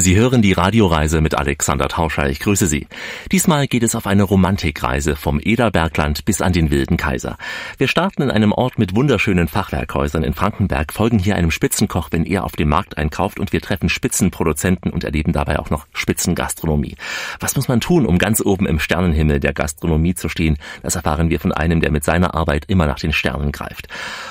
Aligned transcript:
Sie 0.00 0.14
hören 0.14 0.42
die 0.42 0.52
Radioreise 0.52 1.20
mit 1.20 1.34
Alexander 1.34 1.88
Tauscher. 1.88 2.30
Ich 2.30 2.38
grüße 2.38 2.68
Sie. 2.68 2.86
Diesmal 3.32 3.66
geht 3.66 3.82
es 3.82 3.96
auf 3.96 4.06
eine 4.06 4.22
Romantikreise 4.22 5.16
vom 5.16 5.40
Ederbergland 5.42 6.24
bis 6.24 6.40
an 6.40 6.52
den 6.52 6.70
Wilden 6.70 6.96
Kaiser. 6.96 7.36
Wir 7.78 7.88
starten 7.88 8.22
in 8.22 8.30
einem 8.30 8.52
Ort 8.52 8.78
mit 8.78 8.94
wunderschönen 8.94 9.48
Fachwerkhäusern 9.48 10.22
in 10.22 10.34
Frankenberg, 10.34 10.92
folgen 10.92 11.18
hier 11.18 11.34
einem 11.34 11.50
Spitzenkoch, 11.50 12.10
wenn 12.12 12.24
er 12.24 12.44
auf 12.44 12.52
dem 12.52 12.68
Markt 12.68 12.96
einkauft 12.96 13.40
und 13.40 13.52
wir 13.52 13.60
treffen 13.60 13.88
Spitzenproduzenten 13.88 14.92
und 14.92 15.02
erleben 15.02 15.32
dabei 15.32 15.58
auch 15.58 15.70
noch 15.70 15.88
Spitzengastronomie. 15.92 16.94
Was 17.40 17.56
muss 17.56 17.66
man 17.66 17.80
tun, 17.80 18.06
um 18.06 18.18
ganz 18.18 18.40
oben 18.40 18.66
im 18.66 18.78
Sternenhimmel 18.78 19.40
der 19.40 19.52
Gastronomie 19.52 20.14
zu 20.14 20.28
stehen? 20.28 20.58
Das 20.84 20.94
erfahren 20.94 21.28
wir 21.28 21.40
von 21.40 21.50
einem, 21.50 21.80
der 21.80 21.90
mit 21.90 22.04
seiner 22.04 22.36
Arbeit 22.36 22.66
immer 22.68 22.86
nach 22.86 23.00
den 23.00 23.12
Sternen 23.12 23.50
greift. 23.50 23.88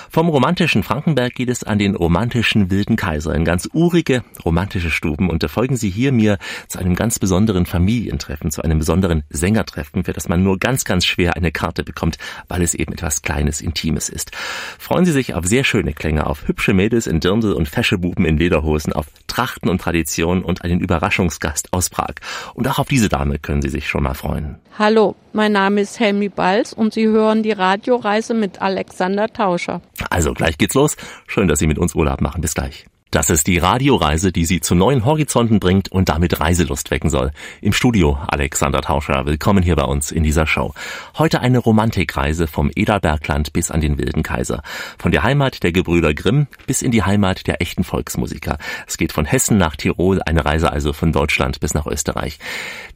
Vom 0.10 0.30
romantischen 0.30 0.84
Frankenberg 0.84 1.36
geht 1.36 1.50
es 1.50 1.64
an 1.64 1.80
den 1.80 1.96
romantischen 1.96 2.72
Wilden 2.72 2.96
Kaiser 2.96 3.36
in 3.36 3.46
ganz 3.46 3.70
urige, 3.74 4.24
romantische 4.44 4.90
Stuben 4.90 5.30
und 5.30 5.44
folgen 5.50 5.76
Sie 5.76 5.90
hier 5.90 6.12
mir 6.12 6.38
zu 6.68 6.80
einem 6.80 6.96
ganz 6.96 7.20
besonderen 7.20 7.66
Familientreffen, 7.66 8.50
zu 8.52 8.64
einem 8.64 8.80
besonderen 8.80 9.24
Sängertreffen, 9.30 10.04
für 10.06 10.14
das 10.14 10.30
man 10.30 10.44
nur 10.44 10.60
ganz, 10.60 10.86
ganz 10.86 11.06
schwer 11.06 11.36
eine 11.36 11.52
Karte 11.52 11.84
bekommt, 11.84 12.18
weil 12.48 12.62
es 12.62 12.74
eben 12.74 12.94
etwas 12.94 13.22
Kleines, 13.22 13.62
Intimes 13.62 14.10
ist. 14.10 14.32
Freuen 14.80 15.06
Sie 15.06 15.12
sich 15.12 15.34
auf 15.34 15.46
sehr 15.46 15.64
schöne 15.64 15.94
Klänge, 15.94 16.28
auf 16.28 16.48
hübsche 16.48 16.74
Mädels 16.74 17.08
in 17.08 17.20
Dirndl 17.20 17.54
und 17.54 17.68
Feschebuben 17.68 18.26
in 18.26 18.38
Lederhosen, 18.38 18.94
auf 18.94 19.08
Trachten 19.28 19.70
und 19.70 19.82
Tradition 19.82 20.44
und 20.44 20.64
einen 20.64 20.80
Überraschungsgast 20.80 21.74
aus 21.74 21.90
Prag. 21.90 22.16
Und 22.54 22.68
auch 22.68 22.80
auf 22.80 22.88
diese 22.88 23.10
Dame 23.10 23.40
können 23.40 23.62
Sie 23.62 23.70
sich 23.70 23.88
schon 23.88 24.04
mal 24.04 24.14
freuen. 24.14 24.58
Hallo, 24.80 25.16
mein 25.34 25.54
Name 25.54 25.82
ist 25.82 26.00
Helmi 26.00 26.30
Balz 26.30 26.72
und 26.72 26.94
Sie 26.94 27.08
hören 27.08 27.42
die 27.42 27.52
Radioreise 27.52 28.36
mit 28.36 28.62
Alexander 28.62 29.28
Tauscher. 29.28 29.82
Also 30.12 30.36
gleich 30.36 30.60
geht's 30.60 30.76
los. 30.76 30.96
Schön, 31.26 31.48
dass 31.48 31.58
Sie 31.58 31.66
mit 31.66 31.80
uns 31.80 31.96
Urlaub 31.96 32.22
machen. 32.22 32.42
Bis 32.42 32.54
gleich. 32.54 32.86
Das 33.10 33.30
ist 33.30 33.48
die 33.48 33.58
Radioreise, 33.58 34.34
die 34.34 34.44
Sie 34.44 34.60
zu 34.60 34.76
neuen 34.76 35.06
Horizonten 35.06 35.62
bringt 35.62 35.90
und 35.90 36.10
damit 36.10 36.42
Reiselust 36.42 36.92
wecken 36.92 37.10
soll. 37.10 37.32
Im 37.62 37.72
Studio 37.72 38.20
Alexander 38.28 38.82
Tauscher. 38.82 39.26
Willkommen 39.26 39.64
hier 39.64 39.78
bei 39.78 39.86
uns 39.86 40.12
in 40.12 40.24
dieser 40.24 40.46
Show. 40.46 40.74
Heute 41.18 41.40
eine 41.40 41.60
Romantikreise 41.60 42.48
vom 42.48 42.70
Ederbergland 42.76 43.54
bis 43.54 43.72
an 43.72 43.80
den 43.80 43.98
Wilden 43.98 44.24
Kaiser. 44.24 44.62
Von 45.00 45.14
der 45.14 45.24
Heimat 45.24 45.64
der 45.64 45.72
Gebrüder 45.72 46.14
Grimm 46.14 46.48
bis 46.66 46.82
in 46.82 46.92
die 46.92 47.02
Heimat 47.02 47.48
der 47.48 47.62
echten 47.62 47.86
Volksmusiker. 47.86 48.58
Es 48.86 48.98
geht 48.98 49.14
von 49.14 49.24
Hessen 49.24 49.58
nach 49.58 49.78
Tirol, 49.78 50.22
eine 50.22 50.44
Reise 50.44 50.74
also 50.74 50.92
von 50.92 51.14
Deutschland 51.14 51.62
bis 51.62 51.74
nach 51.74 51.88
Österreich. 51.88 52.40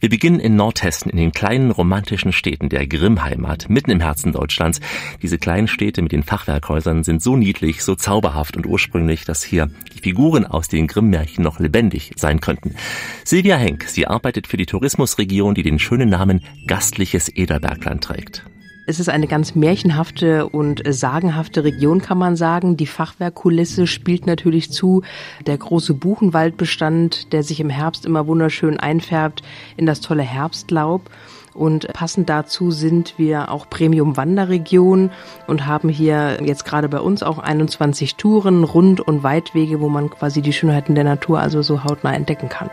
Wir 0.02 0.10
beginnen 0.10 0.42
in 0.42 0.58
Nordhessen, 0.58 1.10
in 1.10 1.18
den 1.18 1.32
kleinen 1.32 1.72
romantischen 1.72 2.34
Städten 2.34 2.68
der 2.68 2.86
Grimm-Heimat, 2.86 3.70
mitten 3.70 3.92
im 3.92 4.02
Herzen 4.02 4.34
Deutschlands. 4.34 4.82
Diese 5.22 5.38
kleinen 5.38 5.70
Städte 5.70 6.02
mit 6.02 6.12
den 6.12 6.24
Fachwerkhäusern 6.24 7.06
sind 7.06 7.24
so 7.24 7.38
niedlich, 7.38 7.82
so 7.82 7.96
zauberhaft 7.96 8.58
und 8.58 8.66
ursprünglich, 8.66 9.24
dass 9.24 9.42
hier 9.42 9.70
Figuren 10.02 10.46
aus 10.46 10.68
den 10.68 10.88
Grimm-Märchen 10.88 11.44
noch 11.44 11.60
lebendig 11.60 12.12
sein 12.16 12.40
könnten. 12.42 12.76
Silvia 13.24 13.56
Henk, 13.56 13.86
sie 13.88 14.08
arbeitet 14.08 14.48
für 14.48 14.58
die 14.58 14.66
Tourismusregion, 14.66 15.56
die 15.56 15.64
den 15.64 15.80
schönen 15.80 16.10
Namen 16.10 16.42
Gastliches 16.68 17.30
Ederbergland 17.30 18.04
trägt. 18.04 18.44
Es 18.88 19.00
ist 19.00 19.10
eine 19.10 19.28
ganz 19.28 19.54
märchenhafte 19.54 20.50
und 20.50 20.82
sagenhafte 20.86 21.64
Region, 21.64 22.02
kann 22.02 22.18
man 22.18 22.36
sagen. 22.36 22.78
Die 22.78 22.88
Fachwerkkulisse 22.88 23.86
spielt 23.86 24.26
natürlich 24.26 24.72
zu. 24.72 25.04
Der 25.46 25.58
große 25.58 25.94
Buchenwaldbestand, 25.94 27.32
der 27.32 27.44
sich 27.44 27.60
im 27.60 27.70
Herbst 27.70 28.06
immer 28.06 28.26
wunderschön 28.26 28.80
einfärbt 28.80 29.44
in 29.78 29.86
das 29.86 30.02
tolle 30.02 30.24
Herbstlaub. 30.24 31.10
Und 31.54 31.88
passend 31.94 32.30
dazu 32.30 32.72
sind 32.72 33.16
wir 33.18 33.52
auch 33.52 33.70
Premium-Wanderregion 33.70 35.12
und 35.48 35.66
haben 35.66 35.90
hier 35.90 36.38
jetzt 36.44 36.66
gerade 36.66 36.90
bei 36.90 37.00
uns 37.00 37.24
auch 37.24 37.40
21 37.40 38.16
Touren, 38.16 38.64
Rund- 38.64 39.02
und 39.02 39.24
Weitwege, 39.24 39.82
wo 39.82 39.90
man 39.90 40.10
quasi 40.10 40.42
die 40.42 40.54
Schönheiten 40.54 40.96
der 40.96 41.04
Natur 41.04 41.40
also 41.40 41.62
so 41.62 41.84
hautnah 41.84 42.14
entdecken 42.14 42.50
kann. 42.50 42.70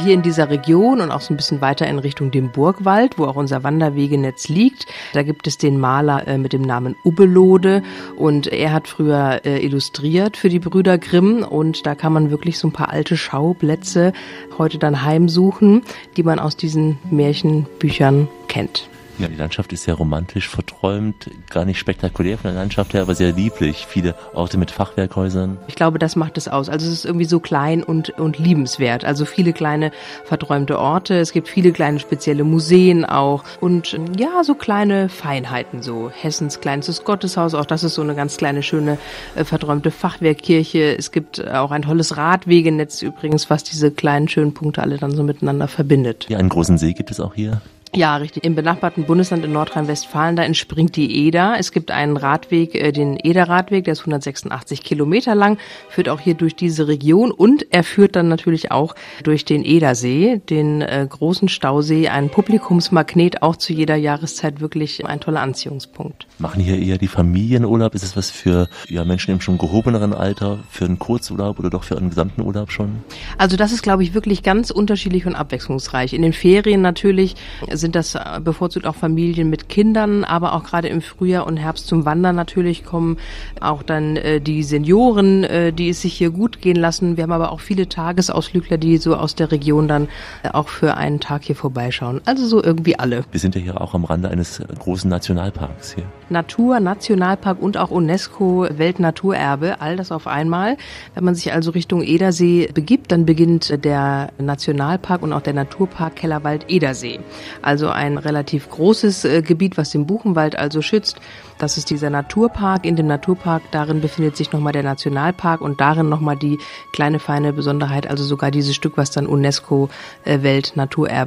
Hier 0.00 0.14
in 0.14 0.22
dieser 0.22 0.48
Region 0.48 1.00
und 1.00 1.10
auch 1.10 1.20
so 1.20 1.34
ein 1.34 1.36
bisschen 1.36 1.60
weiter 1.60 1.86
in 1.86 1.98
Richtung 1.98 2.30
dem 2.30 2.50
Burgwald, 2.50 3.18
wo 3.18 3.24
auch 3.24 3.34
unser 3.34 3.64
Wanderwegenetz 3.64 4.48
liegt, 4.48 4.86
da 5.12 5.24
gibt 5.24 5.46
es 5.48 5.58
den 5.58 5.78
Maler 5.80 6.26
äh, 6.28 6.38
mit 6.38 6.52
dem 6.52 6.62
Namen 6.62 6.94
Ubbelode 7.02 7.82
und 8.16 8.46
er 8.46 8.72
hat 8.72 8.86
früher 8.86 9.40
äh, 9.44 9.64
illustriert 9.64 10.36
für 10.36 10.48
die 10.48 10.60
Brüder 10.60 10.98
Grimm. 10.98 11.42
Und 11.42 11.84
da 11.84 11.94
kann 11.94 12.12
man 12.12 12.30
wirklich 12.30 12.58
so 12.58 12.68
ein 12.68 12.72
paar 12.72 12.90
alte 12.90 13.16
Schauplätze 13.16 14.12
heute 14.56 14.78
dann 14.78 15.04
heimsuchen, 15.04 15.82
die 16.16 16.22
man 16.22 16.38
aus 16.38 16.56
diesen 16.56 16.98
Märchenbüchern 17.10 18.28
kennt. 18.46 18.88
Ja, 19.18 19.26
die 19.26 19.34
Landschaft 19.34 19.72
ist 19.72 19.82
sehr 19.82 19.94
romantisch 19.94 20.48
verträumt, 20.48 21.28
gar 21.50 21.64
nicht 21.64 21.78
spektakulär 21.78 22.38
von 22.38 22.52
der 22.52 22.60
Landschaft 22.60 22.94
her, 22.94 23.02
aber 23.02 23.16
sehr 23.16 23.32
lieblich. 23.32 23.86
Viele 23.88 24.14
Orte 24.32 24.58
mit 24.58 24.70
Fachwerkhäusern. 24.70 25.58
Ich 25.66 25.74
glaube, 25.74 25.98
das 25.98 26.14
macht 26.14 26.38
es 26.38 26.46
aus. 26.46 26.68
Also 26.68 26.86
es 26.86 26.92
ist 26.92 27.04
irgendwie 27.04 27.24
so 27.24 27.40
klein 27.40 27.82
und, 27.82 28.10
und 28.10 28.38
liebenswert. 28.38 29.04
Also 29.04 29.24
viele 29.24 29.52
kleine 29.52 29.90
verträumte 30.24 30.78
Orte. 30.78 31.18
Es 31.18 31.32
gibt 31.32 31.48
viele 31.48 31.72
kleine 31.72 31.98
spezielle 31.98 32.44
Museen 32.44 33.04
auch. 33.04 33.42
Und 33.60 33.98
ja, 34.16 34.44
so 34.44 34.54
kleine 34.54 35.08
Feinheiten 35.08 35.82
so. 35.82 36.10
Hessens 36.10 36.60
kleinstes 36.60 37.02
Gotteshaus, 37.02 37.54
auch 37.54 37.66
das 37.66 37.82
ist 37.82 37.94
so 37.94 38.02
eine 38.02 38.14
ganz 38.14 38.36
kleine, 38.36 38.62
schöne, 38.62 38.98
äh, 39.34 39.44
verträumte 39.44 39.90
Fachwerkkirche. 39.90 40.96
Es 40.96 41.10
gibt 41.10 41.44
auch 41.48 41.72
ein 41.72 41.82
tolles 41.82 42.16
Radwegenetz 42.16 43.02
übrigens, 43.02 43.50
was 43.50 43.64
diese 43.64 43.90
kleinen, 43.90 44.28
schönen 44.28 44.54
Punkte 44.54 44.82
alle 44.82 44.98
dann 44.98 45.10
so 45.10 45.24
miteinander 45.24 45.66
verbindet. 45.66 46.26
Ja, 46.28 46.38
einen 46.38 46.48
großen 46.48 46.78
See 46.78 46.92
gibt 46.92 47.10
es 47.10 47.18
auch 47.18 47.34
hier. 47.34 47.60
Ja, 47.94 48.16
richtig. 48.16 48.44
Im 48.44 48.54
benachbarten 48.54 49.04
Bundesland 49.04 49.44
in 49.44 49.52
Nordrhein-Westfalen, 49.52 50.36
da 50.36 50.42
entspringt 50.42 50.96
die 50.96 51.26
Eder. 51.26 51.56
Es 51.58 51.72
gibt 51.72 51.90
einen 51.90 52.16
Radweg, 52.16 52.74
äh, 52.74 52.92
den 52.92 53.18
Eder-Radweg, 53.22 53.84
der 53.84 53.92
ist 53.92 54.00
186 54.00 54.82
Kilometer 54.82 55.34
lang, 55.34 55.58
führt 55.88 56.08
auch 56.08 56.20
hier 56.20 56.34
durch 56.34 56.54
diese 56.54 56.86
Region 56.86 57.30
und 57.30 57.66
er 57.70 57.84
führt 57.84 58.14
dann 58.14 58.28
natürlich 58.28 58.70
auch 58.70 58.94
durch 59.22 59.44
den 59.44 59.64
Edersee, 59.64 60.40
den 60.50 60.82
äh, 60.82 61.06
großen 61.08 61.48
Stausee, 61.48 62.08
ein 62.08 62.28
Publikumsmagnet, 62.28 63.42
auch 63.42 63.56
zu 63.56 63.72
jeder 63.72 63.96
Jahreszeit 63.96 64.60
wirklich 64.60 65.06
ein 65.06 65.20
toller 65.20 65.40
Anziehungspunkt. 65.40 66.26
Machen 66.38 66.62
hier 66.62 66.78
eher 66.78 66.98
die 66.98 67.08
Familienurlaub? 67.08 67.94
Ist 67.94 68.02
es 68.02 68.16
was 68.16 68.30
für 68.30 68.68
ja, 68.88 69.04
Menschen 69.04 69.32
im 69.32 69.40
schon 69.40 69.56
gehobeneren 69.56 70.12
Alter, 70.12 70.58
für 70.70 70.84
einen 70.84 70.98
Kurzurlaub 70.98 71.58
oder 71.58 71.70
doch 71.70 71.84
für 71.84 71.96
einen 71.96 72.10
gesamten 72.10 72.42
Urlaub 72.42 72.70
schon? 72.70 73.02
Also 73.38 73.56
das 73.56 73.72
ist, 73.72 73.82
glaube 73.82 74.02
ich, 74.02 74.12
wirklich 74.12 74.42
ganz 74.42 74.70
unterschiedlich 74.70 75.26
und 75.26 75.34
abwechslungsreich. 75.34 76.12
In 76.12 76.22
den 76.22 76.32
Ferien 76.34 76.82
natürlich 76.82 77.34
sind 77.78 77.94
das 77.94 78.14
äh, 78.14 78.40
bevorzugt 78.42 78.86
auch 78.86 78.94
Familien 78.94 79.50
mit 79.50 79.68
Kindern, 79.68 80.24
aber 80.24 80.54
auch 80.54 80.64
gerade 80.64 80.88
im 80.88 81.00
Frühjahr 81.00 81.46
und 81.46 81.56
Herbst 81.56 81.86
zum 81.86 82.04
Wandern 82.04 82.36
natürlich 82.36 82.84
kommen 82.84 83.18
auch 83.60 83.82
dann 83.82 84.16
äh, 84.16 84.40
die 84.40 84.62
Senioren, 84.62 85.44
äh, 85.44 85.72
die 85.72 85.88
es 85.88 86.02
sich 86.02 86.14
hier 86.14 86.30
gut 86.30 86.60
gehen 86.60 86.76
lassen. 86.76 87.16
Wir 87.16 87.24
haben 87.24 87.32
aber 87.32 87.52
auch 87.52 87.60
viele 87.60 87.88
Tagesausflügler, 87.88 88.78
die 88.78 88.98
so 88.98 89.16
aus 89.16 89.34
der 89.34 89.50
Region 89.50 89.88
dann 89.88 90.08
äh, 90.42 90.50
auch 90.50 90.68
für 90.68 90.96
einen 90.96 91.20
Tag 91.20 91.44
hier 91.44 91.56
vorbeischauen. 91.56 92.20
Also 92.24 92.46
so 92.46 92.62
irgendwie 92.62 92.98
alle. 92.98 93.24
Wir 93.30 93.40
sind 93.40 93.54
ja 93.54 93.60
hier 93.60 93.80
auch 93.80 93.94
am 93.94 94.04
Rande 94.04 94.28
eines 94.28 94.60
großen 94.78 95.08
Nationalparks 95.08 95.94
hier. 95.94 96.04
Natur, 96.30 96.80
Nationalpark 96.80 97.60
und 97.60 97.76
auch 97.76 97.90
UNESCO 97.90 98.68
Weltnaturerbe, 98.70 99.80
all 99.80 99.96
das 99.96 100.12
auf 100.12 100.26
einmal. 100.26 100.76
Wenn 101.14 101.24
man 101.24 101.34
sich 101.34 101.52
also 101.52 101.70
Richtung 101.70 102.02
Edersee 102.02 102.68
begibt, 102.72 103.12
dann 103.12 103.24
beginnt 103.24 103.84
der 103.84 104.30
Nationalpark 104.38 105.22
und 105.22 105.32
auch 105.32 105.40
der 105.40 105.54
Naturpark 105.54 106.16
Kellerwald 106.16 106.66
Edersee. 106.68 107.20
Also 107.68 107.90
ein 107.90 108.16
relativ 108.16 108.70
großes 108.70 109.26
äh, 109.26 109.42
Gebiet, 109.42 109.76
was 109.76 109.90
den 109.90 110.06
Buchenwald 110.06 110.58
also 110.58 110.80
schützt. 110.80 111.20
Das 111.58 111.76
ist 111.76 111.90
dieser 111.90 112.08
Naturpark. 112.08 112.86
In 112.86 112.96
dem 112.96 113.08
Naturpark, 113.08 113.62
darin 113.72 114.00
befindet 114.00 114.38
sich 114.38 114.52
nochmal 114.52 114.72
der 114.72 114.84
Nationalpark 114.84 115.60
und 115.60 115.78
darin 115.78 116.08
nochmal 116.08 116.38
die 116.38 116.58
kleine 116.94 117.18
feine 117.18 117.52
Besonderheit, 117.52 118.06
also 118.06 118.24
sogar 118.24 118.50
dieses 118.50 118.74
Stück, 118.74 118.96
was 118.96 119.10
dann 119.10 119.26
UNESCO 119.26 119.90
äh, 120.24 120.38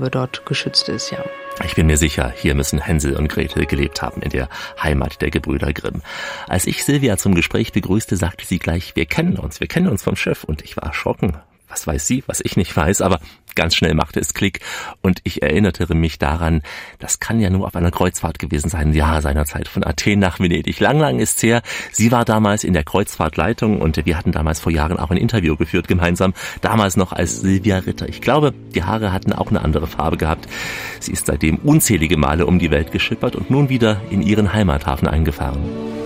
dort 0.09 0.43
geschützt 0.47 0.89
ist, 0.89 1.11
ja. 1.11 1.19
Ich 1.63 1.75
bin 1.75 1.85
mir 1.85 1.97
sicher, 1.97 2.33
hier 2.35 2.55
müssen 2.55 2.79
Hänsel 2.79 3.15
und 3.17 3.27
Gretel 3.27 3.67
gelebt 3.67 4.01
haben 4.01 4.23
in 4.23 4.31
der 4.31 4.49
Heimat 4.81 5.21
der 5.21 5.29
Gebrüder 5.29 5.73
Grimm. 5.73 6.01
Als 6.47 6.65
ich 6.65 6.83
Silvia 6.83 7.17
zum 7.17 7.35
Gespräch 7.35 7.71
begrüßte, 7.71 8.17
sagte 8.17 8.47
sie 8.47 8.57
gleich, 8.57 8.95
wir 8.95 9.05
kennen 9.05 9.37
uns, 9.37 9.59
wir 9.59 9.67
kennen 9.67 9.89
uns 9.89 10.01
vom 10.01 10.15
Chef 10.15 10.43
und 10.43 10.63
ich 10.63 10.75
war 10.75 10.85
erschrocken. 10.85 11.37
Was 11.71 11.87
weiß 11.87 12.05
sie, 12.05 12.23
was 12.27 12.41
ich 12.41 12.57
nicht 12.57 12.75
weiß, 12.75 12.99
aber 13.01 13.19
Ganz 13.55 13.75
schnell 13.75 13.93
machte 13.93 14.19
es 14.19 14.33
Klick 14.33 14.59
und 15.01 15.19
ich 15.23 15.41
erinnerte 15.41 15.93
mich 15.93 16.19
daran, 16.19 16.61
das 16.99 17.19
kann 17.19 17.39
ja 17.39 17.49
nur 17.49 17.67
auf 17.67 17.75
einer 17.75 17.91
Kreuzfahrt 17.91 18.39
gewesen 18.39 18.69
sein, 18.69 18.93
ja, 18.93 19.21
seinerzeit 19.21 19.67
von 19.67 19.83
Athen 19.83 20.19
nach 20.19 20.39
Venedig. 20.39 20.79
Lang, 20.79 20.99
lang 20.99 21.19
ist's 21.19 21.43
her. 21.43 21.61
Sie 21.91 22.11
war 22.11 22.25
damals 22.25 22.63
in 22.63 22.73
der 22.73 22.83
Kreuzfahrtleitung 22.83 23.81
und 23.81 24.05
wir 24.05 24.17
hatten 24.17 24.31
damals 24.31 24.59
vor 24.59 24.71
Jahren 24.71 24.97
auch 24.97 25.11
ein 25.11 25.17
Interview 25.17 25.55
geführt 25.55 25.87
gemeinsam, 25.87 26.33
damals 26.61 26.97
noch 26.97 27.11
als 27.11 27.41
Silvia 27.41 27.79
Ritter. 27.79 28.07
Ich 28.07 28.21
glaube, 28.21 28.53
die 28.73 28.83
Haare 28.83 29.11
hatten 29.11 29.33
auch 29.33 29.49
eine 29.49 29.61
andere 29.61 29.87
Farbe 29.87 30.17
gehabt. 30.17 30.47
Sie 30.99 31.11
ist 31.11 31.25
seitdem 31.25 31.57
unzählige 31.57 32.17
Male 32.17 32.45
um 32.45 32.59
die 32.59 32.71
Welt 32.71 32.91
geschippert 32.91 33.35
und 33.35 33.49
nun 33.49 33.69
wieder 33.69 34.01
in 34.09 34.21
ihren 34.21 34.53
Heimathafen 34.53 35.07
eingefahren. 35.07 36.00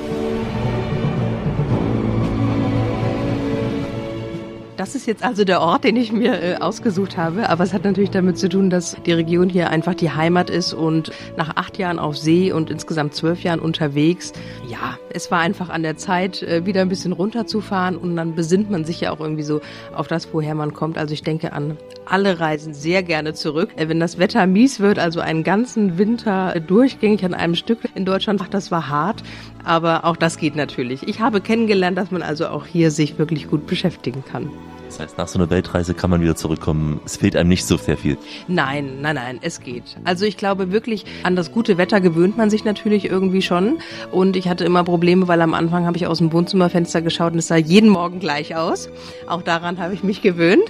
Das 4.78 4.96
ist 4.96 5.06
jetzt 5.06 5.24
also 5.24 5.44
der 5.44 5.62
Ort, 5.62 5.84
den 5.84 5.96
ich 5.96 6.12
mir 6.12 6.42
äh, 6.42 6.56
ausgesucht 6.56 7.18
habe. 7.18 7.50
Aber 7.50 7.64
es 7.64 7.74
hat 7.74 7.84
natürlich 7.84 8.10
damit 8.10 8.38
zu 8.38 8.50
tun, 8.50 8.70
dass 8.70 8.98
die 9.06 9.14
Region 9.14 9.50
hier 9.50 9.70
einfach 9.70 9.96
die 9.96 10.12
Heimat 10.12 10.50
ist 10.50 10.74
und 10.74 11.12
nach 11.38 11.56
acht 11.56 11.78
Jahren 11.78 12.00
auf 12.00 12.18
See 12.18 12.52
und 12.52 12.70
insgesamt 12.70 13.16
zwölf 13.16 13.44
Jahren 13.44 13.60
unterwegs, 13.60 14.34
ja, 14.68 14.98
es 15.10 15.32
war 15.32 15.40
einfach 15.40 15.70
an 15.70 15.84
der 15.84 15.98
Zeit, 15.98 16.44
äh, 16.44 16.66
wieder 16.66 16.82
ein 16.82 16.90
bisschen 16.90 17.14
runterzufahren 17.14 17.96
und 17.96 18.16
dann 18.16 18.36
besinnt 18.36 18.70
man 18.70 18.86
sich 18.86 19.02
ja 19.02 19.12
auch 19.12 19.20
irgendwie 19.20 19.44
so 19.44 19.62
auf 19.96 20.08
das, 20.08 20.28
woher 20.34 20.56
man 20.56 20.74
kommt. 20.74 20.98
Also 20.98 21.14
ich 21.14 21.24
denke 21.24 21.54
an 21.54 21.78
alle 22.06 22.40
Reisen 22.40 22.74
sehr 22.74 23.04
gerne 23.04 23.34
zurück. 23.34 23.70
Äh, 23.78 23.90
wenn 23.90 24.00
das 24.00 24.20
Wetter 24.20 24.46
mies 24.48 24.80
wird, 24.80 25.00
also 25.00 25.20
einen 25.20 25.44
ganzen 25.44 25.98
Winter 25.98 26.60
durchgängig 26.60 27.24
an 27.24 27.34
einem 27.34 27.56
Stück 27.56 27.80
in 27.96 28.06
Deutschland, 28.06 28.42
das 28.52 28.72
war 28.72 28.90
hart. 28.90 29.24
Aber 29.66 30.06
auch 30.06 30.16
das 30.16 30.38
geht 30.38 30.56
natürlich. 30.56 31.08
Ich 31.08 31.20
habe 31.20 31.42
kennengelernt, 31.42 31.98
dass 31.98 32.12
man 32.12 32.22
also 32.22 32.48
auch 32.48 32.66
hier 32.66 32.92
sich 32.92 33.18
wirklich 33.18 33.50
gut 33.50 33.66
beschäftigen 33.66 34.24
kann. 34.24 34.50
Das 34.96 35.08
heißt, 35.08 35.18
nach 35.18 35.28
so 35.28 35.38
einer 35.40 35.50
Weltreise 35.50 35.94
kann 35.94 36.10
man 36.10 36.22
wieder 36.22 36.38
zurückkommen. 36.38 37.02
Es 37.04 37.18
fehlt 37.18 37.36
einem 37.36 37.50
nicht 37.50 37.66
so 37.66 37.76
sehr 37.76 37.98
viel. 37.98 38.18
Nein, 38.48 39.02
nein, 39.02 39.16
nein, 39.16 39.40
es 39.42 39.60
geht. 39.60 39.84
Also 40.06 40.24
ich 40.24 40.38
glaube 40.38 40.72
wirklich, 40.72 41.04
an 41.24 41.36
das 41.36 41.52
gute 41.52 41.78
Wetter 41.78 42.00
gewöhnt 42.00 42.38
man 42.38 42.50
sich 42.50 42.64
natürlich 42.64 43.04
irgendwie 43.10 43.42
schon. 43.42 43.80
Und 44.14 44.38
ich 44.38 44.48
hatte 44.48 44.64
immer 44.64 44.86
Probleme, 44.86 45.28
weil 45.28 45.42
am 45.42 45.54
Anfang 45.54 45.86
habe 45.86 45.98
ich 45.98 46.08
aus 46.08 46.20
dem 46.20 46.32
Wohnzimmerfenster 46.32 47.02
geschaut 47.02 47.34
und 47.34 47.40
es 47.40 47.48
sah 47.48 47.58
jeden 47.58 47.90
Morgen 47.90 48.22
gleich 48.22 48.56
aus. 48.56 48.88
Auch 49.28 49.42
daran 49.42 49.80
habe 49.80 49.94
ich 49.94 50.02
mich 50.02 50.22
gewöhnt. 50.22 50.64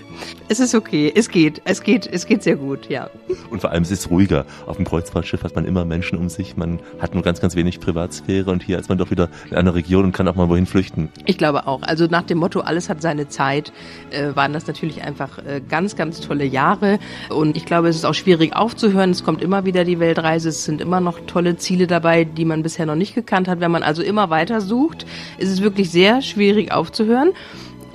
Es 0.48 0.60
ist 0.60 0.74
okay, 0.74 1.13
es 1.16 1.30
geht, 1.30 1.62
es 1.66 1.83
geht, 1.83 2.07
es 2.12 2.25
geht 2.25 2.42
sehr 2.42 2.56
gut, 2.56 2.89
ja. 2.89 3.12
Und 3.51 3.62
vor 3.62 3.69
allem 3.69 3.83
es 3.83 3.92
ist 3.92 4.10
ruhiger. 4.10 4.48
Auf 4.66 4.77
dem 4.77 4.86
Kreuzfahrtschiff 4.86 5.44
hat 5.44 5.54
man 5.54 5.66
immer 5.66 5.86
Menschen 5.86 6.18
um 6.18 6.30
sich, 6.30 6.57
man 6.57 6.80
hat 7.00 7.13
nur 7.13 7.22
ganz, 7.22 7.42
ganz 7.42 7.56
wenig 7.56 7.80
Privatsphäre 7.80 8.50
und 8.50 8.63
hier 8.63 8.80
ist 8.80 8.89
man 8.89 8.98
doch 8.98 9.12
wieder 9.12 9.30
in 9.51 9.57
einer 9.57 9.75
Region 9.75 10.06
und 10.06 10.13
kann 10.13 10.27
auch 10.27 10.36
mal 10.36 10.50
wohin 10.50 10.66
flüchten. 10.66 11.10
Ich 11.25 11.38
glaube 11.38 11.68
auch. 11.68 11.83
Also 11.83 12.07
nach 12.07 12.24
dem 12.24 12.39
Motto, 12.39 12.62
alles 12.62 12.89
hat 12.89 13.04
seine 13.04 13.27
Zeit 13.27 13.72
äh, 14.15 14.35
waren 14.35 14.53
das 14.53 14.67
natürlich 14.67 15.03
einfach 15.03 15.38
äh, 15.39 15.62
ganz, 15.67 15.95
ganz 15.95 16.21
tolle 16.21 16.45
Jahre. 16.45 17.00
Und 17.29 17.57
ich 17.57 17.65
glaube, 17.65 17.89
es 17.89 17.95
ist 17.95 18.06
auch 18.06 18.13
schwierig 18.13 18.56
aufzuhören. 18.56 19.12
Es 19.12 19.23
kommt 19.23 19.41
immer 19.41 19.65
wieder 19.65 19.83
die 19.83 20.00
Weltreise. 20.00 20.50
Es 20.50 20.65
sind 20.65 20.81
immer 20.81 21.01
noch 21.01 21.19
tolle 21.27 21.57
Ziele 21.57 21.88
dabei, 21.88 22.23
die 22.23 22.45
man 22.45 22.63
bisher 22.63 22.85
noch 22.85 22.95
nicht 22.95 23.15
gekannt 23.15 23.47
hat. 23.47 23.59
Wenn 23.59 23.71
man 23.71 23.83
also 23.83 24.01
immer 24.01 24.29
weiter 24.29 24.62
sucht, 24.62 25.06
ist 25.38 25.51
es 25.51 25.62
wirklich 25.62 25.91
sehr 25.91 26.21
schwierig 26.21 26.71
aufzuhören. 26.71 27.33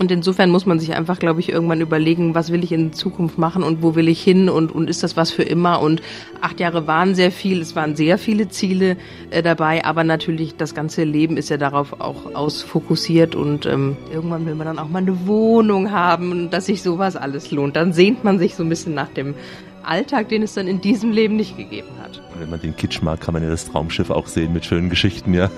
Und 0.01 0.11
insofern 0.11 0.51
muss 0.51 0.65
man 0.65 0.81
sich 0.81 0.95
einfach, 0.95 1.19
glaube 1.19 1.41
ich, 1.41 1.51
irgendwann 1.51 1.83
überlegen, 1.83 2.35
was 2.35 2.51
will 2.51 2.65
ich 2.65 2.73
in 2.73 2.95
Zukunft 2.95 3.37
machen 3.37 3.63
und 3.63 3.83
wo 3.83 3.95
will 3.97 4.09
ich 4.09 4.23
hin 4.23 4.49
und, 4.49 4.73
und 4.73 4.89
ist 4.89 5.03
das 5.03 5.15
was 5.15 5.31
für 5.31 5.43
immer? 5.43 5.83
Und 5.83 6.01
acht 6.41 6.59
Jahre 6.59 6.87
waren 6.87 7.15
sehr 7.15 7.31
viel, 7.31 7.61
es 7.61 7.77
waren 7.77 7.97
sehr 7.97 8.17
viele 8.17 8.49
Ziele 8.49 8.97
äh, 9.29 9.43
dabei, 9.43 9.85
aber 9.85 10.03
natürlich 10.03 10.57
das 10.57 10.75
ganze 10.75 11.05
Leben 11.05 11.37
ist 11.37 11.51
ja 11.51 11.59
darauf 11.59 12.01
auch 12.01 12.35
ausfokussiert 12.35 13.35
und 13.35 13.67
ähm, 13.67 13.99
irgendwann 14.11 14.47
will 14.47 14.55
man 14.55 14.69
dann 14.69 14.79
auch 14.79 14.89
mal 14.89 15.01
eine 15.01 15.27
Wohnung 15.27 15.91
haben 15.91 16.33
und 16.33 16.51
dass 16.51 16.65
sich 16.65 16.81
sowas 16.81 17.15
alles 17.15 17.51
lohnt. 17.51 17.77
Dann 17.77 17.93
sehnt 17.93 18.25
man 18.25 18.39
sich 18.39 18.55
so 18.55 18.63
ein 18.63 18.71
bisschen 18.71 18.95
nach 18.95 19.09
dem 19.09 19.35
Alltag, 19.83 20.29
den 20.29 20.43
es 20.43 20.55
dann 20.55 20.67
in 20.67 20.81
diesem 20.81 21.13
Leben 21.13 21.37
nicht 21.37 21.57
gegeben 21.57 21.89
hat. 22.03 22.21
Wenn 22.39 22.51
man 22.51 22.61
den 22.61 22.77
Kitsch 22.77 23.03
mag, 23.03 23.21
kann 23.21 23.35
man 23.35 23.43
ja 23.43 23.51
das 23.51 23.67
Traumschiff 23.67 24.11
auch 24.11 24.27
sehen 24.27 24.53
mit 24.53 24.65
schönen 24.65 24.91
Geschichten, 24.91 25.35
ja. 25.35 25.51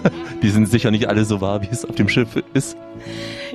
Die 0.42 0.50
sind 0.50 0.66
sicher 0.66 0.90
nicht 0.90 1.08
alle 1.08 1.24
so 1.24 1.40
wahr, 1.40 1.62
wie 1.62 1.68
es 1.70 1.84
auf 1.84 1.94
dem 1.94 2.08
Schiff 2.08 2.42
ist. 2.54 2.76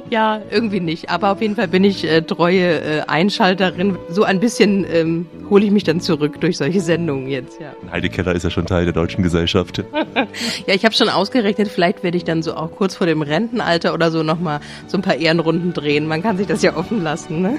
Ja, 0.10 0.42
irgendwie 0.50 0.80
nicht. 0.80 1.10
Aber 1.10 1.32
auf 1.32 1.42
jeden 1.42 1.56
Fall 1.56 1.68
bin 1.68 1.84
ich 1.84 2.06
äh, 2.06 2.22
treue 2.22 2.80
äh, 2.80 3.02
Einschalterin. 3.08 3.98
So 4.10 4.24
ein 4.24 4.40
bisschen 4.40 4.86
ähm, 4.90 5.28
hole 5.50 5.66
ich 5.66 5.72
mich 5.72 5.84
dann 5.84 6.00
zurück 6.00 6.40
durch 6.40 6.58
solche 6.58 6.80
Sendungen 6.80 7.28
jetzt, 7.28 7.60
ja. 7.60 7.74
Heide 7.92 8.10
Keller 8.10 8.34
ist 8.34 8.44
ja 8.44 8.50
schon 8.50 8.66
Teil 8.66 8.86
der 8.86 8.94
deutschen 8.94 9.24
Gesellschaft. 9.24 9.84
ja, 10.68 10.74
ich 10.74 10.86
habe 10.86 10.96
schon 10.96 11.10
ausgerechnet, 11.10 11.68
vielleicht 11.68 12.04
werde 12.04 12.18
ich 12.18 12.24
dann 12.24 12.42
so 12.42 12.56
auch 12.56 12.72
kurz 12.72 12.96
vor 12.96 13.08
dem 13.08 13.22
Rentenalter 13.22 13.94
oder 13.94 14.12
so 14.12 14.24
nochmal 14.24 14.60
so 14.88 14.98
ein 14.98 15.02
paar 15.02 15.16
Ehrenrunden 15.16 15.74
drehen. 15.74 16.08
Man 16.08 16.24
kann 16.24 16.38
sich 16.38 16.48
das 16.48 16.62
ja 16.62 16.76
offen 16.78 17.04
lassen, 17.04 17.42
ne? 17.42 17.58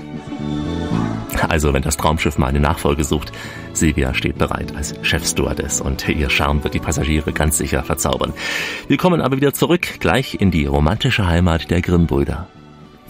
Also, 1.49 1.73
wenn 1.73 1.83
das 1.83 1.97
Traumschiff 1.97 2.39
mal 2.39 2.49
eine 2.49 2.61
Nachfolge 2.61 3.05
sucht, 3.05 3.33
Silvia 3.73 4.15
steht 4.15 4.39
bereit 4.39 4.75
als 4.77 4.95
Chefstewardess 5.03 5.81
und 5.81 6.09
ihr 6.09 6.31
Charme 6.31 6.63
wird 6.65 6.75
die 6.75 6.81
Passagiere 6.81 7.33
ganz 7.33 7.59
sicher 7.59 7.83
verzaubern. 7.83 8.33
Wir 8.89 8.97
kommen 8.97 9.21
aber 9.21 9.37
wieder 9.37 9.53
zurück, 9.55 10.01
gleich 10.01 10.37
in 10.41 10.51
die 10.51 10.67
romantische 10.67 11.27
Heimat 11.27 11.71
der 11.71 11.81
Grimm-Brüder. 11.81 12.49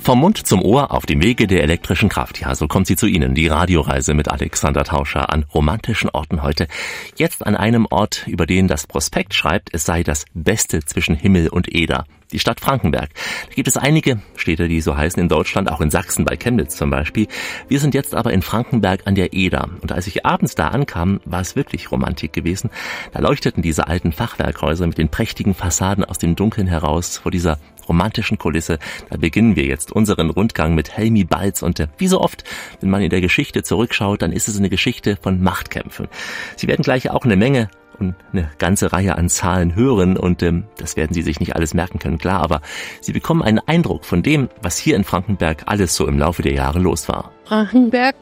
Vom 0.09 0.21
Mund 0.21 0.39
zum 0.39 0.63
Ohr 0.63 0.91
auf 0.93 1.05
dem 1.05 1.23
Wege 1.23 1.47
der 1.47 1.63
elektrischen 1.63 2.09
Kraft. 2.09 2.41
Ja, 2.41 2.55
so 2.55 2.67
kommt 2.67 2.87
sie 2.87 2.97
zu 2.97 3.07
Ihnen. 3.07 3.35
Die 3.35 3.47
Radioreise 3.47 4.15
mit 4.15 4.29
Alexander 4.31 4.83
Tauscher 4.83 5.31
an 5.31 5.45
romantischen 5.53 6.09
Orten 6.09 6.43
heute. 6.43 6.67
Jetzt 7.17 7.47
an 7.47 7.55
einem 7.55 7.87
Ort, 7.91 8.27
über 8.27 8.47
den 8.47 8.69
das 8.69 8.87
Prospekt 8.87 9.35
schreibt, 9.35 9.69
es 9.75 9.85
sei 9.85 10.03
das 10.03 10.25
Beste 10.33 10.83
zwischen 10.83 11.15
Himmel 11.15 11.51
und 11.51 11.69
Eder 11.71 12.07
die 12.33 12.39
Stadt 12.39 12.61
Frankenberg. 12.61 13.11
Da 13.49 13.55
gibt 13.55 13.69
es 13.69 13.77
einige 13.77 14.21
Städte, 14.37 14.69
die 14.69 14.81
so 14.81 14.97
heißen 14.97 15.21
in 15.21 15.29
Deutschland, 15.29 15.71
auch 15.71 15.81
in 15.81 15.91
Sachsen, 15.91 16.25
bei 16.25 16.37
Chemnitz 16.37 16.77
zum 16.77 16.91
Beispiel. 16.91 17.27
Wir 17.69 17.81
sind 17.81 17.95
jetzt 17.95 18.15
aber 18.15 18.33
in 18.33 18.43
Frankenberg 18.43 19.07
an 19.07 19.15
der 19.15 19.33
Eder. 19.33 19.69
Und 19.81 19.93
als 19.93 20.07
ich 20.07 20.27
abends 20.27 20.55
da 20.55 20.69
ankam, 20.69 21.21
war 21.25 21.41
es 21.41 21.57
wirklich 21.57 21.91
Romantik 21.91 22.33
gewesen. 22.33 22.71
Da 23.13 23.21
leuchteten 23.21 23.63
diese 23.63 23.87
alten 23.87 24.13
Fachwerkhäuser 24.13 24.87
mit 24.87 24.99
den 24.99 25.09
prächtigen 25.09 25.55
Fassaden 25.55 26.05
aus 26.05 26.19
dem 26.19 26.37
Dunkeln 26.37 26.67
heraus 26.67 27.19
vor 27.19 27.31
dieser 27.31 27.59
romantischen 27.89 28.39
Kulisse. 28.39 28.79
Da 29.11 29.17
beginnen 29.17 29.57
wir 29.57 29.65
jetzt 29.65 29.93
unseren 29.93 30.31
Rundgang 30.31 30.75
mit 30.75 30.97
Helmi 30.97 31.25
Balz 31.25 31.63
und 31.63 31.81
äh, 31.81 31.89
wie 31.99 32.09
so 32.09 32.21
oft, 32.21 32.45
wenn 32.81 32.91
man 32.91 33.03
in 33.03 33.11
der 33.11 33.21
Geschichte 33.21 33.63
zurückschaut, 33.63 34.23
dann 34.23 34.33
ist 34.33 34.49
es 34.49 34.59
eine 34.59 34.69
Geschichte 34.69 35.19
von 35.21 35.43
Machtkämpfen. 35.43 36.09
Sie 36.57 36.69
werden 36.69 36.83
gleich 36.83 37.11
auch 37.11 37.25
eine 37.25 37.37
Menge 37.37 37.69
und 37.99 38.15
eine 38.33 38.51
ganze 38.59 38.93
Reihe 38.93 39.17
an 39.17 39.29
Zahlen 39.29 39.75
hören 39.75 40.17
und 40.17 40.43
ähm, 40.43 40.65
das 40.77 40.97
werden 40.97 41.13
Sie 41.15 41.23
sich 41.23 41.41
nicht 41.41 41.57
alles 41.57 41.75
merken 41.75 41.99
können, 41.99 42.19
klar, 42.19 42.41
aber 42.41 42.61
Sie 43.01 43.13
bekommen 43.13 43.43
einen 43.43 43.59
Eindruck 43.59 44.05
von 44.05 44.23
dem, 44.23 44.49
was 44.63 44.79
hier 44.79 44.97
in 44.97 45.05
Frankenberg 45.05 45.65
alles 45.67 45.95
so 45.95 46.07
im 46.07 46.19
Laufe 46.19 46.43
der 46.43 46.53
Jahre 46.53 46.79
los 46.79 47.09
war. 47.09 47.33
Frankenberg 47.45 48.15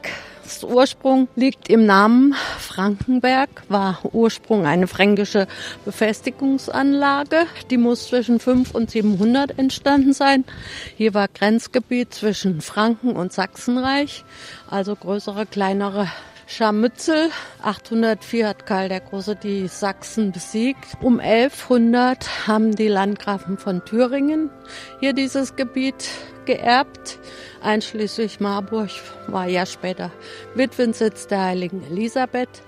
das 0.47 0.63
Ursprung 0.63 1.27
liegt 1.35 1.67
im 1.67 1.85
Namen 1.85 2.33
Frankenberg, 2.57 3.49
war 3.67 3.99
Ursprung 4.13 4.65
eine 4.65 4.87
fränkische 4.87 5.45
Befestigungsanlage. 5.83 7.47
Die 7.69 7.75
muss 7.75 8.07
zwischen 8.07 8.39
5 8.39 8.73
und 8.73 8.89
700 8.89 9.59
entstanden 9.59 10.13
sein. 10.13 10.45
Hier 10.95 11.13
war 11.13 11.27
Grenzgebiet 11.27 12.13
zwischen 12.13 12.61
Franken 12.61 13.17
und 13.17 13.33
Sachsenreich, 13.33 14.23
also 14.69 14.95
größere, 14.95 15.47
kleinere 15.47 16.07
Scharmützel. 16.49 17.29
804 17.61 18.47
hat 18.47 18.65
Karl 18.65 18.87
der 18.87 19.01
Große 19.01 19.35
die 19.35 19.67
Sachsen 19.67 20.31
besiegt. 20.31 20.97
Um 21.01 21.19
1100 21.19 22.47
haben 22.47 22.73
die 22.73 22.87
Landgrafen 22.87 23.57
von 23.57 23.83
Thüringen 23.83 24.49
hier 25.01 25.11
dieses 25.11 25.57
Gebiet 25.57 26.07
geerbt. 26.45 27.19
Einschließlich 27.61 28.39
Marburg 28.39 28.91
war 29.27 29.47
ja 29.47 29.65
später 29.65 30.09
Witwensitz 30.55 31.27
der 31.27 31.43
heiligen 31.43 31.83
Elisabeth 31.91 32.61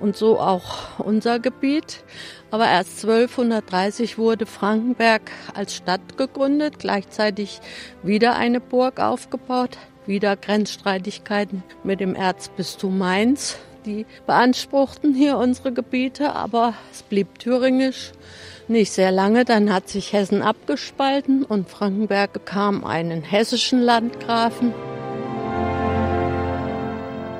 und 0.00 0.16
so 0.16 0.40
auch 0.40 0.98
unser 0.98 1.38
Gebiet. 1.38 2.04
Aber 2.50 2.66
erst 2.66 3.04
1230 3.04 4.16
wurde 4.16 4.46
Frankenberg 4.46 5.30
als 5.52 5.74
Stadt 5.74 6.16
gegründet, 6.16 6.78
gleichzeitig 6.78 7.60
wieder 8.02 8.36
eine 8.36 8.60
Burg 8.60 8.98
aufgebaut 8.98 9.76
wieder 10.06 10.36
Grenzstreitigkeiten 10.36 11.62
mit 11.84 12.00
dem 12.00 12.14
Erzbistum 12.14 12.98
Mainz. 12.98 13.58
Die 13.84 14.06
beanspruchten 14.26 15.14
hier 15.14 15.38
unsere 15.38 15.72
Gebiete, 15.72 16.34
aber 16.34 16.74
es 16.92 17.02
blieb 17.02 17.38
thüringisch. 17.38 18.12
Nicht 18.68 18.92
sehr 18.92 19.12
lange, 19.12 19.44
dann 19.44 19.72
hat 19.72 19.88
sich 19.88 20.12
Hessen 20.12 20.42
abgespalten 20.42 21.44
und 21.44 21.68
Frankenberg 21.68 22.32
bekam 22.32 22.84
einen 22.84 23.22
hessischen 23.22 23.80
Landgrafen. 23.80 24.74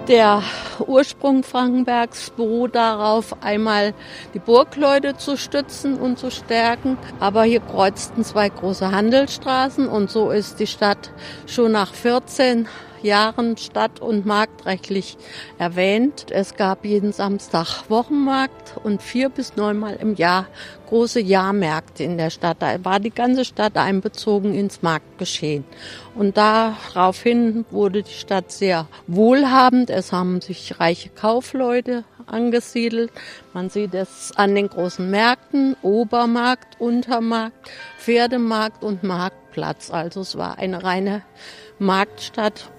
Der 0.09 0.41
Ursprung 0.87 1.43
Frankenbergs 1.43 2.31
beruht 2.31 2.77
darauf, 2.77 3.43
einmal 3.43 3.93
die 4.35 4.39
Burgleute 4.39 5.17
zu 5.17 5.37
stützen 5.37 5.99
und 5.99 6.17
zu 6.17 6.31
stärken. 6.31 6.97
Aber 7.19 7.43
hier 7.43 7.59
kreuzten 7.59 8.23
zwei 8.23 8.49
große 8.49 8.93
Handelsstraßen 8.93 9.89
und 9.89 10.09
so 10.09 10.31
ist 10.31 10.61
die 10.61 10.69
Stadt 10.69 11.11
schon 11.47 11.73
nach 11.73 11.93
14 11.93 12.69
Jahren 13.03 13.57
stadt- 13.57 14.01
und 14.01 14.27
marktrechtlich 14.27 15.17
erwähnt. 15.59 16.27
Es 16.31 16.57
gab 16.57 16.85
jeden 16.85 17.13
Samstag 17.13 17.89
Wochenmarkt 17.89 18.77
und 18.83 19.03
vier 19.03 19.29
bis 19.29 19.57
neunmal 19.57 19.97
im 19.97 20.15
Jahr 20.15 20.47
große 20.89 21.21
Jahrmärkte 21.21 22.05
in 22.05 22.17
der 22.17 22.31
Stadt. 22.31 22.59
Da 22.61 22.85
war 22.85 23.01
die 23.01 23.11
ganze 23.11 23.45
Stadt 23.45 23.77
einbezogen 23.77 24.55
ins 24.55 24.83
Marktgeschehen. 24.83 25.65
Und 26.15 26.37
daraufhin 26.37 27.65
wurde 27.71 28.03
die 28.03 28.13
Stadt 28.13 28.51
sehr 28.53 28.87
wohlhabend. 29.07 29.91
Es 29.91 30.13
haben 30.13 30.41
sich 30.41 30.81
reiche 30.81 31.11
Kaufleute 31.11 32.05
angesiedelt. 32.27 33.11
Man 33.53 33.71
sieht 33.71 33.95
es 33.95 34.33
an 34.37 34.55
den 34.55 34.69
großen 34.69 35.11
Märkten, 35.11 35.77
Obermarkt, 35.83 36.81
Untermarkt, 36.81 37.71
Pferdemarkt 37.99 38.83
und 38.83 39.03
Marktplatz. 39.03 39.91
Also 39.91 40.21
es 40.21 40.37
war 40.37 40.59
eine 40.59 40.83
reine 40.83 41.23
Marktstadt 41.79 42.71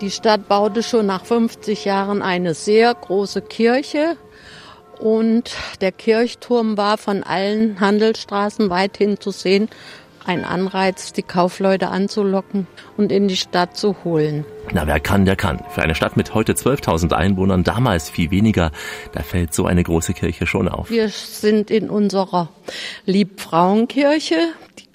die 0.00 0.10
Stadt 0.10 0.48
baute 0.48 0.82
schon 0.82 1.06
nach 1.06 1.24
50 1.24 1.84
Jahren 1.84 2.22
eine 2.22 2.54
sehr 2.54 2.94
große 2.94 3.42
Kirche 3.42 4.16
und 4.98 5.50
der 5.80 5.92
Kirchturm 5.92 6.76
war 6.76 6.98
von 6.98 7.22
allen 7.22 7.80
Handelsstraßen 7.80 8.70
weithin 8.70 9.20
zu 9.20 9.30
sehen 9.30 9.68
ein 10.28 10.44
Anreiz, 10.44 11.12
die 11.14 11.22
Kaufleute 11.22 11.88
anzulocken 11.88 12.66
und 12.98 13.10
in 13.10 13.28
die 13.28 13.36
Stadt 13.36 13.76
zu 13.76 13.96
holen. 14.04 14.44
Na, 14.72 14.86
wer 14.86 15.00
kann, 15.00 15.24
der 15.24 15.36
kann. 15.36 15.60
Für 15.70 15.82
eine 15.82 15.94
Stadt 15.94 16.18
mit 16.18 16.34
heute 16.34 16.52
12.000 16.52 17.14
Einwohnern, 17.14 17.64
damals 17.64 18.10
viel 18.10 18.30
weniger, 18.30 18.70
da 19.12 19.22
fällt 19.22 19.54
so 19.54 19.64
eine 19.64 19.82
große 19.82 20.12
Kirche 20.12 20.46
schon 20.46 20.68
auf. 20.68 20.90
Wir 20.90 21.08
sind 21.08 21.70
in 21.70 21.88
unserer 21.88 22.50
Liebfrauenkirche. 23.06 24.36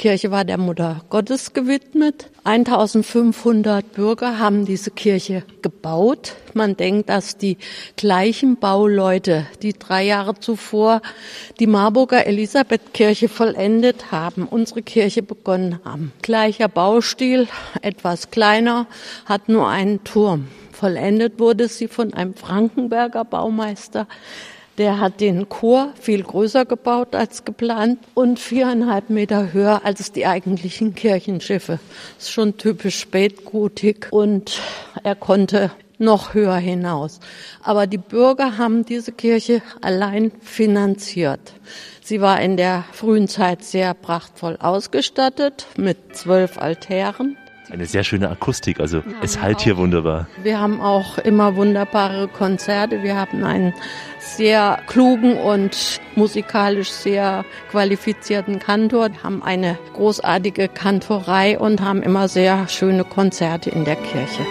Kirche 0.03 0.31
war 0.31 0.43
der 0.43 0.57
Mutter 0.57 0.99
Gottes 1.09 1.53
gewidmet. 1.53 2.29
1500 2.43 3.93
Bürger 3.93 4.37
haben 4.37 4.65
diese 4.65 4.91
Kirche 4.91 5.43
gebaut. 5.61 6.35
Man 6.53 6.75
denkt, 6.75 7.07
dass 7.07 7.37
die 7.37 7.57
gleichen 7.95 8.57
Bauleute, 8.57 9.47
die 9.61 9.71
drei 9.71 10.03
Jahre 10.03 10.37
zuvor 10.37 11.01
die 11.61 11.67
Marburger 11.67 12.27
Elisabethkirche 12.27 13.29
vollendet 13.29 14.11
haben, 14.11 14.45
unsere 14.45 14.81
Kirche 14.81 15.23
begonnen 15.23 15.79
haben. 15.85 16.11
Gleicher 16.21 16.67
Baustil, 16.67 17.47
etwas 17.81 18.29
kleiner, 18.29 18.87
hat 19.25 19.47
nur 19.47 19.69
einen 19.69 20.03
Turm. 20.03 20.49
Vollendet 20.73 21.39
wurde 21.39 21.69
sie 21.69 21.87
von 21.87 22.13
einem 22.13 22.33
Frankenberger 22.33 23.23
Baumeister, 23.23 24.09
der 24.77 24.99
hat 24.99 25.21
den 25.21 25.49
Chor 25.49 25.93
viel 25.99 26.23
größer 26.23 26.65
gebaut 26.65 27.15
als 27.15 27.45
geplant 27.45 27.99
und 28.13 28.39
viereinhalb 28.39 29.09
Meter 29.09 29.53
höher 29.53 29.81
als 29.83 30.11
die 30.11 30.25
eigentlichen 30.25 30.95
Kirchenschiffe. 30.95 31.79
Das 32.17 32.25
ist 32.25 32.31
schon 32.31 32.57
typisch 32.57 32.99
spätgotik 32.99 34.07
und 34.11 34.61
er 35.03 35.15
konnte 35.15 35.71
noch 35.99 36.33
höher 36.33 36.57
hinaus. 36.57 37.19
Aber 37.61 37.87
die 37.87 37.97
Bürger 37.97 38.57
haben 38.57 38.85
diese 38.85 39.11
Kirche 39.11 39.61
allein 39.81 40.31
finanziert. 40.41 41.53
Sie 42.01 42.19
war 42.19 42.41
in 42.41 42.57
der 42.57 42.83
frühen 42.91 43.27
Zeit 43.27 43.63
sehr 43.63 43.93
prachtvoll 43.93 44.57
ausgestattet 44.59 45.67
mit 45.77 46.15
zwölf 46.15 46.57
Altären. 46.57 47.37
Eine 47.73 47.87
sehr 47.87 48.03
schöne 48.03 48.29
Akustik, 48.29 48.79
also 48.79 49.01
es 49.23 49.41
halt 49.41 49.61
hier 49.61 49.77
wunderbar. 49.77 50.27
Wir 50.43 50.59
haben 50.59 50.79
auch 50.79 51.17
immer 51.17 51.55
wunderbare 51.55 52.27
Konzerte. 52.27 53.01
Wir 53.01 53.15
haben 53.15 53.43
einen 53.43 53.73
sehr 54.19 54.77
klugen 54.85 55.37
und 55.37 55.99
musikalisch 56.15 56.91
sehr 56.91 57.43
qualifizierten 57.71 58.59
Kantor, 58.59 59.09
haben 59.23 59.41
eine 59.41 59.79
großartige 59.93 60.67
Kantorei 60.67 61.57
und 61.57 61.81
haben 61.81 62.03
immer 62.03 62.27
sehr 62.27 62.67
schöne 62.67 63.03
Konzerte 63.05 63.71
in 63.71 63.85
der 63.85 63.95
Kirche. 63.95 64.45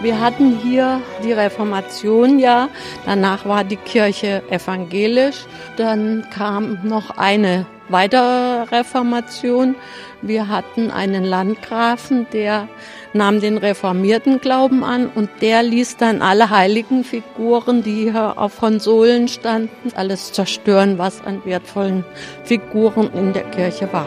Wir 0.00 0.18
hatten 0.18 0.58
hier 0.58 1.02
die 1.22 1.32
Reformation 1.32 2.38
ja, 2.38 2.70
danach 3.04 3.44
war 3.44 3.64
die 3.64 3.76
Kirche 3.76 4.42
evangelisch, 4.50 5.44
dann 5.76 6.24
kam 6.34 6.78
noch 6.82 7.18
eine 7.18 7.66
weitere 7.92 8.62
Reformation. 8.74 9.74
Wir 10.22 10.48
hatten 10.48 10.90
einen 10.90 11.24
Landgrafen, 11.24 12.26
der 12.32 12.68
nahm 13.12 13.40
den 13.40 13.58
reformierten 13.58 14.40
Glauben 14.40 14.82
an 14.84 15.08
und 15.14 15.30
der 15.40 15.62
ließ 15.62 15.98
dann 15.98 16.22
alle 16.22 16.50
heiligen 16.50 17.04
Figuren, 17.04 17.82
die 17.82 18.10
hier 18.10 18.38
auf 18.38 18.58
Konsolen 18.58 19.28
standen, 19.28 19.92
alles 19.94 20.32
zerstören, 20.32 20.98
was 20.98 21.24
an 21.24 21.44
wertvollen 21.44 22.04
Figuren 22.44 23.10
in 23.14 23.32
der 23.32 23.44
Kirche 23.44 23.92
war. 23.92 24.06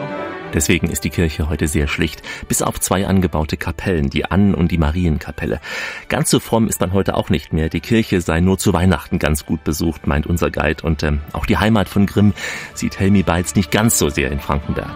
Deswegen 0.56 0.88
ist 0.88 1.04
die 1.04 1.10
Kirche 1.10 1.50
heute 1.50 1.68
sehr 1.68 1.86
schlicht, 1.86 2.22
bis 2.48 2.62
auf 2.62 2.80
zwei 2.80 3.06
angebaute 3.06 3.58
Kapellen, 3.58 4.08
die 4.08 4.24
Ann- 4.24 4.54
und 4.54 4.72
die 4.72 4.78
Marienkapelle. 4.78 5.60
Ganz 6.08 6.30
so 6.30 6.40
fromm 6.40 6.66
ist 6.66 6.80
man 6.80 6.94
heute 6.94 7.14
auch 7.14 7.28
nicht 7.28 7.52
mehr. 7.52 7.68
Die 7.68 7.80
Kirche 7.80 8.22
sei 8.22 8.40
nur 8.40 8.56
zu 8.56 8.72
Weihnachten 8.72 9.18
ganz 9.18 9.44
gut 9.44 9.64
besucht, 9.64 10.06
meint 10.06 10.26
unser 10.26 10.50
Guide. 10.50 10.82
Und 10.82 11.02
ähm, 11.02 11.20
auch 11.34 11.44
die 11.44 11.58
Heimat 11.58 11.90
von 11.90 12.06
Grimm 12.06 12.32
sieht 12.72 12.98
Helmi 12.98 13.22
Beitz 13.22 13.54
nicht 13.54 13.70
ganz 13.70 13.98
so 13.98 14.08
sehr 14.08 14.32
in 14.32 14.40
Frankenberg. 14.40 14.94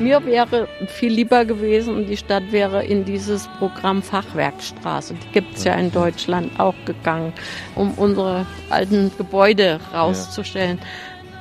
Mir 0.00 0.24
wäre 0.24 0.66
viel 0.86 1.12
lieber 1.12 1.44
gewesen 1.44 2.06
die 2.06 2.16
Stadt 2.16 2.52
wäre 2.52 2.82
in 2.82 3.04
dieses 3.04 3.46
Programm 3.58 4.02
Fachwerkstraße, 4.02 5.12
die 5.12 5.32
gibt 5.32 5.58
es 5.58 5.64
ja 5.64 5.74
in 5.74 5.92
Deutschland 5.92 6.58
auch 6.58 6.74
gegangen, 6.86 7.34
um 7.74 7.92
unsere 7.92 8.46
alten 8.70 9.12
Gebäude 9.18 9.78
rauszustellen. 9.92 10.78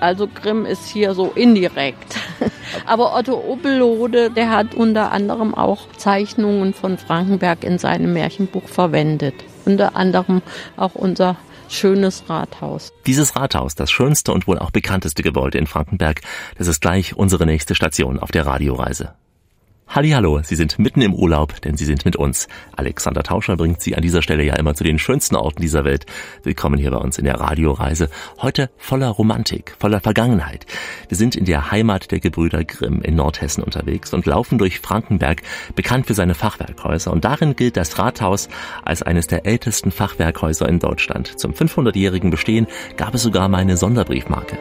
Also 0.01 0.27
Grimm 0.27 0.65
ist 0.65 0.89
hier 0.89 1.13
so 1.13 1.31
indirekt. 1.35 2.17
Aber 2.85 3.15
Otto 3.15 3.41
Obelode, 3.47 4.29
der 4.29 4.49
hat 4.49 4.75
unter 4.75 5.13
anderem 5.13 5.55
auch 5.55 5.87
Zeichnungen 5.95 6.73
von 6.73 6.97
Frankenberg 6.97 7.63
in 7.63 7.77
seinem 7.77 8.11
Märchenbuch 8.11 8.67
verwendet. 8.67 9.35
Unter 9.65 9.95
anderem 9.95 10.41
auch 10.75 10.95
unser 10.95 11.37
schönes 11.69 12.29
Rathaus. 12.29 12.91
Dieses 13.05 13.35
Rathaus, 13.35 13.75
das 13.75 13.91
schönste 13.91 14.31
und 14.31 14.47
wohl 14.47 14.59
auch 14.59 14.71
bekannteste 14.71 15.23
Gebäude 15.23 15.57
in 15.57 15.67
Frankenberg, 15.67 16.21
das 16.57 16.67
ist 16.67 16.81
gleich 16.81 17.15
unsere 17.15 17.45
nächste 17.45 17.75
Station 17.75 18.19
auf 18.19 18.31
der 18.31 18.45
Radioreise. 18.45 19.13
Hallo, 19.91 20.39
Sie 20.43 20.55
sind 20.55 20.77
mitten 20.77 21.01
im 21.01 21.15
Urlaub, 21.15 21.61
denn 21.61 21.75
Sie 21.75 21.83
sind 21.83 22.05
mit 22.05 22.15
uns. 22.15 22.47
Alexander 22.75 23.23
Tauscher 23.23 23.57
bringt 23.57 23.81
Sie 23.81 23.95
an 23.95 24.03
dieser 24.03 24.21
Stelle 24.21 24.43
ja 24.43 24.53
immer 24.53 24.75
zu 24.75 24.83
den 24.83 24.99
schönsten 24.99 25.35
Orten 25.35 25.63
dieser 25.63 25.83
Welt. 25.83 26.05
Willkommen 26.43 26.77
hier 26.77 26.91
bei 26.91 26.97
uns 26.97 27.17
in 27.17 27.25
der 27.25 27.39
Radioreise. 27.39 28.07
Heute 28.39 28.69
voller 28.77 29.09
Romantik, 29.09 29.75
voller 29.79 29.99
Vergangenheit. 29.99 30.67
Wir 31.07 31.17
sind 31.17 31.35
in 31.35 31.45
der 31.45 31.71
Heimat 31.71 32.11
der 32.11 32.19
Gebrüder 32.19 32.63
Grimm 32.65 33.01
in 33.01 33.15
Nordhessen 33.15 33.63
unterwegs 33.63 34.13
und 34.13 34.27
laufen 34.27 34.59
durch 34.59 34.79
Frankenberg, 34.79 35.41
bekannt 35.73 36.05
für 36.05 36.13
seine 36.13 36.35
Fachwerkhäuser. 36.35 37.11
Und 37.11 37.25
darin 37.25 37.55
gilt 37.55 37.75
das 37.75 37.97
Rathaus 37.97 38.47
als 38.85 39.01
eines 39.01 39.25
der 39.25 39.47
ältesten 39.47 39.89
Fachwerkhäuser 39.89 40.69
in 40.69 40.77
Deutschland. 40.77 41.39
Zum 41.39 41.53
500-jährigen 41.53 42.29
Bestehen 42.29 42.67
gab 42.95 43.15
es 43.15 43.23
sogar 43.23 43.49
mal 43.49 43.57
eine 43.57 43.75
Sonderbriefmarke. 43.75 44.59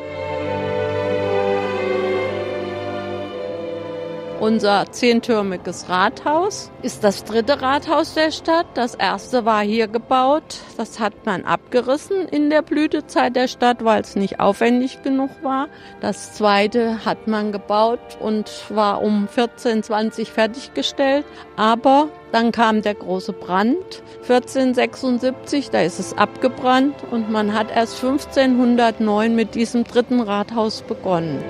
Unser 4.40 4.84
zehntürmiges 4.92 5.88
Rathaus 5.88 6.70
ist 6.82 7.02
das 7.02 7.24
dritte 7.24 7.60
Rathaus 7.60 8.14
der 8.14 8.30
Stadt. 8.30 8.66
Das 8.74 8.94
erste 8.94 9.44
war 9.44 9.62
hier 9.62 9.88
gebaut. 9.88 10.58
Das 10.76 11.00
hat 11.00 11.26
man 11.26 11.44
abgerissen 11.44 12.28
in 12.28 12.48
der 12.48 12.62
Blütezeit 12.62 13.34
der 13.34 13.48
Stadt, 13.48 13.84
weil 13.84 14.00
es 14.00 14.14
nicht 14.14 14.38
aufwendig 14.38 15.02
genug 15.02 15.30
war. 15.42 15.66
Das 16.00 16.34
zweite 16.34 17.04
hat 17.04 17.26
man 17.26 17.50
gebaut 17.50 17.98
und 18.20 18.48
war 18.68 19.02
um 19.02 19.26
1420 19.28 20.30
fertiggestellt. 20.30 21.24
Aber 21.56 22.08
dann 22.30 22.52
kam 22.52 22.82
der 22.82 22.94
große 22.94 23.32
Brand 23.32 24.04
1476, 24.22 25.70
da 25.70 25.80
ist 25.80 25.98
es 25.98 26.16
abgebrannt 26.16 26.94
und 27.10 27.28
man 27.28 27.54
hat 27.54 27.74
erst 27.74 28.04
1509 28.04 29.34
mit 29.34 29.56
diesem 29.56 29.82
dritten 29.82 30.20
Rathaus 30.20 30.82
begonnen. 30.82 31.42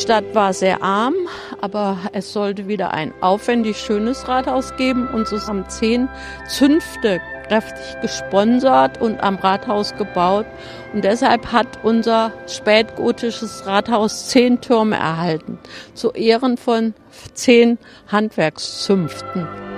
Stadt 0.00 0.34
war 0.34 0.54
sehr 0.54 0.82
arm, 0.82 1.14
aber 1.60 1.98
es 2.12 2.32
sollte 2.32 2.66
wieder 2.68 2.92
ein 2.92 3.12
aufwendig 3.20 3.76
schönes 3.76 4.26
Rathaus 4.28 4.74
geben 4.76 5.06
und 5.08 5.28
so 5.28 5.38
haben 5.46 5.68
zehn 5.68 6.08
Zünfte 6.48 7.20
kräftig 7.46 8.00
gesponsert 8.00 8.98
und 9.02 9.22
am 9.22 9.36
Rathaus 9.36 9.94
gebaut. 9.96 10.46
Und 10.94 11.04
deshalb 11.04 11.52
hat 11.52 11.84
unser 11.84 12.32
spätgotisches 12.46 13.66
Rathaus 13.66 14.28
zehn 14.28 14.62
Türme 14.62 14.96
erhalten, 14.96 15.58
zu 15.92 16.12
Ehren 16.12 16.56
von 16.56 16.94
zehn 17.34 17.76
Handwerkszünften. 18.08 19.69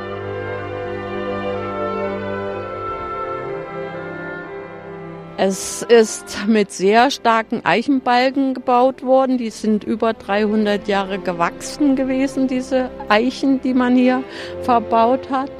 Es 5.38 5.82
ist 5.82 6.46
mit 6.46 6.70
sehr 6.72 7.10
starken 7.10 7.64
Eichenbalken 7.64 8.52
gebaut 8.52 9.02
worden. 9.02 9.38
Die 9.38 9.50
sind 9.50 9.82
über 9.82 10.12
300 10.12 10.86
Jahre 10.86 11.18
gewachsen 11.18 11.96
gewesen, 11.96 12.48
diese 12.48 12.90
Eichen, 13.08 13.60
die 13.62 13.72
man 13.72 13.96
hier 13.96 14.22
verbaut 14.62 15.30
hat. 15.30 15.50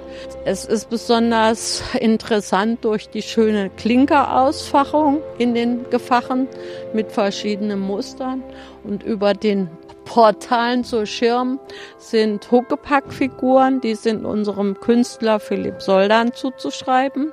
Es 0.44 0.66
ist 0.66 0.90
besonders 0.90 1.82
interessant 1.98 2.84
durch 2.84 3.08
die 3.08 3.22
schöne 3.22 3.70
Klinkerausfachung 3.70 5.22
in 5.38 5.54
den 5.54 5.88
Gefachen 5.88 6.48
mit 6.92 7.10
verschiedenen 7.10 7.80
Mustern 7.80 8.42
und 8.84 9.02
über 9.02 9.32
den 9.32 9.70
Portalen 10.04 10.84
zur 10.84 11.06
Schirm 11.06 11.60
sind 11.96 12.50
Huckepackfiguren, 12.50 13.80
die 13.80 13.94
sind 13.94 14.24
unserem 14.24 14.78
Künstler 14.78 15.40
Philipp 15.40 15.80
Soldan 15.80 16.32
zuzuschreiben. 16.34 17.32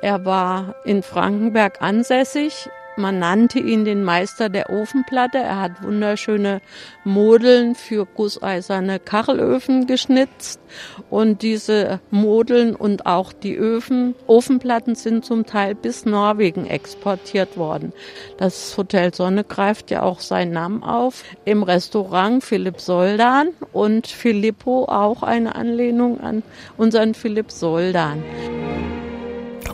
Er 0.00 0.24
war 0.24 0.74
in 0.84 1.02
Frankenberg 1.02 1.82
ansässig 1.82 2.68
Man 2.98 3.20
nannte 3.20 3.60
ihn 3.60 3.84
den 3.84 4.02
Meister 4.02 4.48
der 4.48 4.70
Ofenplatte. 4.70 5.38
Er 5.38 5.60
hat 5.60 5.84
wunderschöne 5.84 6.60
Modeln 7.04 7.76
für 7.76 8.06
gusseiserne 8.06 8.98
Kachelöfen 8.98 9.86
geschnitzt. 9.86 10.60
Und 11.08 11.42
diese 11.42 12.00
Modeln 12.10 12.74
und 12.74 13.06
auch 13.06 13.32
die 13.32 13.54
Öfen, 13.54 14.16
Ofenplatten 14.26 14.96
sind 14.96 15.24
zum 15.24 15.46
Teil 15.46 15.76
bis 15.76 16.06
Norwegen 16.06 16.66
exportiert 16.66 17.56
worden. 17.56 17.92
Das 18.36 18.76
Hotel 18.76 19.14
Sonne 19.14 19.44
greift 19.44 19.92
ja 19.92 20.02
auch 20.02 20.18
seinen 20.18 20.50
Namen 20.50 20.82
auf. 20.82 21.22
Im 21.44 21.62
Restaurant 21.62 22.42
Philipp 22.42 22.80
Soldan 22.80 23.50
und 23.72 24.08
Filippo 24.08 24.86
auch 24.86 25.22
eine 25.22 25.54
Anlehnung 25.54 26.20
an 26.20 26.42
unseren 26.76 27.14
Philipp 27.14 27.52
Soldan. 27.52 28.24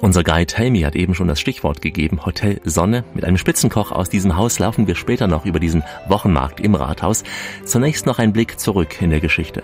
Unser 0.04 0.22
Guide 0.22 0.54
Helmi 0.54 0.82
hat 0.82 0.96
eben 0.96 1.14
schon 1.14 1.28
das 1.28 1.40
Stichwort 1.40 1.80
gegeben, 1.80 2.26
Hotel 2.26 2.60
Sonne. 2.62 3.04
Mit 3.14 3.24
einem 3.24 3.38
Spitzenkoch 3.38 3.90
aus 3.90 4.10
diesem 4.10 4.36
Haus 4.36 4.58
laufen 4.58 4.86
wir 4.86 4.96
später 4.96 5.28
noch 5.28 5.46
über 5.46 5.58
diesen 5.58 5.82
Wochenmarkt 6.08 6.60
im 6.60 6.74
Rathaus. 6.74 7.24
Zunächst 7.64 8.04
noch 8.04 8.18
ein 8.18 8.34
Blick 8.34 8.60
zurück 8.60 9.00
in 9.00 9.08
der 9.08 9.20
Geschichte. 9.20 9.62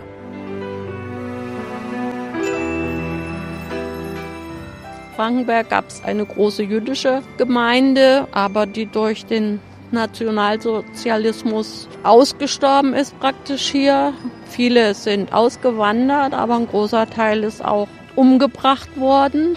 Frankenberg 5.14 5.68
gab 5.68 5.88
es 5.88 6.02
eine 6.04 6.24
große 6.24 6.62
jüdische 6.62 7.20
Gemeinde, 7.36 8.26
aber 8.32 8.64
die 8.64 8.86
durch 8.86 9.26
den 9.26 9.60
Nationalsozialismus 9.90 11.86
ausgestorben 12.02 12.94
ist 12.94 13.20
praktisch 13.20 13.68
hier. 13.68 14.14
Viele 14.46 14.94
sind 14.94 15.34
ausgewandert, 15.34 16.32
aber 16.32 16.56
ein 16.56 16.66
großer 16.66 17.10
Teil 17.10 17.44
ist 17.44 17.62
auch 17.62 17.88
umgebracht 18.20 19.00
worden. 19.00 19.56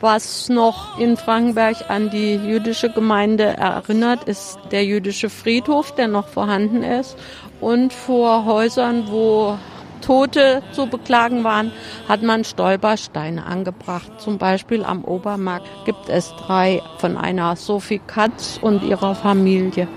Was 0.00 0.48
noch 0.50 0.98
in 0.98 1.16
Frankenberg 1.16 1.76
an 1.88 2.10
die 2.10 2.34
jüdische 2.34 2.90
Gemeinde 2.90 3.44
erinnert, 3.44 4.24
ist 4.24 4.58
der 4.72 4.84
jüdische 4.84 5.30
Friedhof, 5.30 5.94
der 5.94 6.08
noch 6.08 6.28
vorhanden 6.28 6.82
ist. 6.82 7.16
Und 7.62 7.94
vor 7.94 8.44
Häusern, 8.44 9.04
wo 9.08 9.58
Tote 10.00 10.62
zu 10.72 10.86
beklagen 10.86 11.44
waren, 11.44 11.72
hat 12.08 12.22
man 12.22 12.44
Stolpersteine 12.44 13.46
angebracht. 13.46 14.20
Zum 14.20 14.38
Beispiel 14.38 14.84
am 14.84 15.04
Obermarkt 15.04 15.66
gibt 15.84 16.08
es 16.08 16.32
drei 16.36 16.82
von 16.98 17.16
einer 17.16 17.56
Sophie 17.56 18.00
Katz 18.06 18.58
und 18.60 18.82
ihrer 18.82 19.14
Familie. 19.14 19.88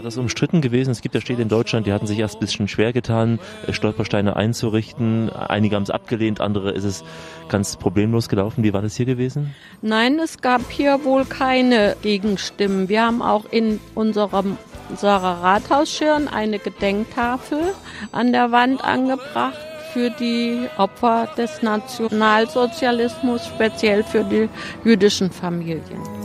War 0.00 0.02
das 0.02 0.16
umstritten 0.16 0.62
gewesen? 0.62 0.92
Es 0.92 1.02
gibt 1.02 1.14
ja 1.14 1.20
Städte 1.20 1.42
in 1.42 1.48
Deutschland, 1.48 1.86
die 1.86 1.92
hatten 1.92 2.06
sich 2.06 2.18
erst 2.18 2.36
ein 2.36 2.40
bisschen 2.40 2.68
schwer 2.68 2.92
getan, 2.94 3.38
äh, 3.66 3.72
Stolpersteine 3.74 4.34
einzurichten. 4.34 5.28
Einige 5.30 5.76
haben 5.76 5.82
es 5.82 5.90
abgelehnt, 5.90 6.40
andere 6.40 6.70
ist 6.70 6.84
es 6.84 7.04
ganz 7.48 7.76
problemlos 7.76 8.28
gelaufen. 8.30 8.64
Wie 8.64 8.72
war 8.72 8.80
das 8.80 8.96
hier 8.96 9.04
gewesen? 9.04 9.54
Nein, 9.82 10.18
es 10.18 10.40
gab 10.40 10.70
hier 10.70 11.04
wohl 11.04 11.26
keine 11.26 11.96
Gegenstimmen. 12.00 12.88
Wir 12.88 13.02
haben 13.04 13.20
auch 13.20 13.44
in 13.50 13.78
unserem 13.94 14.56
unserer 14.90 15.42
Rathausschirn 15.42 16.28
eine 16.28 16.58
Gedenktafel 16.58 17.74
an 18.12 18.32
der 18.32 18.50
Wand 18.52 18.84
angebracht 18.84 19.58
für 19.92 20.10
die 20.10 20.68
Opfer 20.76 21.28
des 21.36 21.62
Nationalsozialismus, 21.62 23.46
speziell 23.46 24.04
für 24.04 24.24
die 24.24 24.48
jüdischen 24.84 25.30
Familien. 25.30 26.20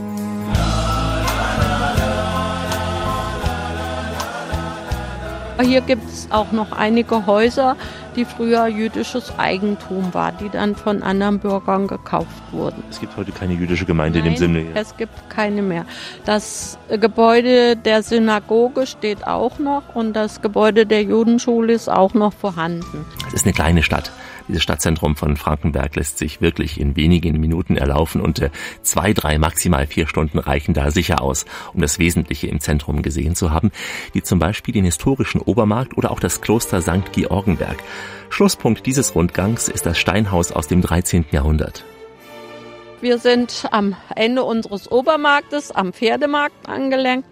Hier 5.62 5.82
gibt 5.82 6.08
es 6.10 6.28
auch 6.32 6.52
noch 6.52 6.74
einige 6.74 7.26
Häuser, 7.26 7.78
die 8.16 8.26
früher 8.26 8.68
jüdisches 8.68 9.34
Eigentum 9.38 10.14
war, 10.14 10.32
die 10.32 10.50
dann 10.50 10.76
von 10.76 11.02
anderen 11.02 11.40
Bürgern 11.40 11.88
gekauft 11.88 12.42
wurden. 12.52 12.84
Es 12.90 13.00
gibt 13.00 13.16
heute 13.16 13.32
keine 13.32 13.54
jüdische 13.54 13.86
Gemeinde 13.86 14.20
Nein, 14.20 14.28
in 14.28 14.34
dem 14.34 14.38
Sinne. 14.38 14.66
Es 14.74 14.96
gibt 14.98 15.30
keine 15.30 15.62
mehr. 15.62 15.86
Das 16.26 16.78
Gebäude 16.90 17.78
der 17.78 18.04
Synagoge 18.04 18.86
steht 18.86 19.26
auch 19.26 19.58
noch 19.60 19.96
und 19.96 20.14
das 20.14 20.42
Gebäude 20.42 20.86
der 20.86 21.04
Judenschule 21.04 21.74
ist 21.74 21.90
auch 21.90 22.14
noch 22.14 22.34
vorhanden. 22.34 23.06
Es 23.28 23.34
ist 23.36 23.46
eine 23.46 23.54
kleine 23.54 23.82
Stadt. 23.82 24.12
Dieses 24.48 24.62
Stadtzentrum 24.62 25.16
von 25.16 25.38
Frankenberg 25.38 25.96
lässt 25.96 26.18
sich 26.18 26.40
wirklich 26.40 26.80
in 26.80 26.96
wenigen 26.96 27.40
Minuten 27.40 27.78
erlaufen 27.78 28.22
und 28.22 28.40
äh, 28.40 28.52
zwei, 28.84 29.14
drei, 29.14 29.40
maximal 29.40 29.88
vier 29.88 30.08
Stunden 30.08 30.38
reichen 30.38 30.74
da 30.74 30.92
sicher 30.92 31.22
aus, 31.22 31.46
um 31.74 31.82
das 31.82 31.98
Wesentliche 31.98 32.48
im 32.48 32.60
Zentrum 32.60 33.02
gesehen 33.02 33.36
zu 33.36 33.52
haben, 33.52 33.72
wie 34.14 34.22
zum 34.22 34.38
Beispiel 34.38 34.74
den 34.74 34.86
historischen 34.86 35.42
Obermarkt 35.42 35.98
oder 35.98 36.12
auch 36.12 36.20
das 36.20 36.42
Kloster 36.42 36.82
St. 36.82 37.12
Georgenberg. 37.12 37.78
Schlusspunkt 38.30 38.86
dieses 38.86 39.16
Rundgangs 39.16 39.68
ist 39.68 39.86
das 39.86 39.98
Steinhaus 39.98 40.52
aus 40.52 40.68
dem 40.68 40.82
13. 40.82 41.26
Jahrhundert. 41.32 41.84
Wir 43.02 43.18
sind 43.18 43.66
am 43.72 43.96
Ende 44.16 44.44
unseres 44.44 44.92
Obermarktes 44.92 45.72
am 45.72 45.94
Pferdemarkt 45.94 46.68
angelenkt. 46.68 47.28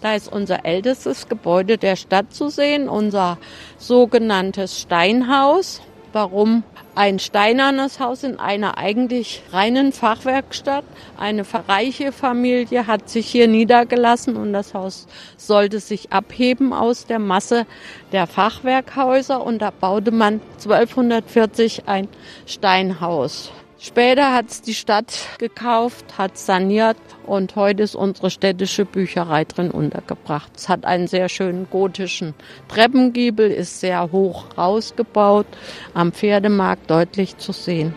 Da 0.00 0.14
ist 0.14 0.32
unser 0.32 0.64
ältestes 0.64 1.28
Gebäude 1.28 1.76
der 1.76 1.96
Stadt 1.96 2.32
zu 2.32 2.48
sehen, 2.48 2.88
unser 2.88 3.38
sogenanntes 3.78 4.80
Steinhaus. 4.80 5.82
Warum 6.12 6.62
ein 6.94 7.18
steinernes 7.18 8.00
Haus 8.00 8.22
in 8.24 8.40
einer 8.40 8.78
eigentlich 8.78 9.42
reinen 9.52 9.92
Fachwerkstatt? 9.92 10.84
Eine 11.18 11.44
reiche 11.68 12.12
Familie 12.12 12.86
hat 12.86 13.10
sich 13.10 13.28
hier 13.28 13.46
niedergelassen 13.46 14.36
und 14.36 14.54
das 14.54 14.72
Haus 14.72 15.06
sollte 15.36 15.80
sich 15.80 16.10
abheben 16.10 16.72
aus 16.72 17.06
der 17.06 17.18
Masse 17.18 17.66
der 18.12 18.26
Fachwerkhäuser 18.26 19.44
und 19.44 19.60
da 19.60 19.70
baute 19.70 20.10
man 20.10 20.40
1240 20.56 21.82
ein 21.86 22.08
Steinhaus. 22.46 23.52
Später 23.80 24.34
hat 24.34 24.50
es 24.50 24.60
die 24.60 24.74
Stadt 24.74 25.28
gekauft, 25.38 26.18
hat 26.18 26.36
saniert 26.36 26.96
und 27.26 27.54
heute 27.54 27.84
ist 27.84 27.94
unsere 27.94 28.28
städtische 28.28 28.84
Bücherei 28.84 29.44
drin 29.44 29.70
untergebracht. 29.70 30.50
Es 30.56 30.68
hat 30.68 30.84
einen 30.84 31.06
sehr 31.06 31.28
schönen 31.28 31.68
gotischen 31.70 32.34
Treppengiebel, 32.66 33.48
ist 33.48 33.78
sehr 33.78 34.10
hoch 34.10 34.46
rausgebaut, 34.58 35.46
am 35.94 36.10
Pferdemarkt 36.10 36.90
deutlich 36.90 37.36
zu 37.38 37.52
sehen. 37.52 37.94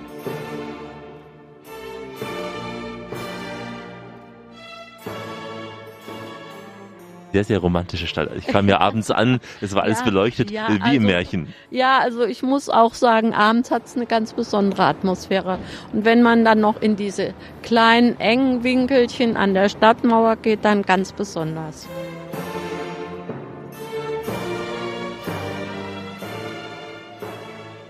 Sehr, 7.31 7.43
sehr 7.43 7.59
romantische 7.59 8.07
Stadt. 8.07 8.29
Ich 8.37 8.47
kam 8.47 8.65
mir 8.65 8.79
abends 8.79 9.11
an, 9.11 9.39
es 9.61 9.73
war 9.73 9.83
alles 9.83 9.99
ja, 9.99 10.05
beleuchtet, 10.05 10.51
ja, 10.51 10.67
wie 10.69 10.81
also, 10.81 10.95
im 10.95 11.03
Märchen. 11.03 11.53
Ja, 11.69 11.99
also 11.99 12.25
ich 12.25 12.43
muss 12.43 12.69
auch 12.69 12.93
sagen, 12.93 13.33
abends 13.33 13.71
hat 13.71 13.85
es 13.85 13.95
eine 13.95 14.05
ganz 14.05 14.33
besondere 14.33 14.83
Atmosphäre. 14.83 15.59
Und 15.93 16.05
wenn 16.05 16.21
man 16.21 16.45
dann 16.45 16.59
noch 16.59 16.81
in 16.81 16.95
diese 16.95 17.33
kleinen, 17.63 18.19
engen 18.19 18.63
Winkelchen 18.63 19.37
an 19.37 19.53
der 19.53 19.69
Stadtmauer 19.69 20.35
geht, 20.35 20.65
dann 20.65 20.83
ganz 20.83 21.11
besonders. 21.13 21.87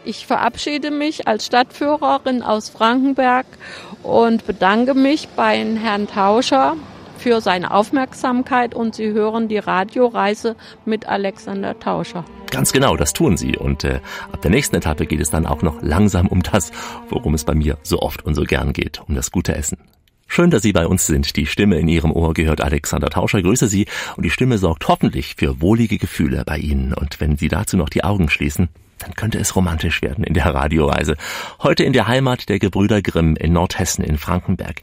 Ich 0.04 0.26
verabschiede 0.26 0.92
mich 0.92 1.28
als 1.28 1.46
Stadtführerin 1.46 2.42
aus 2.42 2.70
Frankenberg 2.70 3.46
und 4.04 4.46
bedanke 4.48 4.94
mich 4.94 5.28
bei 5.30 5.64
Herrn 5.80 6.08
Tauscher 6.08 6.76
für 7.22 7.40
seine 7.40 7.72
Aufmerksamkeit 7.72 8.74
und 8.74 8.96
Sie 8.96 9.12
hören 9.12 9.48
die 9.48 9.60
Radioreise 9.60 10.56
mit 10.86 11.08
Alexander 11.08 11.78
Tauscher. 11.80 12.26
Ganz 12.50 12.74
genau, 12.74 12.98
das 12.98 13.14
tun 13.14 13.38
Sie. 13.38 13.56
Und 13.56 13.84
äh, 13.84 14.02
ab 14.32 14.42
der 14.42 14.52
nächsten 14.52 14.76
Etappe 14.76 15.06
geht 15.06 15.22
es 15.22 15.30
dann 15.30 15.46
auch 15.46 15.62
noch 15.62 15.82
langsam 15.82 16.28
um 16.28 16.42
das, 16.42 16.72
worum 17.10 17.34
es 17.36 17.46
bei 17.46 17.54
mir 17.54 17.78
so 17.84 18.00
oft 18.00 18.26
und 18.26 18.34
so 18.34 18.44
gern 18.44 18.74
geht, 18.74 19.02
um 19.08 19.16
das 19.16 19.32
gute 19.32 19.56
Essen. 19.56 19.78
Schön, 20.28 20.50
dass 20.50 20.64
Sie 20.64 20.74
bei 20.74 20.88
uns 20.88 21.06
sind. 21.06 21.36
Die 21.36 21.46
Stimme 21.46 21.78
in 21.78 21.88
Ihrem 21.88 22.12
Ohr 22.12 22.34
gehört 22.34 22.62
Alexander 22.62 23.10
Tauscher. 23.10 23.42
Grüße 23.42 23.68
Sie. 23.68 23.86
Und 24.16 24.24
die 24.24 24.30
Stimme 24.30 24.58
sorgt 24.58 24.88
hoffentlich 24.88 25.36
für 25.36 25.62
wohlige 25.62 25.98
Gefühle 25.98 26.44
bei 26.46 26.58
Ihnen. 26.58 26.94
Und 26.94 27.20
wenn 27.20 27.38
Sie 27.38 27.50
dazu 27.50 27.78
noch 27.78 27.90
die 27.90 28.04
Augen 28.04 28.30
schließen, 28.30 28.70
dann 29.04 29.14
könnte 29.14 29.40
es 29.40 29.56
romantisch 29.56 30.02
werden 30.02 30.24
in 30.24 30.34
der 30.34 30.46
Radioreise. 30.46 31.16
Heute 31.62 31.84
in 31.84 31.94
der 31.94 32.08
Heimat 32.08 32.50
der 32.50 32.60
Gebrüder 32.60 33.02
Grimm 33.02 33.36
in 33.36 33.54
Nordhessen 33.54 34.04
in 34.04 34.18
Frankenberg. 34.18 34.82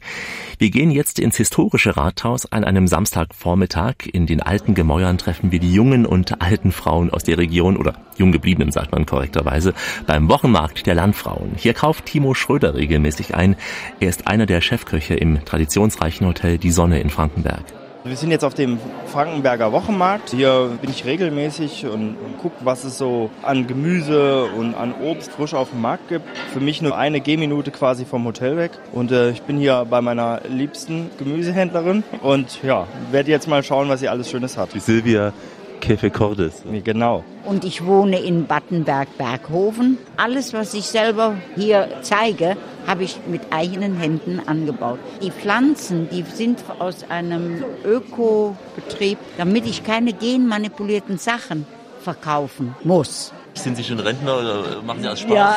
Wir 0.57 0.69
gehen 0.69 0.91
jetzt 0.91 1.19
ins 1.19 1.37
historische 1.37 1.95
Rathaus 1.97 2.51
an 2.51 2.63
einem 2.63 2.87
Samstagvormittag. 2.87 4.07
In 4.11 4.25
den 4.25 4.41
alten 4.41 4.75
Gemäuern 4.75 5.17
treffen 5.17 5.51
wir 5.51 5.59
die 5.59 5.73
jungen 5.73 6.05
und 6.05 6.41
alten 6.41 6.71
Frauen 6.71 7.09
aus 7.09 7.23
der 7.23 7.37
Region 7.37 7.77
oder 7.77 7.93
jung 8.17 8.31
gebliebenen, 8.31 8.71
sagt 8.71 8.91
man 8.91 9.05
korrekterweise, 9.05 9.73
beim 10.05 10.29
Wochenmarkt 10.29 10.85
der 10.85 10.95
Landfrauen. 10.95 11.53
Hier 11.55 11.73
kauft 11.73 12.05
Timo 12.05 12.33
Schröder 12.33 12.75
regelmäßig 12.75 13.35
ein. 13.35 13.55
Er 13.99 14.09
ist 14.09 14.27
einer 14.27 14.45
der 14.45 14.61
Chefköche 14.61 15.15
im 15.15 15.43
traditionsreichen 15.45 16.27
Hotel 16.27 16.57
Die 16.57 16.71
Sonne 16.71 16.99
in 16.99 17.09
Frankenberg. 17.09 17.63
Wir 18.09 18.17
sind 18.17 18.31
jetzt 18.31 18.43
auf 18.43 18.55
dem 18.55 18.79
Frankenberger 19.05 19.71
Wochenmarkt. 19.71 20.31
Hier 20.31 20.75
bin 20.81 20.89
ich 20.89 21.05
regelmäßig 21.05 21.85
und 21.85 22.17
gucke, 22.41 22.55
was 22.61 22.83
es 22.83 22.97
so 22.97 23.29
an 23.43 23.67
Gemüse 23.67 24.45
und 24.45 24.73
an 24.73 24.95
Obst 24.99 25.31
frisch 25.31 25.53
auf 25.53 25.69
dem 25.69 25.81
Markt 25.81 26.09
gibt. 26.09 26.25
Für 26.51 26.59
mich 26.59 26.81
nur 26.81 26.97
eine 26.97 27.21
Gehminute 27.21 27.69
quasi 27.69 28.05
vom 28.05 28.25
Hotel 28.25 28.57
weg. 28.57 28.71
Und 28.93 29.11
äh, 29.11 29.29
ich 29.29 29.43
bin 29.43 29.59
hier 29.59 29.85
bei 29.87 30.01
meiner 30.01 30.41
liebsten 30.49 31.11
Gemüsehändlerin 31.19 32.03
und 32.23 32.63
ja, 32.63 32.87
werde 33.11 33.29
jetzt 33.29 33.47
mal 33.47 33.61
schauen, 33.61 33.89
was 33.89 33.99
sie 33.99 34.09
alles 34.09 34.27
Schönes 34.27 34.57
hat. 34.57 34.73
Die 34.73 34.79
Silvia 34.79 35.31
Käfe 35.79 36.09
Cordes. 36.09 36.63
Genau. 36.83 37.23
Und 37.45 37.63
ich 37.63 37.85
wohne 37.85 38.19
in 38.19 38.45
Battenberg-Berghofen. 38.45 39.97
Alles, 40.17 40.53
was 40.53 40.73
ich 40.73 40.85
selber 40.85 41.35
hier 41.55 41.87
zeige, 42.01 42.57
habe 42.85 43.03
ich 43.03 43.19
mit 43.27 43.41
eigenen 43.51 43.95
Händen 43.97 44.41
angebaut. 44.45 44.99
Die 45.21 45.31
Pflanzen, 45.31 46.09
die 46.11 46.23
sind 46.23 46.59
aus 46.79 47.05
einem 47.09 47.63
Ökobetrieb, 47.85 49.17
damit 49.37 49.65
ich 49.65 49.83
keine 49.83 50.13
genmanipulierten 50.13 51.17
Sachen 51.17 51.65
verkaufen 52.01 52.75
muss. 52.83 53.33
Sind 53.55 53.75
Sie 53.75 53.83
schon 53.83 53.99
Rentner 53.99 54.39
oder 54.39 54.81
machen 54.85 55.01
Sie 55.01 55.09
aus 55.09 55.19
Spaß? 55.19 55.33
Ja, 55.33 55.55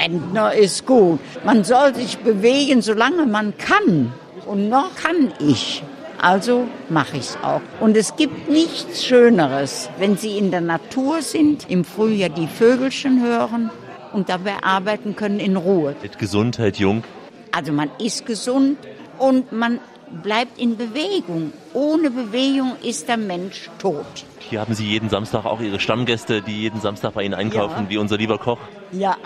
Rentner 0.00 0.54
ist 0.54 0.86
gut. 0.86 1.18
Man 1.44 1.64
soll 1.64 1.94
sich 1.94 2.18
bewegen, 2.18 2.82
solange 2.82 3.26
man 3.26 3.54
kann. 3.58 4.12
Und 4.46 4.68
noch 4.68 4.94
kann 4.94 5.32
ich. 5.40 5.82
Also 6.22 6.68
mache 6.90 7.16
ich 7.16 7.22
es 7.22 7.38
auch. 7.42 7.62
Und 7.80 7.96
es 7.96 8.14
gibt 8.16 8.50
nichts 8.50 9.04
Schöneres, 9.04 9.88
wenn 9.98 10.18
Sie 10.18 10.36
in 10.36 10.50
der 10.50 10.60
Natur 10.60 11.22
sind, 11.22 11.70
im 11.70 11.82
Frühjahr 11.82 12.28
die 12.28 12.46
Vögelchen 12.46 13.22
hören 13.22 13.70
und 14.12 14.28
dabei 14.28 14.62
arbeiten 14.62 15.16
können 15.16 15.40
in 15.40 15.56
Ruhe. 15.56 15.96
Mit 16.02 16.18
Gesundheit, 16.18 16.76
jung. 16.76 17.04
Also 17.52 17.72
man 17.72 17.90
ist 17.98 18.26
gesund 18.26 18.76
und 19.18 19.50
man 19.50 19.80
bleibt 20.22 20.58
in 20.58 20.76
Bewegung. 20.76 21.52
Ohne 21.72 22.10
Bewegung 22.10 22.72
ist 22.82 23.08
der 23.08 23.16
Mensch 23.16 23.70
tot. 23.78 24.04
Hier 24.40 24.60
haben 24.60 24.74
Sie 24.74 24.84
jeden 24.84 25.08
Samstag 25.08 25.44
auch 25.44 25.60
Ihre 25.60 25.78
Stammgäste, 25.78 26.42
die 26.42 26.62
jeden 26.62 26.80
Samstag 26.80 27.14
bei 27.14 27.22
Ihnen 27.22 27.34
einkaufen, 27.34 27.84
ja. 27.84 27.90
wie 27.90 27.98
unser 27.98 28.16
lieber 28.16 28.38
Koch. 28.38 28.58
Ja, 28.90 29.16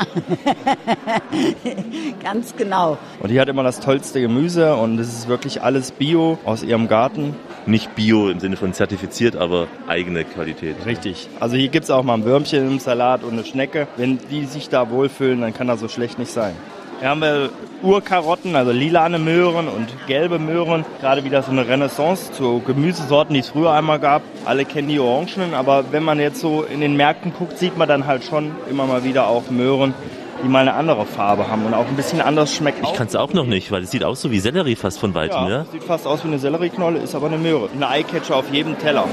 ganz 2.23 2.55
genau. 2.55 2.99
Und 3.21 3.31
die 3.31 3.41
hat 3.41 3.49
immer 3.49 3.63
das 3.63 3.81
tollste 3.81 4.21
Gemüse 4.21 4.77
und 4.77 4.99
es 4.99 5.09
ist 5.09 5.29
wirklich 5.29 5.63
alles 5.63 5.93
Bio 5.93 6.39
aus 6.45 6.63
ihrem 6.63 6.89
Garten. 6.89 7.35
Nicht 7.65 7.95
Bio 7.95 8.29
im 8.29 8.41
Sinne 8.41 8.57
von 8.57 8.75
zertifiziert, 8.75 9.37
aber 9.37 9.69
eigene 9.87 10.25
Qualität. 10.25 10.77
Richtig. 10.85 11.29
Also 11.41 11.57
hier 11.57 11.69
gibt 11.69 11.85
es 11.85 11.91
auch 11.91 12.03
mal 12.03 12.15
ein 12.15 12.27
Würmchen 12.27 12.67
im 12.71 12.79
Salat 12.79 13.25
und 13.25 13.33
eine 13.33 13.45
Schnecke. 13.45 13.89
Wenn 13.97 14.19
die 14.31 14.45
sich 14.45 14.69
da 14.69 14.91
wohlfühlen, 14.91 15.41
dann 15.41 15.55
kann 15.55 15.69
das 15.69 15.81
so 15.81 15.89
schlecht 15.89 16.19
nicht 16.19 16.31
sein. 16.31 16.55
Hier 17.05 17.11
haben 17.11 17.21
wir 17.21 17.51
Urkarotten, 17.83 18.57
also 18.57 18.73
lilane 18.73 19.19
Möhren 19.19 19.69
und 19.69 19.89
gelbe 20.07 20.39
Möhren. 20.39 20.87
Gerade 21.03 21.23
wieder 21.23 21.43
so 21.43 21.51
eine 21.51 21.69
Renaissance 21.69 22.33
zu 22.33 22.63
Gemüsesorten, 22.67 23.35
die 23.35 23.41
es 23.41 23.51
früher 23.51 23.73
einmal 23.73 23.99
gab. 23.99 24.23
Alle 24.47 24.65
kennen 24.65 24.89
die 24.89 24.99
Orangenen, 24.99 25.53
aber 25.53 25.93
wenn 25.93 26.03
man 26.03 26.19
jetzt 26.19 26.41
so 26.41 26.63
in 26.63 26.81
den 26.81 26.97
Märkten 26.97 27.35
guckt, 27.39 27.59
sieht 27.59 27.77
man 27.77 27.89
dann 27.91 28.07
halt 28.07 28.25
schon 28.25 28.53
immer 28.71 28.87
mal 28.87 29.05
wieder 29.05 29.27
auch 29.27 29.51
Möhren, 29.51 29.93
die 30.43 30.49
mal 30.49 30.61
eine 30.61 30.73
andere 30.73 31.05
Farbe 31.05 31.47
haben 31.49 31.67
und 31.67 31.75
auch 31.75 31.87
ein 31.87 31.95
bisschen 31.95 32.23
anders 32.23 32.55
schmecken. 32.55 32.83
Ich 32.85 32.95
kann 32.95 33.07
es 33.07 33.17
auch 33.17 33.35
noch 33.35 33.45
nicht, 33.45 33.71
weil 33.71 33.83
es 33.83 33.91
sieht 33.91 34.03
aus 34.03 34.23
so 34.23 34.31
wie 34.31 34.41
Sellerie 34.41 34.75
fast 34.75 34.99
von 34.99 35.13
weitem, 35.13 35.43
ja? 35.43 35.51
ja? 35.51 35.65
Sieht 35.71 35.85
fast 35.85 36.07
aus 36.07 36.25
wie 36.25 36.29
eine 36.29 36.39
Sellerieknolle, 36.39 37.01
ist 37.01 37.15
aber 37.15 37.27
eine 37.27 37.37
Möhre. 37.37 37.69
Eine 37.77 37.85
Eyecatcher 37.85 38.37
auf 38.37 38.51
jedem 38.51 38.79
Teller. 38.79 39.05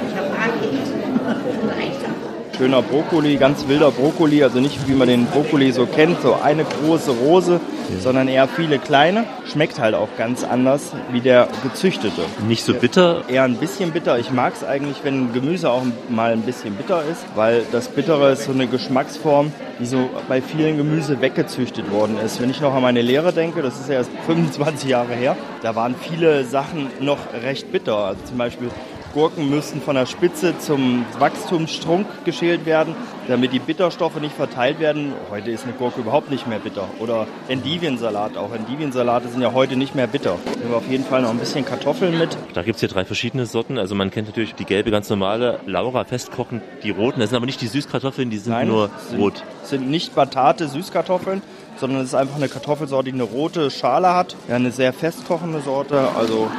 Schöner 2.62 2.84
Brokkoli, 2.84 3.38
ganz 3.38 3.68
wilder 3.68 3.90
Brokkoli, 3.90 4.44
also 4.44 4.60
nicht 4.60 4.88
wie 4.88 4.94
man 4.94 5.08
den 5.08 5.26
Brokkoli 5.26 5.72
so 5.72 5.88
kennt, 5.88 6.22
so 6.22 6.36
eine 6.36 6.64
große 6.64 7.10
Rose, 7.10 7.60
sondern 8.00 8.28
eher 8.28 8.48
viele 8.48 8.78
kleine. 8.78 9.24
Schmeckt 9.52 9.80
halt 9.80 9.96
auch 9.96 10.10
ganz 10.16 10.44
anders 10.44 10.92
wie 11.12 11.22
der 11.22 11.48
gezüchtete. 11.64 12.22
Nicht 12.48 12.64
so 12.64 12.76
bitter? 12.76 13.24
Eher 13.28 13.46
ein 13.46 13.56
bisschen 13.56 13.90
bitter. 13.90 14.20
Ich 14.20 14.30
mag 14.30 14.54
es 14.54 14.64
eigentlich, 14.64 14.98
wenn 15.02 15.34
Gemüse 15.34 15.72
auch 15.72 15.82
mal 16.08 16.34
ein 16.34 16.44
bisschen 16.44 16.76
bitter 16.76 17.02
ist, 17.12 17.26
weil 17.34 17.64
das 17.72 17.88
Bittere 17.88 18.34
ist 18.34 18.44
so 18.44 18.52
eine 18.52 18.68
Geschmacksform, 18.68 19.52
die 19.80 19.88
so 19.88 20.12
bei 20.30 20.40
vielen 20.40 20.78
Gemüse 20.78 21.20
weggezüchtet 21.20 21.90
worden 21.90 22.20
ist. 22.24 22.40
Wenn 22.44 22.52
ich 22.52 22.62
noch 22.62 22.76
an 22.76 22.84
meine 22.84 23.02
Lehre 23.02 23.34
denke, 23.34 23.64
das 23.64 23.80
ist 23.80 23.90
ja 23.90 23.96
erst 23.96 24.12
25 24.28 24.88
Jahre 24.88 25.16
her, 25.16 25.36
da 25.64 25.76
waren 25.76 25.96
viele 26.00 26.44
Sachen 26.46 26.92
noch 27.00 27.18
recht 27.44 27.72
bitter. 27.72 27.98
Also 27.98 28.22
zum 28.26 28.38
Beispiel 28.38 28.70
Gurken 29.14 29.50
müssten 29.50 29.82
von 29.82 29.96
der 29.96 30.06
Spitze 30.06 30.58
zum 30.58 31.06
Wachstumsstrunk 31.20 32.06
geschält 32.26 32.66
werden, 32.66 32.96
damit 33.28 33.54
die 33.54 33.60
Bitterstoffe 33.60 34.20
nicht 34.20 34.36
verteilt 34.36 34.80
werden. 34.80 35.14
Heute 35.30 35.52
ist 35.52 35.64
eine 35.66 35.74
Gurke 35.74 36.02
überhaupt 36.02 36.32
nicht 36.32 36.48
mehr 36.48 36.60
bitter. 36.60 36.88
Oder 37.00 37.28
Endiviensalat. 37.48 38.38
Auch 38.38 38.54
Endiviensalate 38.54 39.28
sind 39.28 39.42
ja 39.42 39.54
heute 39.54 39.76
nicht 39.76 39.96
mehr 39.96 40.08
bitter. 40.08 40.38
Nehmen 40.58 40.72
wir 40.72 40.78
auf 40.78 40.88
jeden 40.90 41.04
Fall 41.04 41.22
noch 41.22 41.30
ein 41.30 41.38
bisschen 41.38 41.66
Kartoffeln 41.66 42.18
mit. 42.18 42.38
Da 42.54 42.64
gibt 42.64 42.76
es 42.76 42.80
hier 42.80 42.90
drei 42.90 43.06
verschiedene 43.06 43.46
Sorten. 43.46 43.78
Also 43.78 43.96
man 43.96 44.12
kennt 44.12 44.28
natürlich 44.28 44.56
die 44.56 44.66
gelbe, 44.66 44.92
ganz 44.92 45.10
normale, 45.10 45.60
Laura 45.66 46.04
festkochen, 46.06 46.62
die 46.84 46.92
roten. 46.92 47.20
Das 47.20 47.30
sind 47.30 47.38
aber 47.38 47.46
nicht 47.46 47.62
die 47.62 47.68
Süßkartoffeln, 47.68 48.30
die 48.30 48.38
sind 48.38 48.54
Nein, 48.54 48.68
nur 48.68 48.90
sind, 49.10 49.20
rot. 49.20 49.44
sind 49.64 49.90
nicht 49.90 50.16
Batate 50.16 50.68
Süßkartoffeln, 50.68 51.42
sondern 51.78 52.02
es 52.02 52.10
ist 52.10 52.16
einfach 52.16 52.38
eine 52.38 52.48
Kartoffelsorte, 52.48 53.12
die 53.12 53.14
eine 53.14 53.24
rote 53.24 53.72
Schale 53.72 54.14
hat. 54.14 54.36
Ja, 54.48 54.56
eine 54.56 54.72
sehr 54.72 54.94
festkochende 54.94 55.62
Sorte. 55.62 56.10
Also 56.18 56.50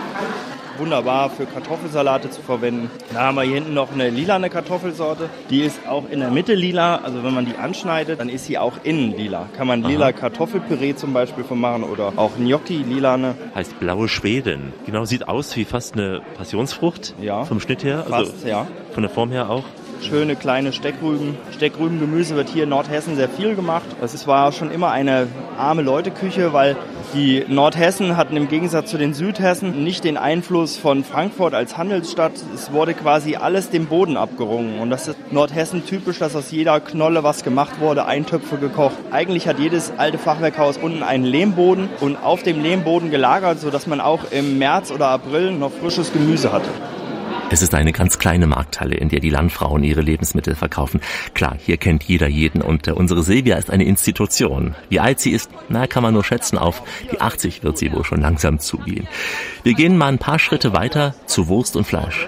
wunderbar 0.78 1.30
für 1.30 1.46
Kartoffelsalate 1.46 2.30
zu 2.30 2.42
verwenden. 2.42 2.90
Da 3.12 3.20
haben 3.20 3.36
wir 3.36 3.42
hier 3.42 3.54
hinten 3.54 3.74
noch 3.74 3.92
eine 3.92 4.10
lilane 4.10 4.50
Kartoffelsorte. 4.50 5.28
Die 5.50 5.60
ist 5.60 5.80
auch 5.88 6.04
in 6.10 6.20
der 6.20 6.30
Mitte 6.30 6.54
lila. 6.54 6.96
Also 6.96 7.22
wenn 7.24 7.34
man 7.34 7.46
die 7.46 7.56
anschneidet, 7.56 8.20
dann 8.20 8.28
ist 8.28 8.46
sie 8.46 8.58
auch 8.58 8.74
innen 8.82 9.16
lila. 9.16 9.48
Kann 9.56 9.66
man 9.66 9.82
lila 9.82 10.06
Aha. 10.06 10.12
Kartoffelpüree 10.12 10.94
zum 10.94 11.12
Beispiel 11.12 11.44
von 11.44 11.60
machen 11.60 11.84
oder 11.84 12.12
auch 12.16 12.32
Gnocchi 12.36 12.82
lilane. 12.82 13.34
Heißt 13.54 13.78
blaue 13.80 14.08
Schweden. 14.08 14.72
Genau, 14.86 15.04
sieht 15.04 15.28
aus 15.28 15.56
wie 15.56 15.64
fast 15.64 15.94
eine 15.94 16.22
Passionsfrucht. 16.36 17.14
Ja. 17.20 17.44
Vom 17.44 17.60
Schnitt 17.60 17.84
her. 17.84 18.06
Also 18.10 18.32
fast, 18.32 18.46
ja. 18.46 18.66
Von 18.92 19.02
der 19.02 19.10
Form 19.10 19.30
her 19.30 19.50
auch 19.50 19.64
schöne 20.02 20.36
kleine 20.36 20.72
Steckrüben. 20.72 21.36
Steckrübengemüse 21.52 22.34
wird 22.34 22.48
hier 22.48 22.64
in 22.64 22.70
Nordhessen 22.70 23.16
sehr 23.16 23.28
viel 23.28 23.54
gemacht. 23.54 23.84
Das 24.00 24.26
war 24.26 24.52
schon 24.52 24.70
immer 24.70 24.90
eine 24.90 25.28
arme 25.58 25.82
Leute-Küche, 25.82 26.52
weil 26.52 26.76
die 27.14 27.44
Nordhessen 27.46 28.16
hatten 28.16 28.36
im 28.36 28.48
Gegensatz 28.48 28.90
zu 28.90 28.98
den 28.98 29.12
Südhessen 29.12 29.84
nicht 29.84 30.04
den 30.04 30.16
Einfluss 30.16 30.76
von 30.76 31.04
Frankfurt 31.04 31.54
als 31.54 31.76
Handelsstadt. 31.76 32.32
Es 32.54 32.72
wurde 32.72 32.94
quasi 32.94 33.36
alles 33.36 33.70
dem 33.70 33.86
Boden 33.86 34.16
abgerungen. 34.16 34.78
Und 34.78 34.90
das 34.90 35.08
ist 35.08 35.32
Nordhessen 35.32 35.84
typisch, 35.84 36.18
dass 36.18 36.34
aus 36.34 36.50
jeder 36.50 36.80
Knolle 36.80 37.22
was 37.22 37.44
gemacht 37.44 37.80
wurde, 37.80 38.06
Eintöpfe 38.06 38.56
gekocht. 38.56 38.96
Eigentlich 39.10 39.46
hat 39.46 39.58
jedes 39.58 39.92
alte 39.96 40.18
Fachwerkhaus 40.18 40.78
unten 40.78 41.02
einen 41.02 41.24
Lehmboden 41.24 41.88
und 42.00 42.16
auf 42.16 42.42
dem 42.42 42.62
Lehmboden 42.62 43.10
gelagert, 43.10 43.60
sodass 43.60 43.86
man 43.86 44.00
auch 44.00 44.30
im 44.30 44.58
März 44.58 44.90
oder 44.90 45.08
April 45.08 45.52
noch 45.52 45.72
frisches 45.72 46.12
Gemüse 46.12 46.52
hatte. 46.52 46.70
Es 47.52 47.60
ist 47.60 47.74
eine 47.74 47.92
ganz 47.92 48.18
kleine 48.18 48.46
Markthalle, 48.46 48.94
in 48.94 49.10
der 49.10 49.20
die 49.20 49.28
Landfrauen 49.28 49.84
ihre 49.84 50.00
Lebensmittel 50.00 50.54
verkaufen. 50.54 51.02
Klar, 51.34 51.54
hier 51.58 51.76
kennt 51.76 52.02
jeder 52.02 52.26
jeden 52.26 52.62
und 52.62 52.88
äh, 52.88 52.92
unsere 52.92 53.22
Silvia 53.22 53.56
ist 53.56 53.70
eine 53.70 53.84
Institution. 53.84 54.74
Wie 54.88 55.00
alt 55.00 55.20
sie 55.20 55.32
ist, 55.32 55.50
na, 55.68 55.86
kann 55.86 56.02
man 56.02 56.14
nur 56.14 56.24
schätzen 56.24 56.56
auf. 56.56 56.82
Die 57.12 57.20
80 57.20 57.62
wird 57.62 57.76
sie 57.76 57.92
wohl 57.92 58.04
schon 58.04 58.22
langsam 58.22 58.58
zugehen. 58.58 59.06
Wir 59.64 59.74
gehen 59.74 59.98
mal 59.98 60.06
ein 60.06 60.18
paar 60.18 60.38
Schritte 60.38 60.72
weiter 60.72 61.14
zu 61.26 61.46
Wurst 61.48 61.76
und 61.76 61.84
Fleisch. 61.84 62.26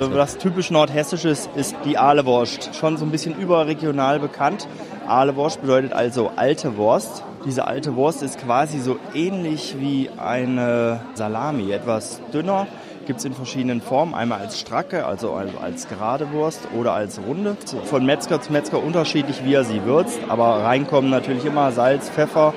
Was 0.00 0.36
typisch 0.36 0.72
Nordhessisches 0.72 1.48
ist 1.54 1.76
die 1.84 1.96
Ahlewurst. 1.96 2.74
Schon 2.74 2.96
so 2.96 3.04
ein 3.04 3.12
bisschen 3.12 3.38
überregional 3.38 4.18
bekannt. 4.18 4.66
Ahlewurst 5.06 5.60
bedeutet 5.60 5.92
also 5.92 6.32
alte 6.34 6.76
Wurst. 6.76 7.22
Diese 7.44 7.68
alte 7.68 7.94
Wurst 7.94 8.20
ist 8.20 8.40
quasi 8.40 8.80
so 8.80 8.98
ähnlich 9.14 9.76
wie 9.78 10.10
eine 10.18 11.02
Salami, 11.14 11.70
etwas 11.70 12.20
dünner 12.32 12.66
gibt 13.06 13.20
es 13.20 13.24
in 13.24 13.32
verschiedenen 13.32 13.80
Formen. 13.80 14.14
Einmal 14.14 14.40
als 14.40 14.58
Stracke, 14.58 15.06
also 15.06 15.32
als 15.32 15.88
gerade 15.88 16.32
Wurst 16.32 16.68
oder 16.78 16.92
als 16.92 17.20
runde. 17.26 17.56
Von 17.84 18.04
Metzger 18.04 18.40
zu 18.40 18.52
Metzger 18.52 18.82
unterschiedlich, 18.82 19.44
wie 19.44 19.54
er 19.54 19.64
sie 19.64 19.84
würzt. 19.84 20.18
Aber 20.28 20.64
reinkommen 20.64 21.10
natürlich 21.10 21.44
immer 21.44 21.72
Salz, 21.72 22.10
Pfeffer, 22.10 22.52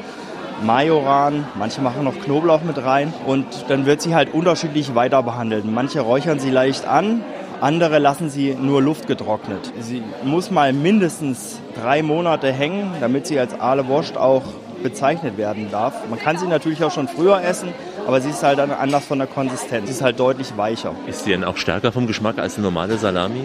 Majoran, 0.64 1.46
manche 1.56 1.82
machen 1.82 2.04
noch 2.04 2.20
Knoblauch 2.20 2.64
mit 2.64 2.84
rein 2.84 3.14
und 3.26 3.46
dann 3.70 3.86
wird 3.86 4.02
sie 4.02 4.14
halt 4.14 4.34
unterschiedlich 4.34 4.94
weiter 4.94 5.24
behandelt. 5.24 5.64
Manche 5.64 6.02
räuchern 6.02 6.40
sie 6.40 6.50
leicht 6.50 6.86
an, 6.86 7.24
andere 7.62 8.00
lassen 8.00 8.30
sie 8.30 8.58
nur 8.60 8.82
luftgetrocknet. 8.82 9.72
Sie 9.80 10.04
muss 10.24 10.52
mal 10.52 10.74
mindestens 10.74 11.62
drei 11.82 12.04
Monate 12.04 12.52
hängen, 12.52 12.92
damit 13.00 13.26
sie 13.28 13.40
als 13.40 13.58
Aale 13.58 13.88
Wurst 13.88 14.18
auch 14.18 14.44
bezeichnet 14.84 15.38
werden 15.38 15.70
darf. 15.72 15.94
Man 16.10 16.20
kann 16.20 16.38
sie 16.38 16.48
natürlich 16.48 16.84
auch 16.84 16.92
schon 16.92 17.08
früher 17.08 17.42
essen, 17.42 17.70
aber 18.10 18.22
sie 18.22 18.32
ist 18.32 18.41
halt 18.41 18.58
dann 18.58 18.72
anders 18.72 19.06
von 19.06 19.19
der 19.19 19.28
Konsistenz. 19.28 19.86
Sie 19.86 19.91
ist 19.91 20.02
halt 20.02 20.19
deutlich 20.19 20.58
weicher. 20.58 20.95
Ist 21.06 21.26
sie 21.26 21.30
denn 21.30 21.43
auch 21.43 21.58
stärker 21.58 21.91
vom 21.91 22.08
Geschmack 22.08 22.39
als 22.39 22.56
eine 22.56 22.63
normale 22.63 22.98
Salami? 22.98 23.43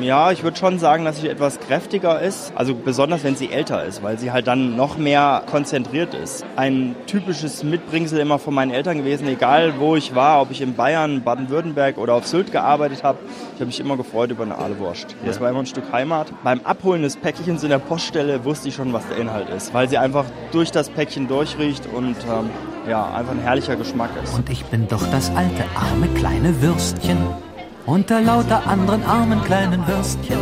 Ja, 0.00 0.32
ich 0.32 0.42
würde 0.42 0.56
schon 0.56 0.78
sagen, 0.78 1.04
dass 1.04 1.20
sie 1.20 1.28
etwas 1.28 1.60
kräftiger 1.60 2.22
ist. 2.22 2.50
Also 2.54 2.74
besonders, 2.74 3.24
wenn 3.24 3.36
sie 3.36 3.52
älter 3.52 3.84
ist, 3.84 4.02
weil 4.02 4.18
sie 4.18 4.32
halt 4.32 4.46
dann 4.46 4.74
noch 4.74 4.96
mehr 4.96 5.42
konzentriert 5.50 6.14
ist. 6.14 6.46
Ein 6.56 6.96
typisches 7.06 7.62
Mitbringsel 7.62 8.18
immer 8.18 8.38
von 8.38 8.54
meinen 8.54 8.70
Eltern 8.70 8.96
gewesen, 8.96 9.28
egal 9.28 9.74
wo 9.78 9.96
ich 9.96 10.14
war, 10.14 10.40
ob 10.40 10.50
ich 10.50 10.62
in 10.62 10.72
Bayern, 10.72 11.22
Baden-Württemberg 11.22 11.98
oder 11.98 12.14
auf 12.14 12.26
Sylt 12.26 12.52
gearbeitet 12.52 13.02
habe. 13.02 13.18
Ich 13.54 13.60
habe 13.60 13.66
mich 13.66 13.80
immer 13.80 13.98
gefreut 13.98 14.30
über 14.30 14.44
eine 14.44 14.56
Ahlewurst. 14.56 15.10
Ja. 15.10 15.26
Das 15.26 15.42
war 15.42 15.50
immer 15.50 15.58
ein 15.58 15.66
Stück 15.66 15.92
Heimat. 15.92 16.28
Beim 16.42 16.62
Abholen 16.64 17.02
des 17.02 17.18
Päckchens 17.18 17.62
in 17.64 17.68
der 17.68 17.80
Poststelle 17.80 18.46
wusste 18.46 18.70
ich 18.70 18.76
schon, 18.76 18.94
was 18.94 19.06
der 19.08 19.18
Inhalt 19.18 19.50
ist, 19.50 19.74
weil 19.74 19.90
sie 19.90 19.98
einfach 19.98 20.24
durch 20.52 20.70
das 20.70 20.88
Päckchen 20.88 21.28
durchriecht 21.28 21.86
und 21.94 22.16
ähm, 22.24 22.48
ja, 22.88 23.12
einfach 23.14 23.32
ein 23.32 23.40
herrlicher 23.40 23.76
Geschmack 23.76 24.10
ist. 24.22 24.34
Und 24.34 24.48
ich 24.50 24.64
bin 24.66 24.88
doch 24.88 25.04
das 25.10 25.30
alte, 25.34 25.64
arme, 25.74 26.08
kleine 26.08 26.60
Würstchen. 26.62 27.18
Unter 27.86 28.20
lauter 28.20 28.66
anderen 28.66 29.04
armen 29.04 29.42
kleinen 29.44 29.86
Würstchen. 29.86 30.38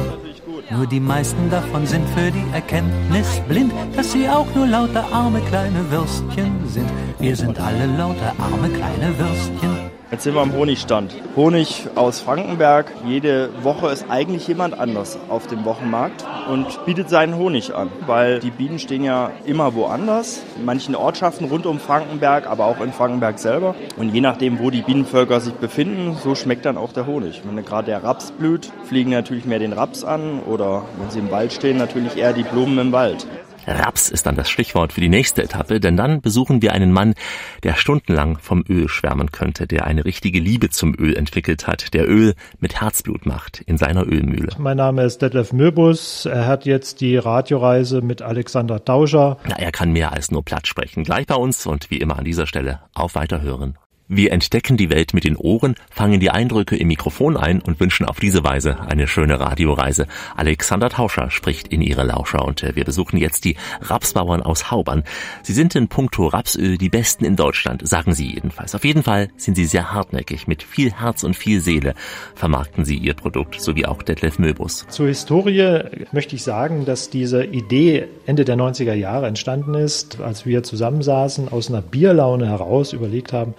Nur 0.70 0.86
die 0.86 1.00
meisten 1.00 1.50
davon 1.50 1.86
sind 1.86 2.08
für 2.10 2.30
die 2.30 2.44
Erkenntnis 2.52 3.40
blind, 3.48 3.72
dass 3.94 4.12
sie 4.12 4.28
auch 4.28 4.46
nur 4.54 4.66
lauter 4.66 5.04
arme 5.12 5.40
kleine 5.42 5.90
Würstchen 5.90 6.66
sind. 6.66 6.90
Wir 7.18 7.36
sind 7.36 7.60
alle 7.60 7.86
lauter 7.86 8.32
arme 8.38 8.70
kleine 8.70 9.18
Würstchen. 9.18 9.93
Jetzt 10.14 10.22
sind 10.22 10.36
wir 10.36 10.42
am 10.42 10.52
Honigstand. 10.52 11.12
Honig 11.34 11.88
aus 11.96 12.20
Frankenberg. 12.20 12.86
Jede 13.04 13.50
Woche 13.64 13.88
ist 13.88 14.06
eigentlich 14.08 14.46
jemand 14.46 14.78
anders 14.78 15.18
auf 15.28 15.48
dem 15.48 15.64
Wochenmarkt 15.64 16.24
und 16.48 16.86
bietet 16.86 17.10
seinen 17.10 17.34
Honig 17.34 17.74
an, 17.74 17.90
weil 18.06 18.38
die 18.38 18.52
Bienen 18.52 18.78
stehen 18.78 19.02
ja 19.02 19.32
immer 19.44 19.74
woanders. 19.74 20.40
In 20.56 20.66
manchen 20.66 20.94
Ortschaften 20.94 21.46
rund 21.46 21.66
um 21.66 21.80
Frankenberg, 21.80 22.46
aber 22.46 22.66
auch 22.66 22.80
in 22.80 22.92
Frankenberg 22.92 23.40
selber. 23.40 23.74
Und 23.96 24.14
je 24.14 24.20
nachdem, 24.20 24.60
wo 24.60 24.70
die 24.70 24.82
Bienenvölker 24.82 25.40
sich 25.40 25.54
befinden, 25.54 26.16
so 26.22 26.36
schmeckt 26.36 26.64
dann 26.64 26.78
auch 26.78 26.92
der 26.92 27.08
Honig. 27.08 27.42
Wenn 27.44 27.64
gerade 27.64 27.86
der 27.86 28.04
Raps 28.04 28.30
blüht, 28.30 28.70
fliegen 28.84 29.10
natürlich 29.10 29.46
mehr 29.46 29.58
den 29.58 29.72
Raps 29.72 30.04
an 30.04 30.38
oder 30.48 30.84
wenn 31.00 31.10
sie 31.10 31.18
im 31.18 31.32
Wald 31.32 31.52
stehen, 31.52 31.76
natürlich 31.76 32.16
eher 32.16 32.32
die 32.32 32.44
Blumen 32.44 32.78
im 32.78 32.92
Wald. 32.92 33.26
Raps 33.66 34.10
ist 34.10 34.26
dann 34.26 34.36
das 34.36 34.50
Stichwort 34.50 34.92
für 34.92 35.00
die 35.00 35.08
nächste 35.08 35.42
Etappe, 35.42 35.80
denn 35.80 35.96
dann 35.96 36.20
besuchen 36.20 36.62
wir 36.62 36.72
einen 36.72 36.92
Mann, 36.92 37.14
der 37.62 37.74
stundenlang 37.74 38.38
vom 38.38 38.64
Öl 38.68 38.88
schwärmen 38.88 39.32
könnte, 39.32 39.66
der 39.66 39.86
eine 39.86 40.04
richtige 40.04 40.40
Liebe 40.40 40.70
zum 40.70 40.94
Öl 40.94 41.16
entwickelt 41.16 41.66
hat, 41.66 41.94
der 41.94 42.08
Öl 42.08 42.34
mit 42.60 42.80
Herzblut 42.80 43.26
macht 43.26 43.60
in 43.60 43.78
seiner 43.78 44.06
Ölmühle. 44.06 44.50
Mein 44.58 44.76
Name 44.76 45.04
ist 45.04 45.22
Detlef 45.22 45.52
Möbus. 45.52 46.26
Er 46.26 46.46
hat 46.46 46.66
jetzt 46.66 47.00
die 47.00 47.16
Radioreise 47.16 48.02
mit 48.02 48.22
Alexander 48.22 48.84
Tauscher. 48.84 49.38
Na, 49.48 49.56
er 49.58 49.72
kann 49.72 49.92
mehr 49.92 50.12
als 50.12 50.30
nur 50.30 50.44
platt 50.44 50.66
sprechen. 50.66 51.04
Gleich 51.04 51.26
bei 51.26 51.36
uns 51.36 51.66
und 51.66 51.90
wie 51.90 51.98
immer 51.98 52.18
an 52.18 52.24
dieser 52.24 52.46
Stelle 52.46 52.80
auf 52.94 53.14
Weiterhören. 53.14 53.78
Wir 54.06 54.32
entdecken 54.32 54.76
die 54.76 54.90
Welt 54.90 55.14
mit 55.14 55.24
den 55.24 55.34
Ohren, 55.34 55.76
fangen 55.90 56.20
die 56.20 56.28
Eindrücke 56.28 56.76
im 56.76 56.88
Mikrofon 56.88 57.38
ein 57.38 57.62
und 57.62 57.80
wünschen 57.80 58.04
auf 58.04 58.20
diese 58.20 58.44
Weise 58.44 58.78
eine 58.80 59.08
schöne 59.08 59.40
Radioreise. 59.40 60.06
Alexander 60.36 60.90
Tauscher 60.90 61.30
spricht 61.30 61.68
in 61.68 61.80
ihre 61.80 62.04
Lauscher 62.04 62.44
und 62.44 62.62
äh, 62.62 62.76
wir 62.76 62.84
besuchen 62.84 63.16
jetzt 63.16 63.46
die 63.46 63.56
Rapsbauern 63.80 64.42
aus 64.42 64.70
Haubern. 64.70 65.04
Sie 65.42 65.54
sind 65.54 65.74
in 65.74 65.88
puncto 65.88 66.26
Rapsöl 66.26 66.76
die 66.76 66.90
besten 66.90 67.24
in 67.24 67.36
Deutschland, 67.36 67.88
sagen 67.88 68.12
sie 68.12 68.30
jedenfalls. 68.30 68.74
Auf 68.74 68.84
jeden 68.84 69.02
Fall 69.02 69.30
sind 69.38 69.54
sie 69.54 69.64
sehr 69.64 69.94
hartnäckig. 69.94 70.46
Mit 70.46 70.62
viel 70.62 70.92
Herz 70.92 71.24
und 71.24 71.34
viel 71.34 71.62
Seele 71.62 71.94
vermarkten 72.34 72.84
sie 72.84 72.98
ihr 72.98 73.14
Produkt, 73.14 73.58
so 73.58 73.74
wie 73.74 73.86
auch 73.86 74.02
Detlef 74.02 74.38
Möbus. 74.38 74.84
Zur 74.90 75.06
Historie 75.06 75.80
möchte 76.12 76.36
ich 76.36 76.42
sagen, 76.42 76.84
dass 76.84 77.08
diese 77.08 77.42
Idee 77.42 78.08
Ende 78.26 78.44
der 78.44 78.56
90er 78.56 78.92
Jahre 78.92 79.28
entstanden 79.28 79.72
ist, 79.72 80.20
als 80.20 80.44
wir 80.44 80.62
zusammensaßen, 80.62 81.48
aus 81.48 81.70
einer 81.70 81.80
Bierlaune 81.80 82.46
heraus 82.46 82.92
überlegt 82.92 83.32
haben, 83.32 83.54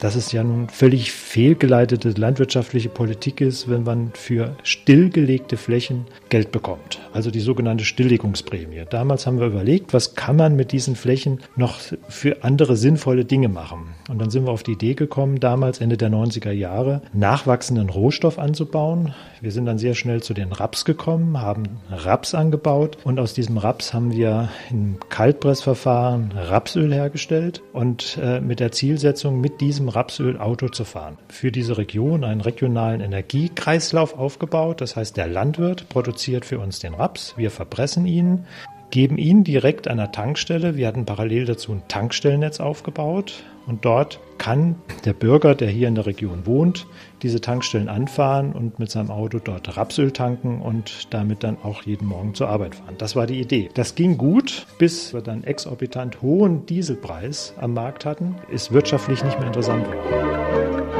dass 0.00 0.14
es 0.14 0.32
ja 0.32 0.44
nun 0.44 0.68
völlig 0.68 1.12
fehlgeleitete 1.12 2.10
landwirtschaftliche 2.10 2.88
Politik 2.88 3.40
ist, 3.40 3.68
wenn 3.68 3.82
man 3.82 4.12
für 4.14 4.56
stillgelegte 4.62 5.56
Flächen 5.56 6.06
Geld 6.28 6.52
bekommt. 6.52 7.00
Also 7.12 7.30
die 7.30 7.40
sogenannte 7.40 7.84
Stilllegungsprämie. 7.84 8.84
Damals 8.90 9.26
haben 9.26 9.40
wir 9.40 9.46
überlegt, 9.46 9.94
was 9.94 10.14
kann 10.14 10.36
man 10.36 10.56
mit 10.56 10.72
diesen 10.72 10.94
Flächen 10.94 11.40
noch 11.56 11.78
für 12.08 12.44
andere 12.44 12.76
sinnvolle 12.76 13.24
Dinge 13.24 13.48
machen. 13.48 13.94
Und 14.08 14.18
dann 14.18 14.30
sind 14.30 14.44
wir 14.44 14.52
auf 14.52 14.62
die 14.62 14.72
Idee 14.72 14.94
gekommen, 14.94 15.40
damals 15.40 15.80
Ende 15.80 15.96
der 15.96 16.10
90er 16.10 16.50
Jahre, 16.50 17.02
nachwachsenden 17.12 17.88
Rohstoff 17.88 18.38
anzubauen. 18.38 19.14
Wir 19.40 19.52
sind 19.52 19.66
dann 19.66 19.78
sehr 19.78 19.94
schnell 19.94 20.22
zu 20.22 20.34
den 20.34 20.52
Raps 20.52 20.84
gekommen, 20.84 21.40
haben 21.40 21.64
Raps 21.90 22.34
angebaut 22.34 22.98
und 23.04 23.18
aus 23.18 23.34
diesem 23.34 23.56
Raps 23.56 23.94
haben 23.94 24.12
wir 24.12 24.48
im 24.70 24.96
Kaltpressverfahren 25.08 26.32
Rapsöl 26.32 26.92
hergestellt 26.92 27.62
und 27.72 28.18
äh, 28.22 28.40
mit 28.40 28.60
der 28.60 28.72
Zielsetzung, 28.72 29.40
mit 29.40 29.60
diesem 29.60 29.88
Rapsöl 29.88 30.38
Auto 30.38 30.68
zu 30.68 30.84
fahren. 30.84 31.16
Für 31.28 31.52
diese 31.52 31.78
Region 31.78 32.24
einen 32.24 32.40
regionalen 32.40 33.00
Energiekreislauf 33.00 34.18
aufgebaut. 34.18 34.80
Das 34.80 34.96
heißt, 34.96 35.16
der 35.16 35.26
Landwirt 35.26 35.88
produziert 35.88 36.17
für 36.44 36.58
uns 36.58 36.78
den 36.78 36.94
Raps, 36.94 37.34
wir 37.36 37.50
verpressen 37.50 38.06
ihn, 38.06 38.46
geben 38.90 39.18
ihn 39.18 39.44
direkt 39.44 39.88
an 39.88 39.98
der 39.98 40.12
Tankstelle. 40.12 40.76
Wir 40.76 40.86
hatten 40.86 41.04
parallel 41.04 41.44
dazu 41.44 41.72
ein 41.72 41.82
Tankstellennetz 41.88 42.60
aufgebaut 42.60 43.44
und 43.66 43.84
dort 43.84 44.18
kann 44.38 44.76
der 45.04 45.12
Bürger, 45.12 45.54
der 45.54 45.68
hier 45.68 45.88
in 45.88 45.94
der 45.94 46.06
Region 46.06 46.46
wohnt, 46.46 46.86
diese 47.22 47.40
Tankstellen 47.40 47.88
anfahren 47.88 48.52
und 48.52 48.78
mit 48.78 48.90
seinem 48.90 49.10
Auto 49.10 49.40
dort 49.40 49.76
Rapsöl 49.76 50.12
tanken 50.12 50.62
und 50.62 51.12
damit 51.12 51.44
dann 51.44 51.58
auch 51.62 51.82
jeden 51.82 52.06
Morgen 52.06 52.34
zur 52.34 52.48
Arbeit 52.48 52.76
fahren. 52.76 52.94
Das 52.98 53.14
war 53.14 53.26
die 53.26 53.40
Idee. 53.40 53.68
Das 53.74 53.94
ging 53.94 54.16
gut, 54.16 54.66
bis 54.78 55.12
wir 55.12 55.20
dann 55.20 55.44
exorbitant 55.44 56.22
hohen 56.22 56.64
Dieselpreis 56.66 57.54
am 57.60 57.74
Markt 57.74 58.06
hatten, 58.06 58.36
ist 58.50 58.72
wirtschaftlich 58.72 59.22
nicht 59.22 59.38
mehr 59.38 59.48
interessant 59.48 59.84
geworden. 59.84 60.97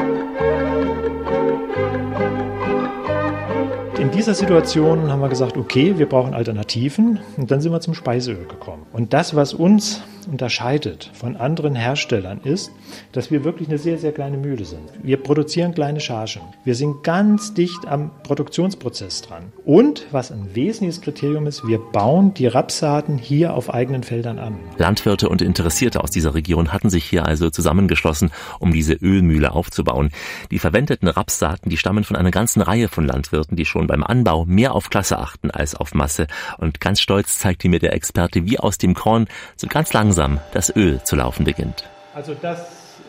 Dieser 4.18 4.34
Situation 4.34 5.12
haben 5.12 5.20
wir 5.20 5.28
gesagt, 5.28 5.56
okay, 5.56 5.96
wir 5.96 6.08
brauchen 6.08 6.34
Alternativen 6.34 7.20
und 7.36 7.52
dann 7.52 7.60
sind 7.60 7.70
wir 7.70 7.80
zum 7.80 7.94
Speiseöl 7.94 8.48
gekommen. 8.48 8.84
Und 8.92 9.12
das, 9.12 9.36
was 9.36 9.54
uns 9.54 10.02
unterscheidet 10.26 11.10
von 11.14 11.36
anderen 11.36 11.74
Herstellern, 11.74 12.40
ist, 12.42 12.70
dass 13.12 13.30
wir 13.30 13.44
wirklich 13.44 13.68
eine 13.68 13.78
sehr, 13.78 13.98
sehr 13.98 14.12
kleine 14.12 14.36
Mühle 14.36 14.64
sind. 14.64 14.90
Wir 15.02 15.16
produzieren 15.18 15.74
kleine 15.74 16.00
Chargen. 16.00 16.42
Wir 16.64 16.74
sind 16.74 17.02
ganz 17.02 17.54
dicht 17.54 17.86
am 17.86 18.10
Produktionsprozess 18.22 19.22
dran. 19.22 19.52
Und 19.64 20.06
was 20.10 20.30
ein 20.30 20.54
wesentliches 20.54 21.00
Kriterium 21.00 21.46
ist, 21.46 21.66
wir 21.66 21.78
bauen 21.78 22.34
die 22.34 22.46
Rapsaaten 22.46 23.18
hier 23.18 23.54
auf 23.54 23.72
eigenen 23.72 24.02
Feldern 24.02 24.38
an. 24.38 24.58
Landwirte 24.76 25.28
und 25.28 25.42
Interessierte 25.42 26.02
aus 26.02 26.10
dieser 26.10 26.34
Region 26.34 26.72
hatten 26.72 26.90
sich 26.90 27.04
hier 27.04 27.24
also 27.24 27.50
zusammengeschlossen, 27.50 28.30
um 28.58 28.72
diese 28.72 28.94
Ölmühle 28.94 29.52
aufzubauen. 29.52 30.10
Die 30.50 30.58
verwendeten 30.58 31.08
Rapssaaten, 31.08 31.70
die 31.70 31.76
stammen 31.76 32.04
von 32.04 32.16
einer 32.16 32.30
ganzen 32.30 32.60
Reihe 32.60 32.88
von 32.88 33.06
Landwirten, 33.06 33.56
die 33.56 33.64
schon 33.64 33.86
beim 33.86 34.02
Anbau 34.02 34.44
mehr 34.44 34.74
auf 34.74 34.90
Klasse 34.90 35.18
achten 35.18 35.50
als 35.50 35.74
auf 35.74 35.94
Masse. 35.94 36.26
Und 36.58 36.80
ganz 36.80 37.00
stolz 37.00 37.38
zeigte 37.38 37.68
mir 37.68 37.78
der 37.78 37.94
Experte, 37.94 38.44
wie 38.44 38.58
aus 38.58 38.78
dem 38.78 38.94
Korn 38.94 39.26
so 39.56 39.66
ganz 39.66 39.92
langsam 39.92 40.17
das 40.52 40.74
Öl 40.74 41.02
zu 41.02 41.16
laufen 41.16 41.44
beginnt. 41.44 41.84
Also 42.14 42.34
das 42.34 42.66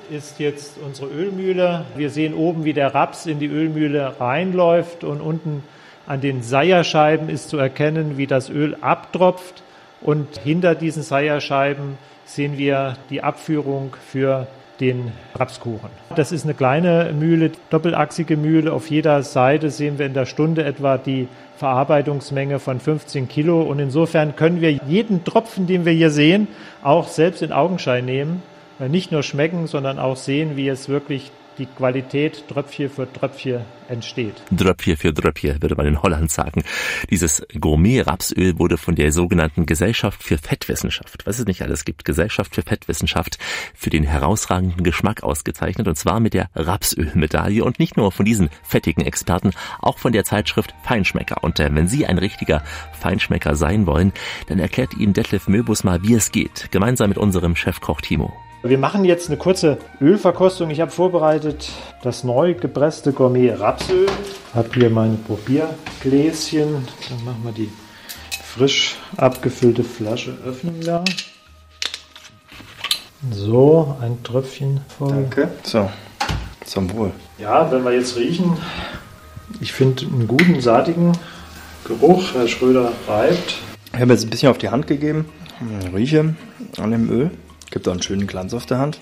ist 0.10 0.40
jetzt 0.40 0.78
unsere 0.78 1.08
Ölmühle. 1.08 1.86
Wir 1.96 2.10
sehen 2.10 2.34
oben, 2.34 2.64
wie 2.64 2.74
der 2.74 2.94
Raps 2.94 3.26
in 3.26 3.40
die 3.40 3.48
Ölmühle 3.48 4.20
reinläuft 4.20 5.04
und 5.04 5.22
unten 5.22 5.64
an 6.08 6.22
den 6.22 6.42
Seierscheiben 6.42 7.30
ist 7.30 7.50
zu 7.50 7.58
erkennen, 7.58 8.18
wie 8.18 8.28
das 8.28 8.50
Öl 8.50 8.76
abtropft. 8.82 9.64
Und 10.02 10.38
hinter 10.38 10.76
diesen 10.76 11.04
Seierscheiben 11.04 11.98
sehen 12.26 12.58
wir 12.58 12.98
die 13.10 13.22
Abführung 13.22 13.96
für 14.12 14.48
den 14.80 15.12
Rapskuchen. 15.36 15.90
Das 16.16 16.32
ist 16.32 16.44
eine 16.46 16.54
kleine 16.54 17.14
Mühle, 17.18 17.52
doppelachsige 17.70 18.38
Mühle. 18.38 18.74
Auf 18.74 18.90
jeder 18.90 19.24
Seite 19.24 19.70
sehen 19.70 20.00
wir 20.00 20.06
in 20.06 20.14
der 20.14 20.26
Stunde 20.26 20.64
etwa 20.64 20.98
die 20.98 21.28
Verarbeitungsmenge 21.58 22.60
von 22.60 22.80
15 22.80 23.28
Kilo. 23.28 23.62
Und 23.62 23.80
insofern 23.80 24.36
können 24.36 24.62
wir 24.62 24.72
jeden 24.72 25.24
Tropfen, 25.24 25.68
den 25.68 25.86
wir 25.86 25.94
hier 25.94 26.10
sehen, 26.10 26.48
auch 26.82 27.08
selbst 27.08 27.42
in 27.42 27.52
Augenschein 27.52 28.06
nehmen. 28.06 28.42
Nicht 28.80 29.12
nur 29.12 29.24
schmecken, 29.24 29.68
sondern 29.68 30.00
auch 30.00 30.16
sehen, 30.16 30.56
wie 30.56 30.70
es 30.70 30.88
wirklich 30.88 31.32
die 31.60 31.66
Qualität 31.66 32.48
Tröpfchen 32.48 32.90
für 32.90 33.12
Tröpfchen 33.12 33.62
entsteht. 33.90 34.36
Tröpfchen 34.56 34.98
für 34.98 35.14
Tröpfchen, 35.14 35.62
würde 35.62 35.76
man 35.76 35.86
in 35.86 36.02
Holland 36.02 36.32
sagen. 36.32 36.64
Dieses 37.10 37.46
Gourmet-Rapsöl 37.60 38.58
wurde 38.58 38.78
von 38.78 38.96
der 38.96 39.12
sogenannten 39.12 39.66
Gesellschaft 39.66 40.24
für 40.24 40.38
Fettwissenschaft, 40.38 41.26
was 41.26 41.40
es 41.40 41.46
nicht 41.46 41.62
alles 41.62 41.86
gibt, 41.86 42.06
Gesellschaft 42.06 42.56
für 42.56 42.62
Fettwissenschaft, 42.62 43.38
für 43.76 43.90
den 43.90 44.04
herausragenden 44.04 44.84
Geschmack 44.84 45.24
ausgezeichnet, 45.24 45.88
und 45.88 45.96
zwar 45.96 46.20
mit 46.20 46.34
der 46.34 46.50
Rapsölmedaille 46.56 47.64
und 47.64 47.80
nicht 47.80 47.98
nur 47.98 48.12
von 48.12 48.26
diesen 48.26 48.50
fettigen 48.64 49.06
Experten, 49.06 49.52
auch 49.80 49.98
von 49.98 50.14
der 50.14 50.24
Zeitschrift 50.24 50.74
Feinschmecker. 50.84 51.44
Und 51.44 51.60
äh, 51.60 51.70
wenn 51.74 51.88
Sie 51.88 52.06
ein 52.06 52.18
richtiger 52.18 52.64
Feinschmecker 53.00 53.56
sein 53.56 53.86
wollen, 53.86 54.14
dann 54.48 54.60
erklärt 54.60 54.94
Ihnen 54.96 55.14
Detlef 55.14 55.48
Möbus 55.48 55.84
mal, 55.84 56.02
wie 56.04 56.14
es 56.14 56.32
geht, 56.32 56.72
gemeinsam 56.72 57.10
mit 57.10 57.18
unserem 57.18 57.56
Chefkoch 57.56 58.02
Timo. 58.02 58.34
Wir 58.62 58.78
machen 58.78 59.06
jetzt 59.06 59.30
eine 59.30 59.38
kurze 59.38 59.78
Ölverkostung. 60.02 60.70
Ich 60.70 60.82
habe 60.82 60.92
vorbereitet 60.92 61.70
das 62.04 62.26
neu 62.26 62.54
gepresste 62.56 63.14
Gourmet 63.14 63.52
Rapsöl. 63.52 64.06
Ich 64.06 64.56
habe 64.56 64.70
hier 64.74 64.90
meine 64.90 65.16
Probiergläschen. 65.16 66.86
Dann 67.10 67.24
machen 67.24 67.42
wir 67.44 67.54
die 67.54 67.70
frisch 68.44 68.98
abgefüllte 69.16 69.86
Flasche 69.86 70.38
öffnen 70.46 70.82
da. 70.82 71.06
So, 73.32 73.96
ein 74.02 74.22
Tröpfchen 74.24 74.82
voll. 74.98 75.10
Danke. 75.10 75.50
So, 75.64 75.90
zum 76.66 76.92
Wohl. 76.94 77.12
Ja, 77.38 77.72
wenn 77.72 77.86
wir 77.86 77.94
jetzt 77.94 78.18
riechen, 78.18 78.58
ich 79.62 79.72
finde 79.72 80.06
einen 80.06 80.28
guten, 80.28 80.60
saatigen 80.60 81.14
Geruch. 81.86 82.34
Herr 82.34 82.50
Schröder 82.50 82.92
reibt. 83.08 83.56
Ich 83.94 84.02
habe 84.02 84.12
jetzt 84.12 84.26
ein 84.26 84.30
bisschen 84.30 84.50
auf 84.50 84.58
die 84.58 84.70
Hand 84.70 84.86
gegeben. 84.88 85.30
Rieche 85.94 86.36
an 86.78 86.92
dem 86.92 87.10
Öl. 87.10 87.32
Gibt 87.72 87.88
auch 87.88 87.92
einen 87.92 88.02
schönen 88.02 88.28
Glanz 88.28 88.54
auf 88.54 88.66
der 88.66 88.80
Hand. 88.80 89.00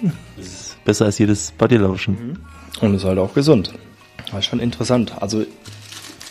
Besser 0.84 1.06
als 1.06 1.18
jedes 1.20 1.52
Bodylotion. 1.52 2.38
Und 2.82 2.96
ist 2.96 3.06
halt 3.06 3.18
auch 3.18 3.34
gesund. 3.34 3.74
Das 4.30 4.40
ist 4.40 4.46
schon 4.46 4.60
interessant. 4.60 5.14
Also 5.22 5.46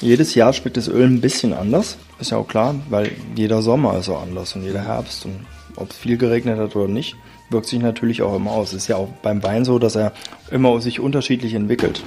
jedes 0.00 0.34
Jahr 0.34 0.52
schmeckt 0.52 0.76
das 0.76 0.88
Öl 0.88 1.06
ein 1.06 1.20
bisschen 1.20 1.54
anders. 1.54 1.96
Ist 2.18 2.30
ja 2.30 2.36
auch 2.36 2.46
klar, 2.46 2.74
weil 2.90 3.12
jeder 3.34 3.62
Sommer 3.62 3.96
ist 3.98 4.06
so 4.06 4.16
anders 4.16 4.54
und 4.54 4.64
jeder 4.64 4.82
Herbst. 4.82 5.24
Und 5.24 5.46
ob 5.76 5.90
es 5.90 5.96
viel 5.96 6.18
geregnet 6.18 6.58
hat 6.58 6.76
oder 6.76 6.88
nicht, 6.88 7.16
wirkt 7.48 7.68
sich 7.68 7.80
natürlich 7.80 8.22
auch 8.22 8.36
immer 8.36 8.50
aus. 8.50 8.74
Ist 8.74 8.88
ja 8.88 8.96
auch 8.96 9.08
beim 9.22 9.42
Wein 9.42 9.64
so, 9.64 9.78
dass 9.78 9.96
er 9.96 10.12
immer 10.50 10.80
sich 10.80 11.00
unterschiedlich 11.00 11.54
entwickelt. 11.54 12.02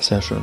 Sehr 0.00 0.22
schön. 0.22 0.42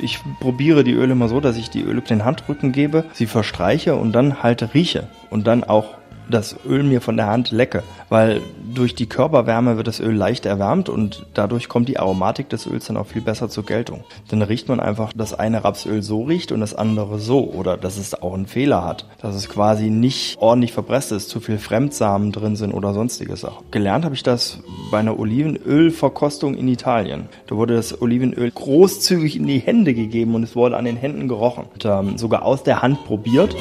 Ich 0.00 0.20
probiere 0.40 0.84
die 0.84 0.92
Öle 0.92 1.12
immer 1.12 1.28
so, 1.28 1.40
dass 1.40 1.56
ich 1.56 1.70
die 1.70 1.82
Öle 1.82 2.00
auf 2.00 2.06
den 2.06 2.24
Handrücken 2.24 2.72
gebe, 2.72 3.04
sie 3.12 3.26
verstreiche 3.26 3.96
und 3.96 4.12
dann 4.12 4.42
halt 4.42 4.72
rieche 4.72 5.08
und 5.28 5.46
dann 5.46 5.64
auch 5.64 5.98
das 6.30 6.56
Öl 6.66 6.82
mir 6.82 7.00
von 7.00 7.16
der 7.16 7.26
Hand 7.26 7.50
lecke, 7.50 7.82
weil 8.08 8.40
durch 8.74 8.94
die 8.94 9.06
Körperwärme 9.06 9.76
wird 9.76 9.86
das 9.86 10.00
Öl 10.00 10.14
leicht 10.14 10.46
erwärmt 10.46 10.88
und 10.88 11.26
dadurch 11.34 11.68
kommt 11.68 11.88
die 11.88 11.98
Aromatik 11.98 12.48
des 12.48 12.66
Öls 12.66 12.86
dann 12.86 12.96
auch 12.96 13.06
viel 13.06 13.22
besser 13.22 13.48
zur 13.48 13.64
Geltung. 13.64 14.04
Dann 14.28 14.42
riecht 14.42 14.68
man 14.68 14.80
einfach, 14.80 15.12
dass 15.12 15.34
eine 15.34 15.64
Rapsöl 15.64 16.02
so 16.02 16.24
riecht 16.24 16.52
und 16.52 16.60
das 16.60 16.74
andere 16.74 17.18
so 17.18 17.50
oder 17.50 17.76
dass 17.76 17.96
es 17.96 18.14
auch 18.14 18.34
einen 18.34 18.46
Fehler 18.46 18.84
hat, 18.84 19.06
dass 19.20 19.34
es 19.34 19.48
quasi 19.48 19.90
nicht 19.90 20.38
ordentlich 20.40 20.72
verpresst 20.72 21.12
ist, 21.12 21.28
zu 21.28 21.40
viel 21.40 21.58
Fremdsamen 21.58 22.32
drin 22.32 22.56
sind 22.56 22.72
oder 22.72 22.92
sonstige 22.94 23.36
Sachen. 23.36 23.64
Gelernt 23.70 24.04
habe 24.04 24.14
ich 24.14 24.22
das 24.22 24.60
bei 24.90 24.98
einer 24.98 25.18
Olivenölverkostung 25.18 26.54
in 26.54 26.68
Italien. 26.68 27.28
Da 27.46 27.56
wurde 27.56 27.74
das 27.74 28.00
Olivenöl 28.00 28.50
großzügig 28.50 29.36
in 29.36 29.46
die 29.46 29.58
Hände 29.58 29.94
gegeben 29.94 30.34
und 30.34 30.42
es 30.42 30.56
wurde 30.56 30.76
an 30.76 30.84
den 30.84 30.96
Händen 30.96 31.28
gerochen. 31.28 31.66
Und, 31.72 31.84
ähm, 31.84 32.18
sogar 32.18 32.44
aus 32.44 32.62
der 32.62 32.82
Hand 32.82 33.04
probiert. 33.04 33.54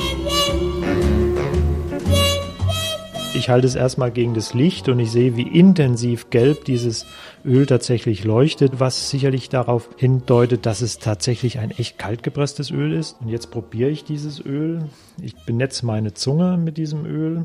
Ich 3.38 3.50
halte 3.50 3.68
es 3.68 3.76
erstmal 3.76 4.10
gegen 4.10 4.34
das 4.34 4.56
Licht 4.56 4.90
und 4.90 5.00
ich 5.00 5.12
sehe, 5.12 5.38
wie 5.38 5.44
intensiv 5.48 6.32
gelb 6.32 6.66
dieses 6.66 7.06
Öl 7.46 7.68
tatsächlich 7.68 8.24
leuchtet, 8.24 8.80
was 8.80 9.12
sicherlich 9.12 9.48
darauf 9.48 9.90
hindeutet, 9.96 10.66
dass 10.66 10.82
es 10.82 10.98
tatsächlich 10.98 11.60
ein 11.60 11.70
echt 11.70 12.00
kalt 12.00 12.24
gepresstes 12.24 12.72
Öl 12.72 12.94
ist. 12.94 13.22
Und 13.22 13.30
jetzt 13.30 13.52
probiere 13.52 13.92
ich 13.92 14.04
dieses 14.04 14.44
Öl. 14.44 14.90
Ich 15.22 15.36
benetze 15.46 15.86
meine 15.86 16.16
Zunge 16.16 16.58
mit 16.58 16.78
diesem 16.78 17.06
Öl. 17.06 17.44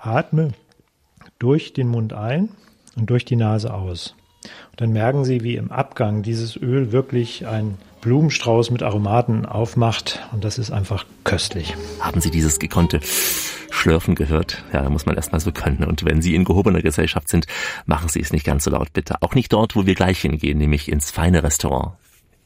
Atme 0.00 0.52
durch 1.38 1.74
den 1.74 1.88
Mund 1.88 2.14
ein 2.14 2.48
und 2.96 3.10
durch 3.10 3.26
die 3.26 3.36
Nase 3.36 3.74
aus. 3.74 4.14
Und 4.70 4.80
dann 4.80 4.92
merken 4.92 5.24
Sie, 5.24 5.42
wie 5.42 5.56
im 5.56 5.70
Abgang 5.70 6.22
dieses 6.22 6.56
Öl 6.56 6.92
wirklich 6.92 7.46
ein 7.46 7.78
Blumenstrauß 8.00 8.70
mit 8.70 8.82
Aromaten 8.82 9.46
aufmacht 9.46 10.20
und 10.32 10.44
das 10.44 10.58
ist 10.58 10.70
einfach 10.70 11.04
köstlich. 11.24 11.74
Haben 11.98 12.20
Sie 12.20 12.30
dieses 12.30 12.58
gekonnte 12.58 13.00
Schlürfen 13.70 14.14
gehört? 14.14 14.62
Ja, 14.72 14.82
da 14.82 14.90
muss 14.90 15.06
man 15.06 15.16
erstmal 15.16 15.40
so 15.40 15.50
können. 15.50 15.82
Und 15.82 16.04
wenn 16.04 16.22
Sie 16.22 16.34
in 16.34 16.44
gehobener 16.44 16.82
Gesellschaft 16.82 17.28
sind, 17.28 17.46
machen 17.84 18.08
Sie 18.08 18.20
es 18.20 18.32
nicht 18.32 18.46
ganz 18.46 18.64
so 18.64 18.70
laut, 18.70 18.92
bitte. 18.92 19.16
Auch 19.22 19.34
nicht 19.34 19.52
dort, 19.52 19.74
wo 19.74 19.86
wir 19.86 19.94
gleich 19.94 20.20
hingehen, 20.20 20.58
nämlich 20.58 20.90
ins 20.90 21.10
feine 21.10 21.42
Restaurant. 21.42 21.94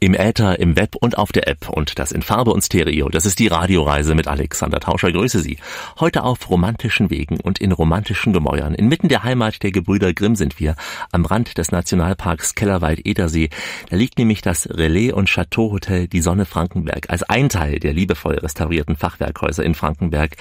Im 0.03 0.15
Äther, 0.15 0.59
im 0.59 0.77
Web 0.77 0.97
und 0.99 1.19
auf 1.19 1.31
der 1.31 1.47
App 1.47 1.69
und 1.69 1.99
das 1.99 2.11
in 2.11 2.23
Farbe 2.23 2.55
und 2.55 2.63
Stereo. 2.63 3.11
Das 3.11 3.27
ist 3.27 3.39
die 3.39 3.49
Radioreise 3.49 4.15
mit 4.15 4.29
Alexander 4.29 4.81
Tauscher. 4.81 5.13
Grüße 5.13 5.41
Sie. 5.41 5.59
Heute 5.99 6.23
auf 6.23 6.49
romantischen 6.49 7.11
Wegen 7.11 7.39
und 7.39 7.59
in 7.61 7.71
romantischen 7.71 8.33
Gemäuern. 8.33 8.75
Inmitten 8.75 9.09
der 9.09 9.25
Heimat 9.25 9.63
der 9.63 9.73
Gebrüder 9.73 10.15
Grimm 10.15 10.37
sind 10.37 10.59
wir, 10.59 10.75
am 11.13 11.27
Rand 11.27 11.59
des 11.59 11.71
Nationalparks 11.71 12.55
Kellerwald-Edersee. 12.55 13.51
Da 13.91 13.97
liegt 13.97 14.19
nämlich 14.19 14.41
das 14.41 14.71
Relais 14.71 15.13
und 15.13 15.29
Chateau 15.29 15.71
Hotel 15.71 16.09
Die 16.09 16.23
Sonne 16.23 16.47
Frankenberg 16.47 17.11
als 17.11 17.23
ein 17.25 17.51
Teil 17.51 17.79
der 17.79 17.93
liebevoll 17.93 18.37
restaurierten 18.39 18.97
Fachwerkhäuser 18.97 19.65
in 19.65 19.75
Frankenberg 19.75 20.37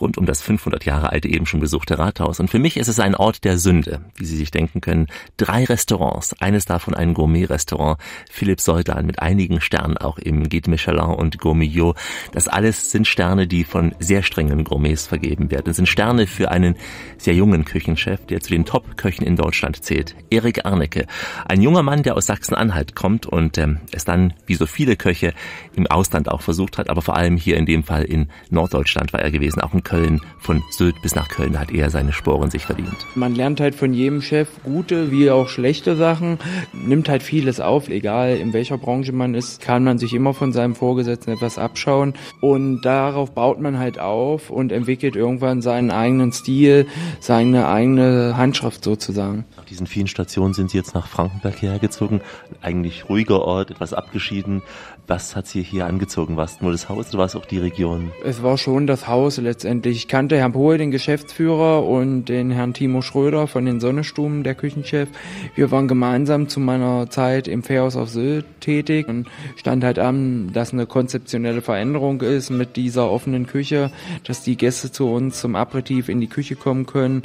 rund 0.00 0.18
um 0.18 0.26
das 0.26 0.42
500 0.42 0.86
Jahre 0.86 1.12
alte 1.12 1.28
eben 1.28 1.46
schon 1.46 1.60
besuchte 1.60 2.00
Rathaus. 2.00 2.40
Und 2.40 2.50
für 2.50 2.58
mich 2.58 2.76
ist 2.76 2.88
es 2.88 2.98
ein 2.98 3.14
Ort 3.14 3.44
der 3.44 3.58
Sünde, 3.58 4.00
wie 4.16 4.24
Sie 4.24 4.36
sich 4.36 4.50
denken 4.50 4.80
können. 4.80 5.06
Drei 5.36 5.62
Restaurants, 5.62 6.34
eines 6.40 6.64
davon 6.64 6.94
ein 6.94 7.14
Gourmet-Restaurant, 7.14 8.00
Philipp 8.28 8.60
Soldan 8.60 9.03
mit 9.04 9.20
einigen 9.20 9.60
Sternen 9.60 9.96
auch 9.98 10.18
im 10.18 10.48
Guide 10.48 10.70
Michelin 10.70 11.00
und 11.00 11.38
Gourmillot. 11.38 11.96
Das 12.32 12.48
alles 12.48 12.90
sind 12.90 13.06
Sterne, 13.06 13.46
die 13.46 13.64
von 13.64 13.94
sehr 13.98 14.22
strengen 14.22 14.64
Gourmets 14.64 15.06
vergeben 15.06 15.50
werden. 15.50 15.64
Das 15.66 15.76
sind 15.76 15.88
Sterne 15.88 16.26
für 16.26 16.50
einen 16.50 16.76
sehr 17.18 17.34
jungen 17.34 17.64
Küchenchef, 17.64 18.26
der 18.26 18.40
zu 18.40 18.50
den 18.50 18.64
Top-Köchen 18.64 19.26
in 19.26 19.36
Deutschland 19.36 19.82
zählt. 19.84 20.14
Erik 20.30 20.64
Arnecke. 20.64 21.06
Ein 21.46 21.62
junger 21.62 21.82
Mann, 21.82 22.02
der 22.02 22.16
aus 22.16 22.26
Sachsen-Anhalt 22.26 22.94
kommt 22.94 23.26
und 23.26 23.58
ähm, 23.58 23.78
es 23.92 24.04
dann, 24.04 24.34
wie 24.46 24.54
so 24.54 24.66
viele 24.66 24.96
Köche, 24.96 25.32
im 25.74 25.86
Ausland 25.86 26.30
auch 26.30 26.42
versucht 26.42 26.78
hat, 26.78 26.88
aber 26.90 27.02
vor 27.02 27.16
allem 27.16 27.36
hier 27.36 27.56
in 27.56 27.66
dem 27.66 27.82
Fall 27.82 28.04
in 28.04 28.28
Norddeutschland 28.50 29.12
war 29.12 29.20
er 29.20 29.30
gewesen, 29.30 29.60
auch 29.60 29.74
in 29.74 29.82
Köln, 29.82 30.20
von 30.38 30.62
Sylt 30.70 31.00
bis 31.02 31.14
nach 31.14 31.28
Köln, 31.28 31.58
hat 31.58 31.72
er 31.72 31.90
seine 31.90 32.12
Sporen 32.12 32.50
sich 32.50 32.64
verdient. 32.64 32.96
Man 33.14 33.34
lernt 33.34 33.60
halt 33.60 33.74
von 33.74 33.92
jedem 33.92 34.22
Chef 34.22 34.48
gute 34.62 35.10
wie 35.10 35.30
auch 35.30 35.48
schlechte 35.48 35.96
Sachen, 35.96 36.38
nimmt 36.72 37.08
halt 37.08 37.22
vieles 37.22 37.60
auf, 37.60 37.88
egal 37.88 38.36
in 38.36 38.52
welcher 38.52 38.78
Branche 38.78 38.93
Branche 38.94 39.12
man 39.12 39.34
ist, 39.34 39.60
kann 39.60 39.82
man 39.82 39.98
sich 39.98 40.14
immer 40.14 40.34
von 40.34 40.52
seinem 40.52 40.76
Vorgesetzten 40.76 41.32
etwas 41.32 41.58
abschauen 41.58 42.14
und 42.40 42.82
darauf 42.82 43.32
baut 43.32 43.60
man 43.60 43.76
halt 43.76 43.98
auf 43.98 44.50
und 44.50 44.70
entwickelt 44.70 45.16
irgendwann 45.16 45.62
seinen 45.62 45.90
eigenen 45.90 46.30
Stil, 46.30 46.86
seine 47.18 47.66
eigene 47.66 48.36
Handschrift 48.36 48.84
sozusagen. 48.84 49.46
Nach 49.56 49.64
diesen 49.64 49.88
vielen 49.88 50.06
Stationen 50.06 50.54
sind 50.54 50.70
Sie 50.70 50.76
jetzt 50.76 50.94
nach 50.94 51.08
Frankenberg 51.08 51.60
hergezogen, 51.60 52.20
eigentlich 52.62 53.08
ruhiger 53.08 53.42
Ort, 53.42 53.72
etwas 53.72 53.94
abgeschieden. 53.94 54.62
Was 55.06 55.36
hat 55.36 55.46
Sie 55.46 55.62
hier 55.62 55.84
angezogen? 55.84 56.38
War 56.38 56.46
es 56.46 56.62
nur 56.62 56.72
das 56.72 56.88
Haus 56.88 57.10
oder 57.10 57.18
war 57.18 57.26
es 57.26 57.36
auch 57.36 57.44
die 57.44 57.58
Region? 57.58 58.10
Es 58.24 58.42
war 58.42 58.56
schon 58.56 58.86
das 58.86 59.06
Haus 59.06 59.36
letztendlich. 59.36 59.96
Ich 59.98 60.08
kannte 60.08 60.38
Herrn 60.38 60.52
Pohl, 60.52 60.78
den 60.78 60.90
Geschäftsführer, 60.90 61.84
und 61.84 62.24
den 62.30 62.50
Herrn 62.50 62.72
Timo 62.72 63.02
Schröder 63.02 63.46
von 63.46 63.66
den 63.66 63.80
Sonnestuben, 63.80 64.44
der 64.44 64.54
Küchenchef. 64.54 65.10
Wir 65.54 65.70
waren 65.70 65.88
gemeinsam 65.88 66.48
zu 66.48 66.58
meiner 66.58 67.10
Zeit 67.10 67.48
im 67.48 67.62
Fährhaus 67.62 67.96
auf 67.96 68.08
Sylt 68.08 68.46
tätig 68.60 69.06
und 69.06 69.26
stand 69.56 69.84
halt 69.84 69.98
an, 69.98 70.52
dass 70.54 70.72
eine 70.72 70.86
konzeptionelle 70.86 71.60
Veränderung 71.60 72.22
ist 72.22 72.48
mit 72.48 72.76
dieser 72.76 73.10
offenen 73.10 73.46
Küche, 73.46 73.90
dass 74.26 74.42
die 74.42 74.56
Gäste 74.56 74.90
zu 74.90 75.10
uns 75.10 75.38
zum 75.38 75.54
Aperitif 75.54 76.08
in 76.08 76.22
die 76.22 76.28
Küche 76.28 76.56
kommen 76.56 76.86
können. 76.86 77.24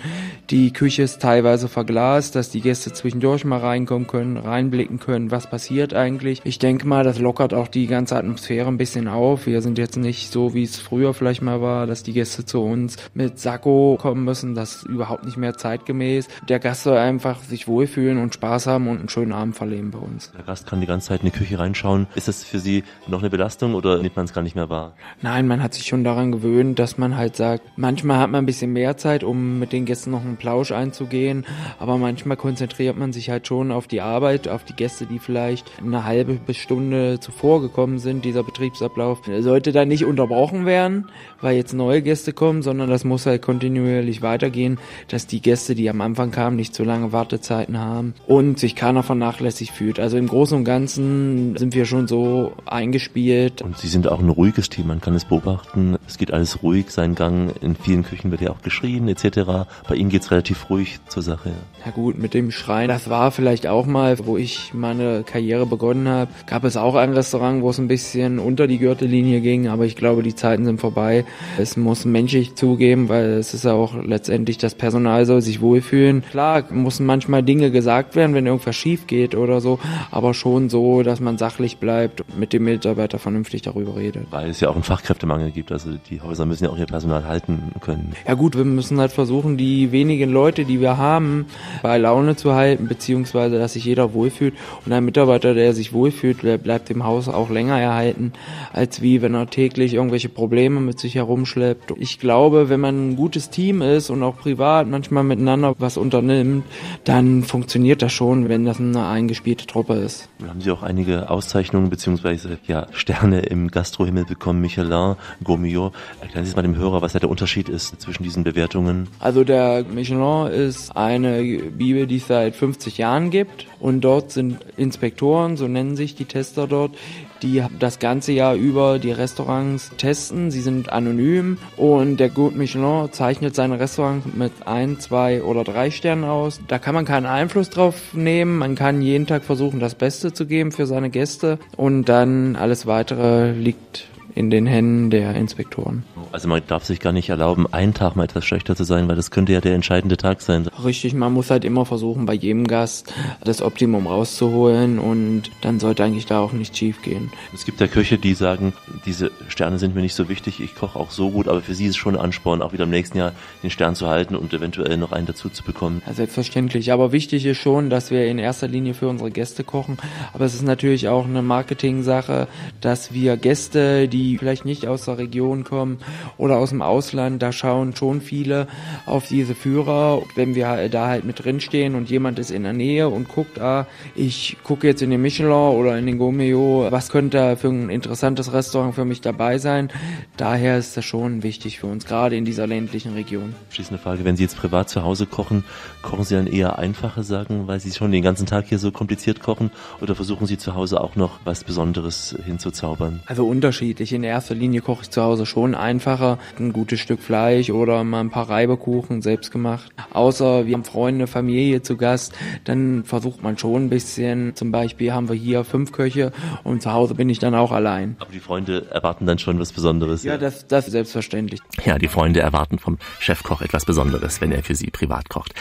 Die 0.50 0.74
Küche 0.74 1.04
ist 1.04 1.22
teilweise 1.22 1.70
verglast, 1.70 2.36
dass 2.36 2.50
die 2.50 2.60
Gäste 2.60 2.92
zwischendurch 2.92 3.46
mal 3.46 3.60
reinkommen 3.60 4.08
können, 4.08 4.36
reinblicken 4.36 5.00
können, 5.00 5.32
was 5.32 5.50
passiert 5.50 5.94
eigentlich. 5.94 6.42
Ich 6.44 6.60
denke 6.60 6.86
mal, 6.86 7.06
das 7.06 7.20
lockert 7.20 7.54
auch 7.54 7.68
die 7.73 7.88
ganze 7.88 8.15
Atmosphäre 8.15 8.67
ein 8.67 8.77
bisschen 8.77 9.08
auf. 9.08 9.45
Wir 9.45 9.62
sind 9.62 9.77
jetzt 9.77 9.97
nicht 9.97 10.32
so, 10.32 10.53
wie 10.53 10.63
es 10.63 10.79
früher 10.79 11.13
vielleicht 11.13 11.41
mal 11.41 11.62
war, 11.62 11.88
dass 11.88 12.03
die 12.03 12.13
Gäste 12.13 12.45
zu 12.45 12.62
uns 12.62 12.97
mit 13.13 13.39
Sakko 13.39 13.97
kommen 13.99 14.23
müssen. 14.23 14.55
Das 14.55 14.77
ist 14.77 14.84
überhaupt 14.84 15.25
nicht 15.25 15.38
mehr 15.38 15.55
zeitgemäß. 15.55 16.27
Der 16.47 16.60
Gast 16.60 16.84
soll 16.84 16.97
einfach 16.97 17.41
sich 17.41 17.67
wohlfühlen 17.67 18.17
und 18.17 18.34
Spaß 18.34 18.67
haben 18.67 18.88
und 18.88 18.99
einen 18.99 19.10
schönen 19.10 19.32
Abend 19.32 19.55
verleben 19.55 19.91
bei 19.91 19.99
uns. 19.99 20.32
Der 20.32 20.43
Gast 20.43 20.67
kann 20.67 20.82
die 20.82 20.88
ganze 20.88 21.10
Zeit 21.10 21.21
in 21.21 21.32
die 21.32 21.38
Küche 21.38 21.60
reinschauen. 21.60 22.08
Ist 22.15 22.27
das 22.27 22.43
für 22.43 22.60
Sie 22.60 22.84
noch 23.08 23.19
eine 23.19 23.29
Belastung 23.29 23.75
oder 23.75 24.01
nimmt 24.01 24.15
man 24.15 24.25
es 24.25 24.34
gar 24.34 24.41
nicht 24.41 24.55
mehr 24.55 24.69
wahr? 24.69 24.95
Nein, 25.21 25.47
man 25.47 25.62
hat 25.62 25.73
sich 25.73 25.86
schon 25.86 26.03
daran 26.03 26.32
gewöhnt, 26.32 26.79
dass 26.79 26.97
man 26.97 27.17
halt 27.17 27.36
sagt, 27.36 27.63
manchmal 27.75 28.19
hat 28.19 28.32
man 28.32 28.43
ein 28.43 28.45
bisschen 28.45 28.73
mehr 28.73 28.97
Zeit, 28.97 29.23
um 29.23 29.60
mit 29.60 29.73
den 29.73 29.86
Gästen 29.86 30.12
noch 30.12 30.21
einen 30.21 30.38
Plausch 30.38 30.71
einzugehen, 30.71 31.45
aber 31.79 31.97
manchmal 31.97 32.38
konzentriert 32.38 32.97
man 32.97 33.13
sich 33.13 33.29
halt 33.29 33.47
schon 33.47 33.71
auf 33.71 33.88
die 33.88 34.01
Arbeit, 34.01 34.47
auf 34.47 34.63
die 34.63 34.73
Gäste, 34.73 35.05
die 35.05 35.19
vielleicht 35.19 35.71
eine 35.82 36.05
halbe 36.05 36.34
bis 36.36 36.58
Stunde 36.58 37.19
zuvor 37.19 37.59
gekommen 37.62 38.00
sind, 38.00 38.26
dieser 38.26 38.43
Betriebsablauf, 38.43 39.22
sollte 39.39 39.72
da 39.72 39.86
nicht 39.86 40.06
unterbrochen 40.06 40.65
werden, 40.65 41.08
weil 41.41 41.56
jetzt 41.56 41.74
neue 41.74 42.02
Gäste 42.02 42.34
kommen, 42.34 42.62
sondern 42.62 42.89
das 42.89 43.04
muss 43.04 43.26
halt 43.26 43.41
kontinuierlich 43.41 44.22
weitergehen, 44.22 44.80
dass 45.08 45.28
die 45.28 45.41
Gäste, 45.41 45.76
die 45.76 45.89
am 45.89 46.02
Anfang 46.02 46.32
kamen, 46.32 46.56
nicht 46.56 46.74
zu 46.74 46.84
lange 46.84 47.12
Wartezeiten 47.12 47.78
haben 47.78 48.13
und 48.28 48.60
sich 48.60 48.76
keiner 48.76 49.04
vernachlässigt 49.04 49.72
fühlt. 49.72 50.00
Also 50.00 50.17
im 50.17 50.28
Großen 50.28 50.58
und 50.58 50.63
Ganzen 50.65 51.58
sind 51.58 51.76
wir 51.76 51.86
schon 51.86 52.08
so 52.08 52.54
eingespielt. 52.65 53.62
Und 53.62 53.78
Sie 53.78 53.88
sind 53.88 54.08
auch 54.08 54.19
ein 54.19 54.30
ruhiges 54.30 54.69
Team, 54.69 54.88
man 54.88 55.02
kann 55.02 55.15
es 55.15 55.26
beobachten. 55.26 55.98
Es 56.08 56.17
geht 56.17 56.32
alles 56.34 56.63
ruhig, 56.63 56.91
seinen 56.91 57.15
Gang. 57.15 57.54
In 57.62 57.76
vielen 57.76 58.04
Küchen 58.04 58.32
wird 58.32 58.41
ja 58.41 58.52
auch 58.52 58.62
geschrien 58.62 59.08
etc. 59.08 59.67
Bei 59.88 59.95
Ihnen 59.95 60.10
geht 60.10 60.24
es 60.24 60.32
relativ 60.32 60.69
ruhig 60.69 61.00
zur 61.08 61.24
Sache. 61.24 61.52
Ja 61.86 61.91
gut, 61.91 62.17
mit 62.17 62.34
dem 62.34 62.52
Schreien, 62.52 62.89
das 62.89 63.10
war 63.10 63.32
vielleicht 63.32 63.67
auch 63.67 63.86
mal, 63.86 64.17
wo 64.26 64.38
ich 64.38 64.74
meine 64.74 65.24
Karriere 65.24 65.65
begonnen 65.65 66.08
habe, 66.08 66.32
gab 66.45 66.63
es 66.63 66.78
auch 66.78 66.95
ein 66.95 67.13
Restaurant, 67.13 67.48
wo 67.62 67.69
es 67.69 67.79
ein 67.79 67.88
bisschen 67.88 68.39
unter 68.39 68.67
die 68.67 68.77
Gürtellinie 68.77 69.41
ging, 69.41 69.67
aber 69.67 69.85
ich 69.85 69.95
glaube, 69.95 70.23
die 70.23 70.35
Zeiten 70.35 70.65
sind 70.65 70.79
vorbei. 70.79 71.25
Es 71.57 71.75
muss 71.75 72.05
menschlich 72.05 72.55
zugeben, 72.55 73.09
weil 73.09 73.25
es 73.33 73.53
ist 73.53 73.65
ja 73.65 73.73
auch 73.73 73.95
letztendlich 73.95 74.57
das 74.57 74.75
Personal 74.75 75.25
soll 75.25 75.41
sich 75.41 75.62
wohlfühlen. 75.62 76.23
Klar, 76.29 76.65
müssen 76.71 77.05
manchmal 77.05 77.43
Dinge 77.43 77.71
gesagt 77.71 78.15
werden, 78.15 78.33
wenn 78.33 78.45
irgendwas 78.45 78.75
schief 78.75 79.07
geht 79.07 79.35
oder 79.35 79.62
so, 79.62 79.79
aber 80.12 80.33
schon 80.33 80.69
so, 80.69 81.03
dass 81.03 81.19
man 81.19 81.38
sachlich 81.38 81.77
bleibt, 81.77 82.23
mit 82.38 82.53
dem 82.53 82.65
Mitarbeiter 82.65 83.19
vernünftig 83.19 83.62
darüber 83.62 83.95
redet. 83.95 84.27
Weil 84.29 84.49
es 84.49 84.59
ja 84.59 84.69
auch 84.69 84.75
einen 84.75 84.83
Fachkräftemangel 84.83 85.51
gibt, 85.51 85.71
also 85.71 85.91
die 86.09 86.21
Häuser 86.21 86.45
müssen 86.45 86.65
ja 86.65 86.69
auch 86.69 86.77
ihr 86.77 86.85
Personal 86.85 87.27
halten 87.27 87.71
können. 87.81 88.13
Ja 88.27 88.35
gut, 88.35 88.57
wir 88.57 88.65
müssen 88.65 88.99
halt 88.99 89.12
versuchen, 89.12 89.57
die 89.57 89.91
wenigen 89.91 90.29
Leute, 90.29 90.65
die 90.65 90.79
wir 90.79 90.97
haben, 90.97 91.45
bei 91.81 91.97
Laune 91.97 92.35
zu 92.35 92.53
halten, 92.53 92.88
beziehungsweise, 92.88 93.57
dass 93.57 93.73
sich 93.73 93.85
jeder 93.85 94.13
wohlfühlt 94.13 94.53
und 94.85 94.91
ein 94.91 95.05
Mitarbeiter, 95.05 95.53
der 95.53 95.73
sich 95.73 95.93
wohlfühlt, 95.93 96.43
der 96.43 96.57
bleibt 96.57 96.89
im 96.89 97.03
Haus 97.03 97.29
auch 97.29 97.38
länger 97.47 97.80
erhalten, 97.80 98.34
als 98.73 99.02
wie 99.02 99.21
wenn 99.21 99.36
er 99.36 99.49
täglich 99.49 99.93
irgendwelche 99.93 100.28
Probleme 100.28 100.82
mit 100.82 100.99
sich 100.99 101.15
herumschleppt. 101.15 101.93
Ich 101.97 102.19
glaube, 102.19 102.67
wenn 102.67 102.82
man 102.82 103.12
ein 103.12 103.15
gutes 103.15 103.49
Team 103.49 103.82
ist 103.82 104.10
und 104.10 104.21
auch 104.23 104.36
privat 104.36 104.88
manchmal 104.88 105.23
miteinander 105.23 105.75
was 105.78 105.95
unternimmt, 105.95 106.65
dann 107.06 107.43
funktioniert 107.43 108.02
das 108.02 108.12
schon, 108.12 108.49
wenn 108.49 108.65
das 108.65 108.80
eine 108.80 109.08
eingespielte 109.08 109.65
Truppe 109.65 109.93
ist. 109.93 110.28
Dann 110.39 110.49
haben 110.49 110.62
Sie 110.62 110.71
auch 110.71 110.84
einige 110.84 111.30
Auszeichnungen 111.30 111.89
bzw. 111.89 112.58
Ja, 112.67 112.88
Sterne 112.91 113.39
im 113.41 113.69
Gastrohimmel 113.69 114.25
bekommen, 114.25 114.60
Michelin, 114.60 115.15
Gourmillot. 115.43 115.93
Erklären 116.19 116.43
Sie 116.43 116.49
es 116.49 116.56
mal 116.56 116.63
dem 116.63 116.75
Hörer, 116.75 117.02
was 117.02 117.13
da 117.13 117.19
der 117.19 117.30
Unterschied 117.30 117.69
ist 117.69 118.02
zwischen 118.02 118.23
diesen 118.23 118.43
Bewertungen. 118.43 119.08
Also 119.19 119.43
der 119.43 119.84
Michelin 119.84 120.47
ist 120.47 120.95
eine 120.97 121.41
Bibel, 121.43 122.08
die 122.08 122.17
es 122.17 122.28
seit 122.28 122.56
50 122.56 122.97
Jahren 122.97 123.30
gibt 123.30 123.67
und 123.80 124.02
dort 124.02 124.32
sind 124.32 124.58
Inspektoren, 124.78 125.58
so 125.58 125.67
nennen 125.67 125.95
sich 125.95 126.15
die 126.15 126.25
Tester 126.25 126.67
dort, 126.67 126.96
die 127.42 127.63
das 127.79 128.00
ganze 128.00 128.31
Jahr 128.31 128.56
über 128.56 129.00
die 129.00 129.12
Restaurants 129.12 129.92
testen. 129.98 130.52
Sie 130.52 130.62
sind 130.62 130.92
anonym 130.92 131.58
und 131.77 132.17
der 132.17 132.29
Gut 132.29 132.56
Michelin 132.56 133.12
zeichnet 133.12 133.56
seine 133.56 133.79
Restaurants 133.79 134.27
mit 134.33 134.52
ein, 134.65 135.00
zwei 135.00 135.42
oder 135.42 135.63
drei 135.63 135.92
Sternen 135.92 136.23
aus. 136.23 136.60
Da 136.67 136.79
kann 136.79 136.96
man 136.96 137.06
keinen 137.06 137.25
Einfluss 137.25 137.69
drauf 137.69 137.96
nehmen. 138.13 138.58
Man 138.58 138.75
kann 138.75 139.02
jeden 139.02 139.27
Tag 139.27 139.44
versuchen, 139.44 139.79
das 139.79 139.96
Beste 139.96 140.33
zu 140.33 140.46
geben 140.46 140.71
für 140.71 140.85
seine 140.85 141.10
Gäste 141.10 141.60
und 141.77 142.06
dann 142.06 142.56
alles 142.56 142.85
weitere 142.85 143.52
liegt 143.52 144.08
in 144.36 144.50
den 144.50 144.65
Händen 144.65 145.10
der 145.10 145.36
Inspektoren. 145.36 146.04
Also 146.32 146.48
man 146.48 146.62
darf 146.67 146.86
sich 146.86 147.00
gar 147.00 147.12
nicht 147.12 147.30
erlauben, 147.30 147.65
einen 147.71 147.94
Tag 147.94 148.15
mal 148.15 148.23
etwas 148.23 148.46
schlechter 148.46 148.75
zu 148.75 148.84
sein, 148.84 149.08
weil 149.08 149.15
das 149.15 149.32
könnte 149.32 149.54
ja 149.54 149.62
der 149.62 149.73
entscheidende 149.73 150.17
Tag 150.17 150.42
sein. 150.42 150.67
Richtig, 150.84 151.13
man 151.13 151.34
muss 151.34 151.50
halt 151.50 151.65
immer 151.65 151.86
versuchen, 151.86 152.25
bei 152.25 152.34
jedem 152.34 152.67
Gast 152.67 153.13
das 153.44 153.62
Optimum 153.62 154.08
rauszuholen 154.08 155.00
und 155.00 155.44
dann 155.62 155.80
sollte 155.80 156.04
eigentlich 156.04 156.25
da 156.25 156.40
auch 156.40 156.54
nichts 156.54 156.77
schief 156.77 157.02
gehen. 157.02 157.32
Es 157.54 157.65
gibt 157.65 157.82
ja 157.82 157.88
Köche, 157.88 158.17
die 158.17 158.34
sagen, 158.34 158.73
diese 159.06 159.32
Sterne 159.48 159.80
sind 159.80 159.96
mir 159.96 160.02
nicht 160.02 160.15
so 160.15 160.30
wichtig, 160.30 160.60
ich 160.60 160.75
koche 160.75 161.00
auch 161.00 161.12
so 161.12 161.32
gut, 161.32 161.48
aber 161.48 161.62
für 161.62 161.73
sie 161.73 161.86
ist 161.86 161.92
es 161.92 161.98
schon 161.98 162.15
ein 162.15 162.21
Ansporn, 162.21 162.62
auch 162.62 162.73
wieder 162.73 162.84
im 162.84 162.92
nächsten 162.92 163.17
Jahr 163.17 163.32
den 163.63 163.71
Stern 163.71 163.96
zu 163.96 164.08
halten 164.08 164.36
und 164.36 164.54
eventuell 164.54 164.98
noch 164.98 165.12
einen 165.12 165.25
dazu 165.25 165.50
zu 165.50 165.63
bekommen. 165.63 166.02
Ja, 166.06 166.13
selbstverständlich, 166.13 166.92
aber 166.92 167.12
wichtig 167.12 167.46
ist 167.46 167.58
schon, 167.58 167.90
dass 167.90 168.12
wir 168.12 168.27
in 168.27 168.38
erster 168.38 168.67
Linie 168.67 168.94
für 168.94 169.08
unsere 169.08 169.32
Gäste 169.32 169.63
kochen, 169.63 169.98
aber 170.34 170.46
es 170.46 170.54
ist 170.54 170.63
natürlich 170.63 171.08
auch 171.08 171.25
eine 171.25 171.42
Marketing-Sache, 171.42 172.48
dass 172.82 173.13
wir 173.13 173.38
Gäste, 173.38 174.08
die 174.08 174.19
vielleicht 174.38 174.65
nicht 174.65 174.88
aus 174.88 175.06
der 175.06 175.17
Region 175.17 175.63
kommen 175.63 176.00
oder 176.38 176.58
aus 176.58 176.70
dem 176.70 176.82
Ausland, 176.82 177.42
da 177.42 177.52
schauen 177.52 177.96
schon 177.96 178.22
viele 178.22 178.67
auf 179.06 179.28
diese 179.28 179.56
Führer. 179.56 180.22
Wenn 180.36 180.56
wir 180.56 180.90
da 180.90 181.08
halt 181.08 181.26
mit 181.26 181.44
drinstehen 181.44 181.96
und 181.96 182.10
jemand 182.10 182.40
ist 182.40 182.52
in 182.52 182.63
der 182.63 182.74
Nähe 182.74 183.10
und 183.10 183.28
guckt, 183.30 183.60
ah, 183.60 183.88
ich 184.15 184.58
gucke 184.63 184.88
jetzt 184.88 185.02
in 185.02 185.10
den 185.10 185.22
Michelin 185.22 185.50
oder 185.50 185.98
in 185.98 186.06
den 186.06 186.17
Gomeo, 186.17 186.88
was 186.90 187.10
könnte 187.10 187.58
für 187.58 187.70
ein 187.70 187.90
interessantes 187.90 188.54
Restaurant 188.54 188.96
für 188.96 189.06
mich 189.06 189.22
dabei 189.22 189.58
sein? 189.58 189.90
Daher 190.38 190.78
ist 190.78 190.96
das 190.98 191.06
schon 191.06 191.44
wichtig 191.44 191.80
für 191.80 191.88
uns, 191.88 192.06
gerade 192.06 192.36
in 192.36 192.46
dieser 192.46 192.67
ländlichen 192.67 193.13
Region. 193.13 193.56
Schließende 193.70 194.02
Frage, 194.02 194.26
wenn 194.26 194.36
Sie 194.36 194.44
jetzt 194.44 194.58
privat 194.58 194.90
zu 194.90 195.04
Hause 195.04 195.26
kochen, 195.26 195.63
kochen 196.02 196.24
Sie 196.24 196.36
dann 196.36 196.48
eher 196.48 196.78
einfache 196.78 197.24
Sachen, 197.24 197.67
weil 197.67 197.80
Sie 197.80 197.92
schon 197.92 198.12
den 198.12 198.24
ganzen 198.24 198.46
Tag 198.46 198.67
hier 198.67 198.80
so 198.80 198.92
kompliziert 198.92 199.42
kochen 199.42 199.72
oder 200.02 200.15
versuchen 200.15 200.46
Sie 200.46 200.58
zu 200.58 200.76
Hause 200.76 201.02
auch 201.02 201.15
noch 201.15 201.40
was 201.46 201.63
Besonderes 201.63 202.36
hinzuzaubern? 202.46 203.22
Also 203.26 203.48
unterschiedlich. 203.48 204.08
In 204.12 204.23
erster 204.23 204.55
Linie 204.55 204.81
koche 204.81 205.03
ich 205.03 205.10
zu 205.10 205.21
Hause 205.21 205.45
schon 205.45 205.75
einfacher. 205.75 206.39
Ein 206.57 206.73
gutes 206.73 206.99
Stück 206.99 207.21
Fleisch 207.21 207.69
oder 207.69 208.03
mal 208.03 208.21
ein 208.21 208.29
paar 208.29 208.49
Reibekuchen 208.49 209.21
selbst 209.21 209.51
gemacht. 209.51 209.91
Außer 210.12 210.65
wir 210.65 210.73
haben 210.73 210.83
Freunde, 210.83 211.27
Familie 211.27 211.81
zu 211.81 211.95
Gast, 211.97 212.33
dann 212.63 213.03
versucht 213.03 213.43
man 213.43 213.57
schon 213.57 213.85
ein 213.85 213.89
bisschen. 213.89 214.55
Zum 214.55 214.71
Beispiel 214.71 215.13
haben 215.13 215.29
wir 215.29 215.35
hier 215.35 215.63
fünf 215.63 215.91
Köche 215.91 216.31
und 216.63 216.81
zu 216.81 216.91
Hause 216.91 217.15
bin 217.15 217.29
ich 217.29 217.39
dann 217.39 217.53
auch 217.55 217.71
allein. 217.71 218.15
Aber 218.19 218.31
die 218.31 218.39
Freunde 218.39 218.87
erwarten 218.89 219.25
dann 219.25 219.39
schon 219.39 219.60
was 219.60 219.71
Besonderes. 219.71 220.23
Ja, 220.23 220.37
das, 220.37 220.67
das 220.67 220.87
ist 220.87 220.93
selbstverständlich. 220.93 221.60
Ja, 221.85 221.97
die 221.97 222.07
Freunde 222.07 222.39
erwarten 222.39 222.79
vom 222.79 222.97
Chefkoch 223.19 223.62
etwas 223.62 223.85
Besonderes, 223.85 224.41
wenn 224.41 224.51
er 224.51 224.63
für 224.63 224.75
sie 224.75 224.87
privat 224.87 225.29
kocht. 225.29 225.53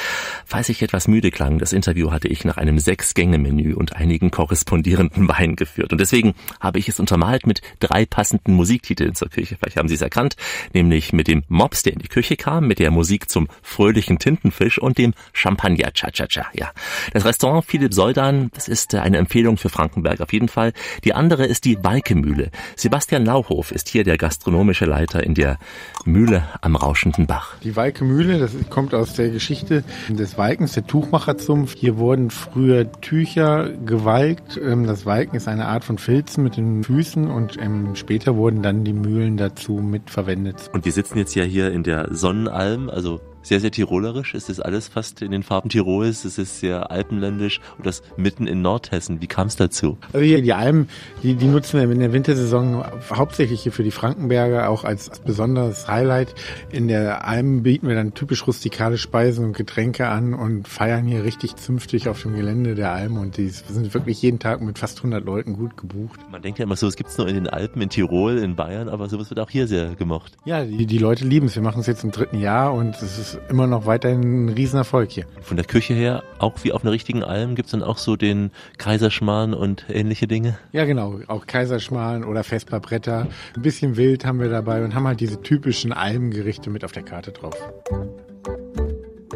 Falls 0.47 0.69
ich 0.69 0.83
etwas 0.83 1.09
müde 1.09 1.31
klang, 1.31 1.59
das 1.59 1.73
Interview 1.73 2.11
hatte 2.11 2.29
ich 2.29 2.45
nach 2.45 2.57
einem 2.57 2.79
Sechs-Gänge-Menü 2.79 3.75
und 3.75 3.97
einigen 3.97 4.31
korrespondierenden 4.31 5.29
Weinen 5.29 5.57
geführt. 5.57 5.93
Und 5.93 6.01
deswegen 6.01 6.35
habe 6.61 6.79
ich 6.79 6.89
es 6.89 6.99
untermalt 6.99 7.47
mit 7.47 7.61
drei 7.81 8.07
passenden 8.07 8.38
Musiktiteln 8.47 9.15
zur 9.15 9.29
Küche. 9.29 9.57
Vielleicht 9.59 9.77
haben 9.77 9.89
Sie 9.89 9.95
es 9.95 10.03
erkannt, 10.03 10.37
nämlich 10.73 11.13
mit 11.13 11.29
dem 11.29 11.45
Mops, 11.49 11.83
der 11.83 11.95
in 11.95 11.99
die 11.99 12.09
Küche 12.09 12.37
kam, 12.37 12.67
mit 12.67 12.79
der 12.79 12.91
Musik 12.91 13.31
zum 13.31 13.49
fröhlichen 13.63 14.19
Tintenfisch 14.19 14.79
und 14.79 14.99
dem 14.99 15.15
Champagner 15.33 15.93
Cha-Cha-Cha. 15.93 16.47
Ja, 16.55 16.71
das 17.13 17.25
Restaurant 17.25 17.65
Philipp 17.65 17.95
Soldan, 17.95 18.51
das 18.55 18.69
ist 18.69 18.95
eine 18.95 19.19
Empfehlung 19.19 19.57
für 19.57 19.69
Frankenberg 19.69 20.21
auf 20.21 20.33
jeden 20.33 20.49
Fall. 20.49 20.73
Die 21.05 21.15
andere 21.15 21.47
ist 21.47 21.65
die 21.65 21.83
Walke-Mühle. 21.83 22.51
Sebastian 22.77 23.25
Lauhof 23.25 23.73
ist 23.73 23.89
hier 23.89 24.05
der 24.05 24.19
gastronomische 24.19 24.85
Leiter 24.85 25.23
in 25.23 25.35
der 25.35 25.59
Mühle 26.05 26.49
am 26.61 26.77
rauschenden 26.77 27.27
Bach. 27.27 27.57
Die 27.63 27.77
Walke-Mühle, 27.77 28.39
das 28.39 28.53
kommt 28.71 28.95
aus 28.95 29.15
der 29.15 29.31
Geschichte 29.31 29.85
des 30.09 30.39
Walkens, 30.39 30.73
der 30.73 30.87
Tuchmacherzumpf. 30.87 31.75
Hier 31.77 31.99
wurden 31.99 32.31
früher 32.31 32.91
Tücher 33.01 33.71
gewalkt. 33.71 34.59
Ähm, 34.63 34.87
das 34.87 35.07
Walken 35.07 35.37
ist 35.37 35.49
eine 35.49 35.67
Art 35.67 35.85
von 35.85 35.99
Filzen 35.99 36.45
mit 36.45 36.57
den 36.57 36.85
Füßen 36.85 37.29
und 37.29 37.57
ähm, 37.61 37.97
später 38.29 38.37
wurden 38.37 38.63
dann 38.63 38.85
die 38.85 38.93
Mühlen 38.93 39.37
dazu 39.39 39.75
mitverwendet. 39.75 40.71
Und 40.75 40.85
wir 40.85 40.93
sitzen 40.93 41.17
jetzt 41.19 41.35
ja 41.35 41.45
hier 41.45 41.73
in 41.73 41.83
der 41.83 42.15
Sonnenalm, 42.15 42.91
also 42.91 43.21
sehr, 43.43 43.61
sehr 43.61 43.71
tirolerisch. 43.71 44.35
Es 44.35 44.49
ist 44.49 44.61
alles 44.61 44.89
fast 44.89 45.23
in 45.23 45.31
den 45.31 45.43
Farben 45.43 45.69
Tirols. 45.69 46.25
Es 46.25 46.39
ist 46.39 46.61
sehr 46.61 46.91
alpenländisch 46.91 47.61
und 47.77 47.87
das 47.87 48.03
mitten 48.17 48.47
in 48.47 48.63
Nordhessen. 48.63 49.21
Wie 49.21 49.27
kam 49.27 49.47
es 49.47 49.57
dazu? 49.57 49.99
Also 50.13 50.25
hier 50.25 50.43
die 50.43 50.53
Almen, 50.53 50.89
die, 51.23 51.35
die 51.35 51.47
nutzen 51.47 51.81
wir 51.81 51.91
in 51.91 52.01
der 52.01 52.13
Wintersaison 52.13 52.85
hauptsächlich 53.11 53.63
hier 53.63 53.73
für 53.73 53.83
die 53.83 53.91
Frankenberger 53.91 54.69
auch 54.69 54.85
als 54.85 55.11
besonderes 55.21 55.89
Highlight. 55.89 56.35
In 56.71 56.89
der 56.89 57.27
Alm 57.27 57.63
bieten 57.63 57.89
wir 57.89 57.95
dann 57.95 58.15
typisch 58.15 58.47
rustikale 58.47 58.99
Speisen 58.99 59.45
und 59.45 59.57
Getränke 59.57 60.09
an 60.09 60.35
und 60.35 60.69
feiern 60.69 61.07
hier 61.07 61.25
richtig 61.25 61.57
zünftig 61.57 62.09
auf 62.09 62.23
dem 62.23 62.35
Gelände 62.35 62.75
der 62.75 62.93
Alm 62.93 63.17
und 63.17 63.37
die 63.37 63.49
sind 63.49 63.95
wirklich 63.95 64.21
jeden 64.23 64.39
Tag 64.39 64.61
mit 64.61 64.79
fast 64.79 64.99
100 64.99 65.25
Leuten 65.25 65.55
gut 65.55 65.77
gebucht. 65.77 66.21
Man 66.31 66.43
denkt 66.43 66.59
ja 66.59 66.65
immer 66.65 66.77
so, 66.77 66.87
es 66.87 66.97
gibt 66.97 67.11
es 67.11 67.19
nur 67.19 67.29
in 67.29 67.35
den 67.35 67.49
Alpen, 67.49 67.83
in 67.83 67.89
Tirol, 67.89 68.39
in 68.39 68.57
Bayern, 68.57 68.89
aber 68.89 69.09
sowas 69.09 69.31
wird 69.31 69.41
auch 69.41 69.51
hier 69.51 69.67
sehr 69.67 69.95
gemocht. 69.95 70.37
Ja, 70.45 70.65
die, 70.65 70.87
die 70.87 70.99
Leute 70.99 71.25
lieben 71.25 71.47
es. 71.47 71.55
Wir 71.55 71.63
machen 71.63 71.81
es 71.81 71.87
jetzt 71.87 72.05
im 72.05 72.11
dritten 72.11 72.39
Jahr 72.39 72.75
und 72.75 72.95
es 72.97 73.19
ist 73.19 73.28
immer 73.49 73.67
noch 73.67 73.87
weiterhin 73.87 74.47
ein 74.47 74.49
Riesenerfolg 74.51 75.11
hier. 75.11 75.27
Von 75.41 75.57
der 75.57 75.67
Küche 75.67 75.95
her, 75.95 76.23
auch 76.39 76.55
wie 76.63 76.73
auf 76.73 76.83
einer 76.83 76.93
richtigen 76.93 77.23
Alm, 77.23 77.55
gibt's 77.55 77.73
dann 77.73 77.83
auch 77.83 77.99
so 77.99 78.17
den 78.17 78.51
Kaiserschmarrn 78.79 79.55
und 79.55 79.87
ähnliche 79.89 80.27
Dinge? 80.27 80.59
Ja, 80.73 80.85
genau. 80.85 81.21
Auch 81.27 81.47
Kaiserschmarrn 81.47 82.25
oder 82.25 82.45
Vesperbretter. 82.45 83.27
Ein 83.57 83.63
bisschen 83.63 83.97
wild 83.97 84.25
haben 84.25 84.41
wir 84.41 84.49
dabei 84.49 84.85
und 84.85 84.95
haben 84.95 85.07
halt 85.07 85.21
diese 85.21 85.43
typischen 85.43 85.93
Almgerichte 85.93 86.71
mit 86.71 86.85
auf 86.85 86.93
der 86.93 87.03
Karte 87.03 87.33
drauf. 87.33 87.57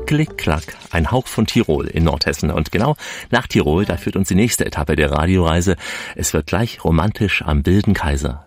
Klick-Klack, 0.07 0.77
ein 0.91 1.11
Hauch 1.11 1.27
von 1.27 1.47
Tirol 1.47 1.87
in 1.87 2.05
Nordhessen. 2.05 2.51
Und 2.51 2.71
genau 2.71 2.97
nach 3.31 3.47
Tirol, 3.47 3.85
da 3.85 3.97
führt 3.97 4.17
uns 4.17 4.29
die 4.29 4.35
nächste 4.35 4.67
Etappe 4.67 4.95
der 4.95 5.11
Radioreise. 5.11 5.77
Es 6.17 6.35
wird 6.35 6.47
gleich 6.47 6.85
romantisch 6.85 7.43
am 7.43 7.65
Wilden 7.65 7.95
Kaiser. 7.95 8.47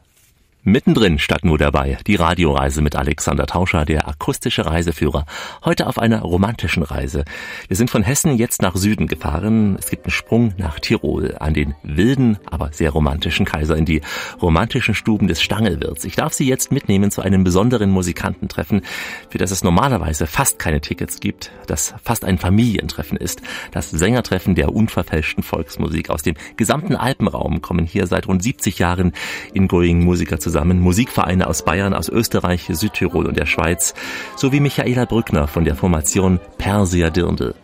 Mittendrin 0.67 1.19
statt 1.19 1.45
nur 1.45 1.59
dabei 1.59 1.99
die 2.07 2.15
Radioreise 2.15 2.81
mit 2.81 2.95
Alexander 2.95 3.45
Tauscher, 3.45 3.85
der 3.85 4.07
akustische 4.07 4.65
Reiseführer. 4.65 5.27
Heute 5.63 5.85
auf 5.85 5.99
einer 5.99 6.23
romantischen 6.23 6.81
Reise. 6.81 7.23
Wir 7.67 7.77
sind 7.77 7.91
von 7.91 8.01
Hessen 8.01 8.35
jetzt 8.35 8.63
nach 8.63 8.75
Süden 8.75 9.05
gefahren. 9.05 9.75
Es 9.77 9.91
gibt 9.91 10.05
einen 10.05 10.11
Sprung 10.11 10.55
nach 10.57 10.79
Tirol 10.79 11.35
an 11.39 11.53
den 11.53 11.75
wilden, 11.83 12.39
aber 12.47 12.71
sehr 12.73 12.89
romantischen 12.89 13.45
Kaiser 13.45 13.77
in 13.77 13.85
die 13.85 14.01
romantischen 14.41 14.95
Stuben 14.95 15.27
des 15.27 15.39
Stangelwirts. 15.39 16.03
Ich 16.03 16.15
darf 16.15 16.33
Sie 16.33 16.47
jetzt 16.47 16.71
mitnehmen 16.71 17.11
zu 17.11 17.21
einem 17.21 17.43
besonderen 17.43 17.91
Musikantentreffen, 17.91 18.81
für 19.29 19.37
das 19.37 19.51
es 19.51 19.63
normalerweise 19.63 20.25
fast 20.25 20.57
keine 20.57 20.81
Tickets 20.81 21.19
gibt, 21.19 21.51
das 21.67 21.93
fast 22.03 22.25
ein 22.25 22.39
Familientreffen 22.39 23.19
ist. 23.19 23.43
Das 23.71 23.91
Sängertreffen 23.91 24.55
der 24.55 24.73
unverfälschten 24.73 25.43
Volksmusik 25.43 26.09
aus 26.09 26.23
dem 26.23 26.33
gesamten 26.57 26.95
Alpenraum 26.95 27.61
kommen 27.61 27.85
hier 27.85 28.07
seit 28.07 28.27
rund 28.27 28.41
70 28.41 28.79
Jahren 28.79 29.13
in 29.53 29.67
Going 29.67 30.03
Musiker 30.03 30.39
zusammen 30.39 30.54
zusammen 30.55 30.79
Musikvereine 30.79 31.47
aus 31.47 31.65
Bayern, 31.65 31.93
aus 31.93 32.07
Österreich, 32.07 32.69
Südtirol 32.71 33.25
und 33.25 33.35
der 33.35 33.45
Schweiz, 33.45 33.93
sowie 34.37 34.61
Michaela 34.61 35.03
Brückner 35.03 35.49
von 35.49 35.65
der 35.65 35.75
Formation 35.75 36.39
Persia 36.57 37.09
Dirndl. 37.09 37.55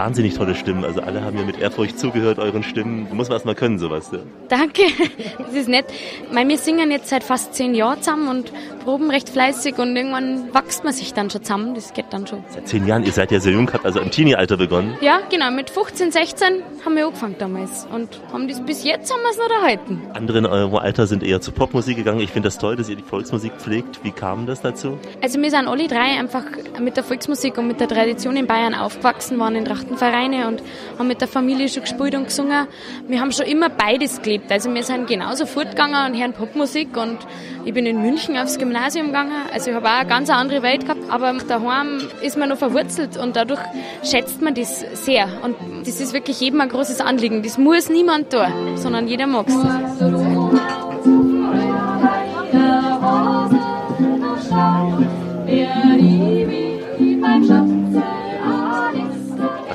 Wahnsinnig 0.00 0.34
tolle 0.34 0.54
Stimmen. 0.54 0.82
Also 0.82 1.02
alle 1.02 1.22
haben 1.22 1.36
mir 1.36 1.44
mit 1.44 1.58
Ehrfurcht 1.60 1.98
zugehört, 1.98 2.38
euren 2.38 2.62
Stimmen. 2.62 3.06
Muss 3.12 3.28
man 3.28 3.36
erst 3.36 3.44
mal 3.44 3.54
können, 3.54 3.78
sowas. 3.78 4.08
Ja. 4.12 4.20
Danke, 4.48 4.82
das 5.38 5.52
ist 5.52 5.68
nett. 5.68 5.84
Weil 6.32 6.48
wir 6.48 6.56
singen 6.56 6.90
jetzt 6.90 7.10
seit 7.10 7.22
fast 7.22 7.54
zehn 7.54 7.74
Jahren 7.74 8.00
zusammen 8.00 8.28
und 8.28 8.50
proben 8.82 9.10
recht 9.10 9.28
fleißig 9.28 9.78
und 9.78 9.94
irgendwann 9.94 10.54
wächst 10.54 10.84
man 10.84 10.94
sich 10.94 11.12
dann 11.12 11.28
schon 11.28 11.44
zusammen. 11.44 11.74
Das 11.74 11.92
geht 11.92 12.06
dann 12.10 12.26
schon. 12.26 12.42
Seit 12.48 12.66
zehn 12.66 12.86
Jahren, 12.86 13.04
ihr 13.04 13.12
seid 13.12 13.30
ja 13.30 13.40
sehr 13.40 13.52
jung, 13.52 13.70
habt 13.70 13.84
also 13.84 14.00
im 14.00 14.10
Teenie-Alter 14.10 14.56
begonnen. 14.56 14.96
Ja, 15.02 15.20
genau. 15.28 15.50
Mit 15.50 15.68
15, 15.68 16.12
16 16.12 16.48
haben 16.84 16.96
wir 16.96 17.04
angefangen 17.04 17.36
damals 17.38 17.86
und 17.92 18.08
haben 18.32 18.48
das 18.48 18.64
bis 18.64 18.84
jetzt 18.84 19.12
haben 19.12 19.20
wir 19.20 19.30
es 19.30 19.36
noch 19.36 19.50
erhalten. 19.50 20.00
Andere 20.14 20.38
in 20.38 20.46
eurem 20.46 20.74
Alter 20.76 21.06
sind 21.06 21.22
eher 21.22 21.42
zur 21.42 21.52
Popmusik 21.52 21.98
gegangen. 21.98 22.20
Ich 22.20 22.30
finde 22.30 22.46
das 22.46 22.56
toll, 22.56 22.76
dass 22.76 22.88
ihr 22.88 22.96
die 22.96 23.02
Volksmusik 23.02 23.52
pflegt. 23.58 24.02
Wie 24.02 24.12
kam 24.12 24.46
das 24.46 24.62
dazu? 24.62 24.98
Also 25.20 25.40
wir 25.42 25.50
sind 25.50 25.68
alle 25.68 25.88
drei 25.88 26.18
einfach 26.18 26.44
mit 26.80 26.96
der 26.96 27.04
Volksmusik 27.04 27.58
und 27.58 27.68
mit 27.68 27.80
der 27.80 27.88
Tradition 27.88 28.36
in 28.36 28.46
Bayern 28.46 28.74
aufgewachsen, 28.74 29.38
waren 29.38 29.54
in 29.56 29.66
Trachten 29.66 29.89
Vereine 29.96 30.48
und 30.48 30.62
haben 30.98 31.08
mit 31.08 31.20
der 31.20 31.28
Familie 31.28 31.68
schon 31.68 31.82
gespielt 31.82 32.14
und 32.14 32.24
gesungen. 32.24 32.66
Wir 33.08 33.20
haben 33.20 33.32
schon 33.32 33.46
immer 33.46 33.68
beides 33.68 34.22
gelebt. 34.22 34.50
Also 34.50 34.72
wir 34.72 34.82
sind 34.82 35.06
genauso 35.06 35.46
fortgegangen 35.46 36.12
und 36.12 36.18
hören 36.18 36.32
Popmusik 36.32 36.96
und 36.96 37.18
ich 37.64 37.74
bin 37.74 37.86
in 37.86 38.00
München 38.00 38.36
aufs 38.36 38.58
Gymnasium 38.58 39.08
gegangen. 39.08 39.32
Also 39.52 39.70
ich 39.70 39.76
habe 39.76 39.86
auch 39.88 40.00
eine 40.00 40.08
ganz 40.08 40.30
andere 40.30 40.62
Welt 40.62 40.82
gehabt. 40.82 41.00
Aber 41.10 41.32
daheim 41.32 42.00
ist 42.22 42.36
man 42.36 42.48
noch 42.48 42.58
verwurzelt 42.58 43.16
und 43.16 43.36
dadurch 43.36 43.60
schätzt 44.02 44.40
man 44.40 44.54
das 44.54 44.84
sehr. 45.04 45.28
Und 45.42 45.56
das 45.86 46.00
ist 46.00 46.12
wirklich 46.12 46.40
jedem 46.40 46.60
ein 46.60 46.68
großes 46.68 47.00
Anliegen. 47.00 47.42
Das 47.42 47.58
muss 47.58 47.88
niemand 47.88 48.30
tun, 48.30 48.76
sondern 48.76 49.08
jeder 49.08 49.26
mag 49.26 49.46
es. 49.48 49.56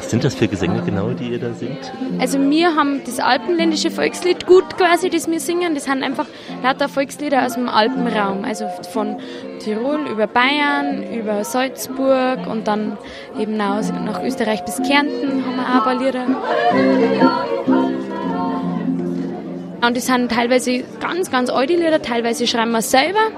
Sind 0.09 0.23
das 0.23 0.35
für 0.35 0.47
Gesänge 0.47 0.81
genau, 0.83 1.09
die 1.11 1.31
ihr 1.31 1.39
da 1.39 1.53
singt? 1.53 1.91
Also 2.19 2.39
wir 2.39 2.75
haben 2.75 3.01
das 3.05 3.19
alpenländische 3.19 3.91
Volkslied 3.91 4.45
gut 4.45 4.77
quasi, 4.77 5.09
das 5.09 5.29
wir 5.29 5.39
singen. 5.39 5.75
Das 5.75 5.85
sind 5.85 6.03
einfach 6.03 6.27
lauter 6.63 6.89
Volkslieder 6.89 7.45
aus 7.45 7.53
dem 7.53 7.69
Alpenraum. 7.69 8.43
Also 8.43 8.67
von 8.91 9.17
Tirol 9.59 10.07
über 10.07 10.27
Bayern, 10.27 11.03
über 11.13 11.43
Salzburg 11.43 12.47
und 12.47 12.67
dann 12.67 12.97
eben 13.39 13.57
nach, 13.57 13.81
nach 14.03 14.23
Österreich 14.23 14.63
bis 14.65 14.77
Kärnten 14.77 15.45
haben 15.45 15.55
wir 15.55 15.63
auch 15.63 15.75
ein 15.75 15.83
paar 15.83 16.03
Lieder. 16.03 16.25
Und 19.85 19.95
das 19.95 20.05
sind 20.07 20.31
teilweise 20.31 20.83
ganz, 20.99 21.29
ganz 21.29 21.49
alte 21.49 21.73
Lieder, 21.73 22.01
teilweise 22.01 22.47
schreiben 22.47 22.71
wir 22.71 22.81
selber 22.81 23.31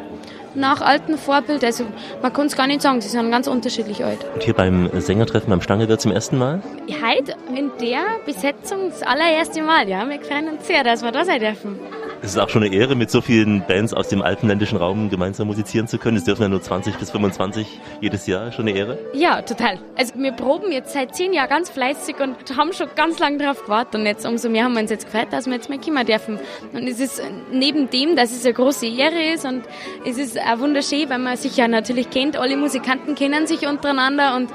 nach 0.58 0.82
altem 0.82 1.18
Vorbild. 1.18 1.64
Also 1.64 1.86
man 2.22 2.34
kann 2.34 2.48
es 2.48 2.58
gar 2.58 2.68
nicht 2.68 2.82
sagen, 2.82 3.00
sie 3.00 3.08
sind 3.08 3.32
ganz 3.32 3.48
unterschiedlich 3.48 4.04
alt. 4.04 4.20
Und 4.34 4.44
hier 4.44 4.54
beim 4.54 4.90
Sängertreffen 5.00 5.54
am 5.54 5.62
Stange 5.62 5.88
wird 5.88 6.02
zum 6.02 6.12
ersten 6.12 6.38
Mal? 6.38 6.62
Heute 6.90 7.36
in 7.56 7.72
der 7.80 8.04
Besetzung 8.26 8.90
das 8.90 9.04
allererste 9.04 9.62
Mal, 9.62 9.88
ja. 9.88 10.08
Wir 10.10 10.20
freuen 10.22 10.50
uns 10.50 10.68
sehr, 10.68 10.84
dass 10.84 11.04
wir 11.04 11.12
da 11.12 11.24
sein 11.24 11.40
dürfen. 11.40 11.80
Es 12.22 12.32
ist 12.32 12.40
auch 12.40 12.50
schon 12.50 12.64
eine 12.64 12.74
Ehre, 12.74 12.96
mit 12.96 13.12
so 13.12 13.22
vielen 13.22 13.66
Bands 13.68 13.94
aus 13.94 14.08
dem 14.08 14.24
alpenländischen 14.24 14.78
Raum 14.78 15.10
gemeinsam 15.10 15.48
musizieren 15.48 15.88
zu 15.88 16.00
können. 16.00 16.18
Es 16.18 16.24
dürfen 16.24 16.42
ja 16.42 16.50
nur 16.50 16.62
20 16.62 16.98
bis 16.98 17.12
25 17.12 17.80
jedes 18.02 18.26
Jahr. 18.26 18.52
Schon 18.52 18.68
eine 18.68 18.78
Ehre? 18.78 18.98
Ja, 19.14 19.44
total. 19.44 19.80
Also 19.96 20.16
wir 20.16 20.32
proben 20.32 20.72
jetzt 20.72 20.94
seit 20.94 21.16
zehn 21.16 21.32
Jahren 21.32 21.50
ganz 21.50 21.70
fleißig 21.70 22.16
und 22.20 22.58
haben 22.58 22.74
schon 22.74 22.88
ganz 22.96 23.20
lange 23.20 23.38
darauf 23.38 23.64
gewartet. 23.64 23.96
Und 23.96 24.06
jetzt 24.08 24.26
umso 24.26 24.50
mehr 24.50 24.64
haben 24.64 24.74
wir 24.74 24.82
uns 24.82 24.90
jetzt 24.90 25.06
gefreut, 25.06 25.28
dass 25.32 25.46
wir 25.46 25.54
jetzt 25.54 25.70
mal 25.70 25.80
kommen 25.80 26.06
dürfen. 26.08 26.40
Und 26.74 26.88
es 26.88 27.00
ist 27.00 27.22
neben 27.52 27.90
dem, 27.92 28.16
dass 28.16 28.32
es 28.32 28.44
eine 28.46 28.54
große 28.56 28.88
Ehre 28.88 29.34
ist 29.34 29.46
und 29.46 29.64
es 30.04 30.18
ist 30.18 30.40
auch 30.40 30.60
wunderschön, 30.60 31.10
weil 31.10 31.20
man 31.20 31.38
sich 31.38 31.56
ja 31.56 31.68
natürlich 31.68 32.10
kennt. 32.10 32.36
Alle 32.36 32.58
Musikanten 32.58 33.14
kennen 33.14 33.46
sich 33.46 33.68
untereinander 33.68 34.36
und 34.36 34.50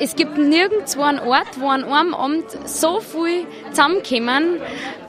es 0.00 0.16
gibt 0.16 0.38
nirgendwo 0.38 1.02
einen 1.02 1.18
Ort, 1.18 1.60
wo 1.60 1.68
an 1.68 1.84
einem 1.84 2.14
Abend 2.14 2.44
so 2.64 3.00
viel 3.00 3.46
zusammenkommen. 3.70 4.60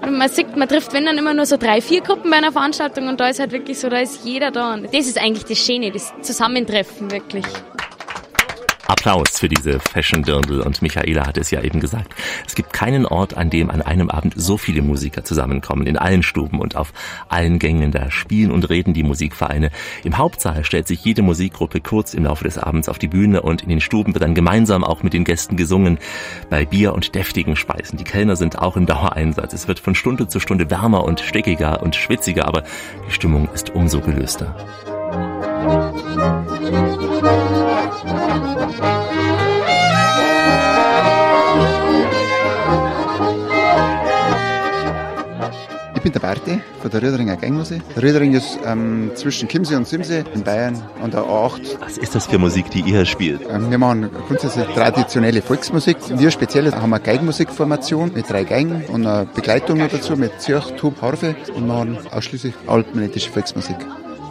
Man 0.02 0.30
sieht, 0.30 0.56
man 0.56 0.68
trifft, 0.68 0.94
wenn 0.94 1.06
dann 1.06 1.18
immer 1.18 1.34
nur 1.34 1.46
so 1.46 1.58
drei, 1.58 1.82
vier 1.82 2.02
Gruppen 2.02 2.30
bei 2.30 2.38
einer 2.38 2.52
Veranstaltung 2.52 3.08
und 3.08 3.20
da 3.20 3.30
ist 3.30 3.40
halt 3.40 3.52
wirklich 3.52 3.80
so, 3.80 3.90
da 3.90 4.00
ist 4.00 4.24
jeder 4.26 4.52
da. 4.52 4.74
Und 4.74 4.86
das 4.94 5.08
ist 5.08 5.18
eigentlich 5.18 5.46
das 5.46 5.58
Schöne, 5.58 5.92
das 5.92 6.14
Zusammentreffen 6.22 7.12
wirklich. 7.12 7.46
Applaus 8.88 9.40
für 9.40 9.50
diese 9.50 9.80
Fashion-Dirndl 9.80 10.62
und 10.62 10.82
Michaela 10.82 11.28
hat 11.28 11.38
es 11.38 11.52
ja 11.52 11.62
eben 11.62 11.80
gesagt. 11.80 12.16
Es 12.46 12.56
gibt 12.56 12.72
keinen 12.72 13.06
Ort, 13.06 13.36
an 13.36 13.50
dem 13.50 13.70
an 13.70 13.82
einem 13.82 14.10
Abend 14.10 14.34
so 14.38 14.58
viele 14.58 14.82
Musiker 14.82 15.24
zusammenkommen, 15.24 15.88
in 15.88 15.98
allen 15.98 16.24
Stuben 16.24 16.60
und 16.60 16.76
auf 16.78 16.94
allen 17.28 17.60
Gängen. 17.60 17.92
Da 17.92 18.10
spielen 18.12 18.50
und 18.50 18.70
reden 18.70 18.94
die 18.94 19.04
Musikvereine. 19.04 19.72
Im 20.04 20.18
Hauptsaal 20.18 20.64
stellt 20.64 20.88
sich 20.88 21.04
jede 21.04 21.22
Musikgruppe 21.22 21.82
kurz 21.82 22.14
im 22.14 22.24
Laufe 22.24 22.46
des 22.46 22.58
Abends 22.58 22.88
auf 22.88 22.98
die 22.98 23.10
Bühne 23.10 23.42
und 23.42 23.62
in 23.62 23.70
den 23.70 23.82
Stuben 23.82 24.14
wird 24.14 24.24
dann 24.24 24.36
gemeinsam 24.36 24.84
auch 24.84 25.04
mit 25.04 25.14
den 25.14 25.26
Gästen 25.26 25.58
gesungen 25.58 26.00
bei 26.50 26.66
Bier 26.66 26.94
und 26.94 27.14
deftigen 27.14 27.56
Speisen. 27.56 27.98
Die 27.98 28.06
Kellner 28.06 28.38
sind 28.38 28.60
auch 28.60 28.78
im 28.78 28.86
Dauereinsatz. 28.86 29.54
Es 29.54 29.68
wird 29.68 29.80
von 29.80 29.96
Stunde 29.96 30.28
zu 30.28 30.40
Stunde 30.40 30.70
wärmer 30.70 31.04
und 31.04 31.20
stickiger 31.20 31.84
und 31.84 31.96
schwitziger, 31.96 32.48
aber 32.48 32.64
die 33.08 33.12
Stimmung 33.12 33.50
ist 33.54 33.72
umso 33.72 34.00
gelöster. 34.00 34.56
Ich 45.96 46.04
bin 46.04 46.12
der 46.12 46.20
Barte 46.20 46.62
von 46.82 46.92
der 46.92 47.02
Rüderinger 47.02 47.36
Gangmusik. 47.36 47.82
Rüdering 47.96 48.34
ist 48.34 48.60
ähm, 48.66 49.12
zwischen 49.16 49.48
Chiemsee 49.50 49.76
und 49.76 49.88
Simsee 49.88 50.24
in 50.34 50.44
Bayern 50.44 50.82
an 51.02 51.12
der 51.12 51.22
A8. 51.22 51.80
Was 51.80 51.98
ist 51.98 52.16
das 52.16 52.28
für 52.28 52.38
Musik, 52.38 52.70
die 52.70 52.82
ihr 52.82 53.06
spielt? 53.06 53.42
Ähm, 53.50 53.72
wir 53.72 53.78
machen 53.78 54.10
grundsätzlich 54.28 54.66
traditionelle 54.68 55.42
Volksmusik. 55.42 55.98
Wir 56.10 56.32
speziell 56.32 56.72
haben 56.72 56.94
eine 56.94 57.04
Geigenmusikformation 57.04 58.14
mit 58.14 58.30
drei 58.30 58.44
Geigen 58.44 58.86
und 58.86 59.06
eine 59.06 59.26
Begleitung 59.26 59.80
dazu 59.80 60.16
mit 60.16 60.40
Zirch, 60.42 60.72
Tub, 60.78 61.02
Harfe 61.02 61.36
und 61.56 61.68
machen 61.68 61.98
ausschließlich 62.12 62.54
alpenländische 62.68 63.32
Volksmusik. 63.32 63.78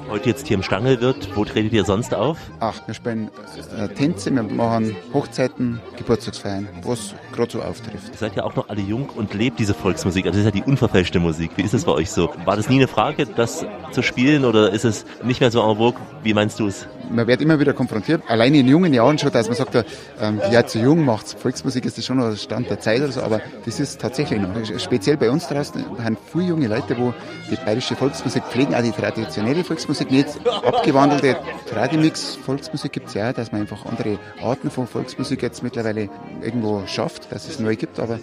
Heute 0.09 0.29
jetzt 0.29 0.47
hier 0.47 0.57
im 0.57 0.63
Stangelwirt, 0.63 1.37
wo 1.37 1.45
tretet 1.45 1.73
ihr 1.73 1.85
sonst 1.85 2.15
auf? 2.15 2.39
Ach, 2.61 2.81
wir 2.87 2.95
spielen 2.95 3.29
äh, 3.77 3.89
Tänze, 3.89 4.31
wir 4.33 4.45
machen 4.45 4.95
Hochzeiten, 5.13 5.81
Geburtstagsfeiern, 5.97 6.69
was 6.83 7.15
gerade 7.33 7.51
so 7.51 7.63
auftrifft. 7.63 8.11
Ihr 8.13 8.19
seid 8.19 8.37
ja 8.37 8.45
auch 8.45 8.55
noch 8.55 8.69
alle 8.69 8.81
jung 8.81 9.09
und 9.09 9.35
lebt 9.35 9.59
diese 9.59 9.75
Volksmusik, 9.75 10.27
also 10.27 10.39
das 10.39 10.47
ist 10.47 10.55
ja 10.55 10.63
die 10.63 10.69
unverfälschte 10.69 11.19
Musik. 11.19 11.51
Wie 11.57 11.63
ist 11.63 11.75
das 11.75 11.85
bei 11.85 11.93
euch 11.93 12.11
so? 12.11 12.33
War 12.45 12.57
das 12.57 12.69
nie 12.69 12.77
eine 12.77 12.89
Frage, 12.89 13.27
das 13.27 13.67
zu 13.91 14.03
spielen 14.03 14.45
oder 14.45 14.71
ist 14.71 14.85
es 14.85 15.05
nicht 15.25 15.41
mehr 15.41 15.51
so 15.51 15.61
en 15.69 15.77
vogue? 15.77 16.01
Wie 16.23 16.35
meinst 16.35 16.61
du 16.61 16.69
es? 16.69 16.87
Man 17.11 17.27
wird 17.27 17.41
immer 17.41 17.59
wieder 17.61 17.73
konfrontiert, 17.73 18.23
alleine 18.29 18.59
in 18.59 18.69
jungen 18.69 18.93
Jahren 18.93 19.19
schon, 19.19 19.31
dass 19.31 19.49
man 19.49 19.57
sagt, 19.57 19.75
ähm, 20.21 20.41
ja, 20.51 20.67
zu 20.67 20.79
jung 20.79 21.05
macht 21.05 21.39
Volksmusik, 21.39 21.85
ist 21.85 21.99
das 21.99 22.05
schon 22.05 22.19
noch 22.19 22.37
Stand 22.37 22.71
der 22.71 22.81
Zeit 22.81 23.01
oder 23.01 23.13
so, 23.13 23.23
aber 23.23 23.41
das 23.65 23.81
ist 23.81 24.01
tatsächlich 24.01 24.41
noch. 24.41 24.51
Speziell 24.79 25.17
bei 25.17 25.31
uns 25.31 25.47
draußen 25.47 25.85
haben 26.03 26.17
viele 26.33 26.47
junge 26.47 26.69
Leute, 26.69 26.97
wo 26.99 27.15
die 27.51 27.57
bayerische 27.57 27.97
Volksmusik 27.97 28.45
pflegen, 28.45 28.75
auch 28.75 28.83
die 28.83 28.91
traditionelle 28.91 29.65
Volksmusik 29.65 30.11
nicht 30.11 30.29
abgewandelte 30.65 31.37
Tradimix 31.71 32.37
Volksmusik 32.37 32.93
gibt 32.93 33.09
es 33.09 33.15
ja, 33.15 33.33
dass 33.33 33.53
man 33.53 33.63
einfach 33.63 33.85
andere 33.87 34.19
Arten 34.43 34.71
von 34.71 34.87
Volksmusik 34.87 35.43
jetzt 35.43 35.63
mittlerweile 35.63 36.09
irgendwo 36.43 36.87
schafft, 36.87 37.31
dass 37.33 37.49
es 37.49 37.59
neu 37.59 37.77
gibt, 37.77 37.99
aber 37.99 38.19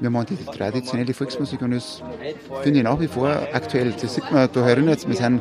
wir 0.00 0.10
machen 0.10 0.26
die 0.30 0.56
traditionelle 0.56 1.14
Volksmusik 1.14 1.62
und 1.62 1.72
das 1.72 2.02
finde 2.62 2.78
ich 2.78 2.84
nach 2.84 3.00
wie 3.00 3.08
vor 3.08 3.28
aktuell. 3.52 3.92
Das 4.00 4.14
sieht 4.14 4.30
man, 4.30 4.48
da 4.52 4.68
erinnert 4.68 5.06
wir 5.06 5.16
sind 5.16 5.40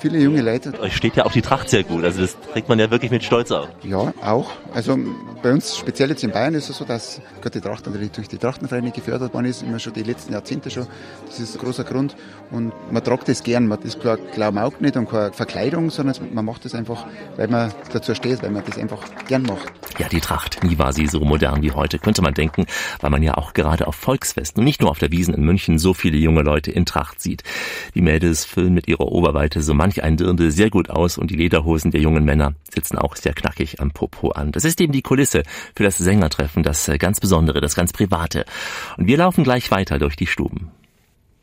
viele 0.00 0.18
junge 0.18 0.42
Leute. 0.42 0.72
Euch 0.80 0.96
steht 0.96 1.16
ja 1.16 1.24
auch 1.24 1.32
die 1.32 1.42
Tracht 1.42 1.70
sehr 1.70 1.84
gut, 1.84 2.04
also 2.04 2.20
das 2.22 2.31
trägt 2.52 2.68
man 2.68 2.78
ja 2.78 2.90
wirklich 2.90 3.10
mit 3.10 3.24
Stolz 3.24 3.50
auf. 3.50 3.68
Ja, 3.82 4.12
auch. 4.22 4.50
Also 4.74 4.98
bei 5.42 5.52
uns, 5.52 5.76
speziell 5.76 6.10
jetzt 6.10 6.22
in 6.22 6.30
Bayern, 6.30 6.54
ist 6.54 6.70
es 6.70 6.78
so, 6.78 6.84
dass 6.84 7.20
Gott 7.42 7.54
die 7.54 7.60
Tracht 7.60 7.86
natürlich 7.86 8.12
durch 8.12 8.28
die 8.28 8.38
Trachtenvereine 8.38 8.90
gefördert 8.90 9.34
worden 9.34 9.46
ist, 9.46 9.62
immer 9.62 9.78
schon 9.78 9.92
die 9.92 10.02
letzten 10.02 10.32
Jahrzehnte 10.32 10.70
schon. 10.70 10.86
Das 11.26 11.40
ist 11.40 11.54
ein 11.54 11.60
großer 11.60 11.84
Grund 11.84 12.16
und 12.50 12.72
man 12.90 13.02
tragt 13.02 13.28
das 13.28 13.42
gern. 13.42 13.66
Man 13.66 13.80
ist 13.82 14.00
klar, 14.00 14.18
glauben 14.34 14.58
auch 14.58 14.78
nicht 14.80 14.96
und 14.96 15.08
keine 15.08 15.32
Verkleidung, 15.32 15.90
sondern 15.90 16.16
man 16.32 16.44
macht 16.44 16.64
das 16.64 16.74
einfach, 16.74 17.06
weil 17.36 17.48
man 17.48 17.72
dazu 17.92 18.14
steht, 18.14 18.42
weil 18.42 18.50
man 18.50 18.64
das 18.64 18.78
einfach 18.78 19.02
gern 19.26 19.42
macht. 19.42 19.72
Ja, 19.98 20.08
die 20.08 20.20
Tracht, 20.20 20.64
nie 20.64 20.78
war 20.78 20.92
sie 20.92 21.06
so 21.06 21.20
modern 21.20 21.62
wie 21.62 21.72
heute, 21.72 21.98
könnte 21.98 22.22
man 22.22 22.34
denken, 22.34 22.66
weil 23.00 23.10
man 23.10 23.22
ja 23.22 23.36
auch 23.36 23.52
gerade 23.52 23.86
auf 23.86 23.94
Volksfesten 23.94 24.60
und 24.60 24.64
nicht 24.64 24.80
nur 24.80 24.90
auf 24.90 24.98
der 24.98 25.10
Wiesen 25.10 25.34
in 25.34 25.44
München 25.44 25.78
so 25.78 25.94
viele 25.94 26.16
junge 26.16 26.42
Leute 26.42 26.70
in 26.70 26.86
Tracht 26.86 27.20
sieht. 27.20 27.42
Die 27.94 28.00
Mädels 28.00 28.44
füllen 28.44 28.74
mit 28.74 28.88
ihrer 28.88 29.06
Oberweite 29.06 29.62
so 29.62 29.74
manch 29.74 30.02
ein 30.02 30.16
Dirndl 30.16 30.50
sehr 30.50 30.70
gut 30.70 30.90
aus 30.90 31.18
und 31.18 31.30
die 31.30 31.36
Lederhosen 31.36 31.90
der 31.90 32.00
jungen 32.00 32.21
Männer 32.24 32.54
sitzen 32.70 32.98
auch 32.98 33.16
sehr 33.16 33.34
knackig 33.34 33.80
am 33.80 33.90
Popo 33.90 34.30
an. 34.30 34.52
Das 34.52 34.64
ist 34.64 34.80
eben 34.80 34.92
die 34.92 35.02
Kulisse 35.02 35.42
für 35.74 35.84
das 35.84 35.98
Sängertreffen, 35.98 36.62
das 36.62 36.90
ganz 36.98 37.20
Besondere, 37.20 37.60
das 37.60 37.74
ganz 37.74 37.92
Private. 37.92 38.44
Und 38.96 39.06
wir 39.06 39.16
laufen 39.16 39.44
gleich 39.44 39.70
weiter 39.70 39.98
durch 39.98 40.16
die 40.16 40.26
Stuben. 40.26 40.70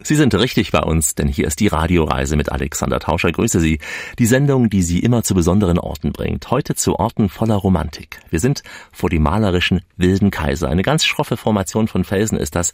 Sie 0.02 0.16
sind 0.16 0.34
richtig 0.34 0.72
bei 0.72 0.80
uns, 0.80 1.16
denn 1.16 1.28
hier 1.28 1.46
ist 1.46 1.60
die 1.60 1.68
Radioreise 1.68 2.38
mit 2.38 2.54
Alexander 2.54 3.02
Tauscher. 3.02 3.34
Grüße 3.34 3.60
Sie. 3.60 3.80
Die 4.18 4.28
Sendung, 4.28 4.70
die 4.70 4.82
Sie 4.82 5.00
immer 5.00 5.24
zu 5.24 5.34
besonderen 5.34 5.78
Orten 5.78 6.14
bringt. 6.14 6.50
Heute 6.52 6.74
zu 6.74 6.96
Orten 6.96 7.28
voller 7.28 7.56
Romantik. 7.56 8.22
Wir 8.30 8.40
sind 8.40 8.64
vor 8.94 9.10
dem 9.10 9.24
malerischen 9.24 9.82
Wilden 9.98 10.32
Kaiser. 10.32 10.70
Eine 10.70 10.84
ganz 10.84 11.04
schroffe 11.04 11.36
Formation 11.36 11.90
von 11.90 12.06
Felsen 12.06 12.38
ist 12.38 12.56
das. 12.56 12.72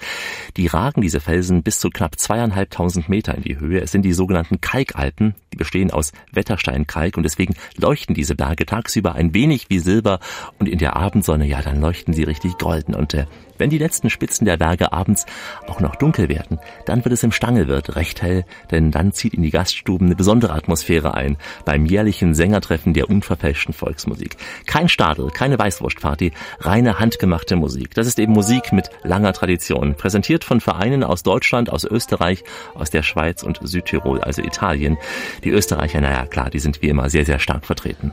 Die 0.56 0.68
ragen 0.68 1.02
diese 1.02 1.20
Felsen 1.20 1.64
bis 1.64 1.80
zu 1.80 1.90
knapp 1.90 2.20
zweieinhalbtausend 2.20 3.10
Meter 3.10 3.34
in 3.34 3.42
die 3.42 3.60
Höhe. 3.60 3.82
Es 3.82 3.92
sind 3.92 4.04
die 4.04 4.14
sogenannten 4.14 4.62
Kalkalpen. 4.62 5.34
Die 5.56 5.58
bestehen 5.58 5.90
aus 5.90 6.12
Wettersteinkalk 6.34 7.16
und 7.16 7.24
deswegen 7.24 7.56
leuchten 7.78 8.14
diese 8.14 8.36
Berge 8.36 8.66
tagsüber 8.66 9.16
ein 9.16 9.34
wenig 9.34 9.68
wie 9.70 9.80
Silber 9.80 10.20
und 10.60 10.68
in 10.68 10.80
der 10.80 10.98
Abendsonne, 10.98 11.48
ja, 11.48 11.62
dann 11.62 11.80
leuchten 11.80 12.14
sie 12.14 12.24
richtig 12.24 12.58
golden. 12.58 12.94
Und 12.94 13.14
äh, 13.14 13.26
wenn 13.58 13.70
die 13.70 13.78
letzten 13.78 14.10
Spitzen 14.10 14.44
der 14.44 14.58
Berge 14.58 14.92
abends 14.92 15.26
auch 15.68 15.80
noch 15.80 15.96
dunkel 15.96 16.28
werden, 16.28 16.60
dann 16.86 17.06
wird 17.06 17.14
es 17.14 17.24
im 17.24 17.32
Stangelwirt 17.32 17.96
recht 17.96 18.22
hell, 18.22 18.44
denn 18.70 18.92
dann 18.92 19.14
zieht 19.14 19.34
in 19.34 19.44
die 19.44 19.50
Gaststuben 19.50 20.08
eine 20.08 20.18
besondere 20.18 20.52
Atmosphäre 20.52 21.14
ein 21.14 21.38
beim 21.64 21.86
jährlichen 21.86 22.36
Sängertreffen 22.36 22.94
der 22.94 23.10
unverfälschten 23.10 23.74
Volksmusik. 23.74 24.36
Kein 24.66 24.90
Stadel, 24.90 25.30
keine 25.30 25.58
Weißwurstparty, 25.58 26.34
reine 26.60 27.00
handgemachte 27.00 27.56
Musik. 27.56 27.94
Das 27.94 28.08
ist 28.08 28.20
eben 28.20 28.34
Musik 28.34 28.74
mit 28.74 28.90
langer 29.04 29.32
Tradition, 29.32 29.96
präsentiert 29.96 30.44
von 30.44 30.60
Vereinen 30.60 31.06
aus 31.06 31.24
Deutschland, 31.24 31.70
aus 31.70 31.86
Österreich, 31.86 32.44
aus 32.74 32.90
der 32.90 33.04
Schweiz 33.04 33.42
und 33.42 33.62
Südtirol, 33.64 34.20
also 34.20 34.42
Italien. 34.42 34.98
Die 35.46 35.52
Österreicher, 35.52 36.02
naja 36.02 36.26
klar, 36.26 36.50
die 36.50 36.58
sind 36.60 36.82
wie 36.82 36.90
immer 36.90 37.08
sehr, 37.10 37.24
sehr 37.24 37.38
stark 37.38 37.66
vertreten. 37.66 38.12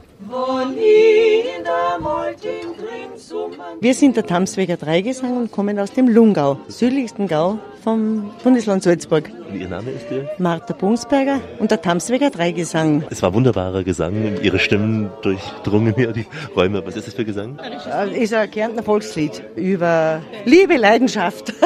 Wir 3.80 3.94
sind 3.94 4.16
der 4.16 4.26
Tamsweger 4.26 4.76
Dreigesang 4.76 5.38
und 5.38 5.50
kommen 5.50 5.78
aus 5.78 5.92
dem 5.92 6.08
Lungau, 6.08 6.60
südlichsten 6.68 7.28
Gau 7.28 7.58
vom 7.82 8.30
Bundesland 8.44 8.82
Salzburg. 8.82 9.30
Und 9.50 9.60
Ihr 9.60 9.68
Name 9.68 9.90
ist 9.90 10.06
der? 10.10 10.30
Martha 10.38 10.72
Bungsberger 10.72 11.40
und 11.58 11.70
der 11.70 11.82
Tamsweger 11.82 12.30
Dreigesang. 12.30 13.04
Es 13.10 13.22
war 13.22 13.34
wunderbarer 13.34 13.82
Gesang. 13.84 14.38
Ihre 14.42 14.58
Stimmen 14.58 15.10
durchdrungen 15.22 15.94
hier 15.96 16.12
die 16.12 16.26
Räume. 16.56 16.82
Was 16.86 16.96
ist 16.96 17.08
das 17.08 17.14
für 17.14 17.24
Gesang? 17.24 17.58
Äh, 17.58 18.22
Ist 18.22 18.32
ein 18.34 18.50
Kärntner 18.50 18.82
Volkslied 18.82 19.42
über 19.56 20.20
Liebe, 20.44 20.76
Leidenschaft. 20.76 21.52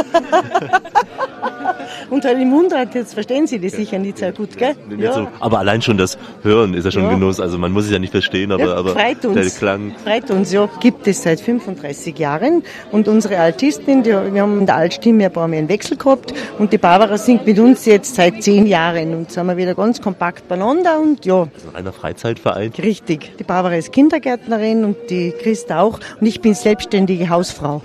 und 2.10 2.24
halt 2.24 2.40
im 2.40 2.48
Mundart, 2.48 2.94
jetzt 2.94 3.14
verstehen 3.14 3.46
Sie 3.46 3.58
das 3.60 3.72
sicher 3.72 3.98
nicht 3.98 4.18
sehr 4.18 4.32
gut, 4.32 4.56
gell? 4.56 4.74
Nicht 4.88 5.12
so. 5.12 5.28
Aber 5.40 5.58
allein 5.58 5.82
schon 5.82 5.98
das 5.98 6.18
Hören 6.42 6.74
ist 6.74 6.84
ja 6.84 6.90
schon 6.90 7.04
Ja. 7.04 7.10
Genuss. 7.10 7.40
Also 7.40 7.58
man 7.58 7.72
muss 7.72 7.84
es 7.84 7.90
ja 7.92 7.98
nicht 7.98 8.10
verstehen, 8.10 8.52
aber, 8.52 8.64
Ja, 8.64 8.74
aber 8.74 8.90
freut 8.94 9.22
der 9.22 9.30
uns. 9.30 9.58
Klang. 9.58 9.94
Freut 10.02 10.30
uns, 10.30 10.52
ja. 10.52 10.68
Gibt 10.80 11.06
es 11.06 11.22
seit 11.22 11.40
35 11.40 12.18
Jahren. 12.18 12.62
Und 12.90 13.06
unsere 13.06 13.38
Altistin, 13.38 14.02
die, 14.02 14.10
wir 14.10 14.42
haben 14.42 14.60
in 14.60 14.66
der 14.66 14.76
Altstimme 14.76 15.26
ein 15.26 15.32
paar 15.32 15.46
Mal 15.46 15.58
einen 15.58 15.68
Wechsel 15.68 15.96
gehabt. 15.96 16.05
Und 16.58 16.72
die 16.72 16.78
Barbara 16.78 17.18
singt 17.18 17.46
mit 17.46 17.58
uns 17.58 17.84
jetzt 17.84 18.14
seit 18.14 18.42
zehn 18.42 18.66
Jahren. 18.66 19.14
Und 19.14 19.30
sind 19.32 19.46
wir 19.46 19.56
wieder 19.56 19.74
ganz 19.74 20.00
kompakt 20.00 20.46
beieinander. 20.48 21.00
Und 21.00 21.24
ja, 21.26 21.48
Das 21.52 21.64
ist 21.64 21.74
ein 21.74 21.92
Freizeitverein. 21.92 22.72
richtig. 22.78 23.36
Die 23.38 23.44
Barbara 23.44 23.74
ist 23.74 23.92
Kindergärtnerin 23.92 24.84
und 24.84 24.96
die 25.10 25.32
Christa 25.32 25.80
auch. 25.80 25.98
Und 26.20 26.26
ich 26.26 26.40
bin 26.40 26.54
selbstständige 26.54 27.28
Hausfrau. 27.28 27.82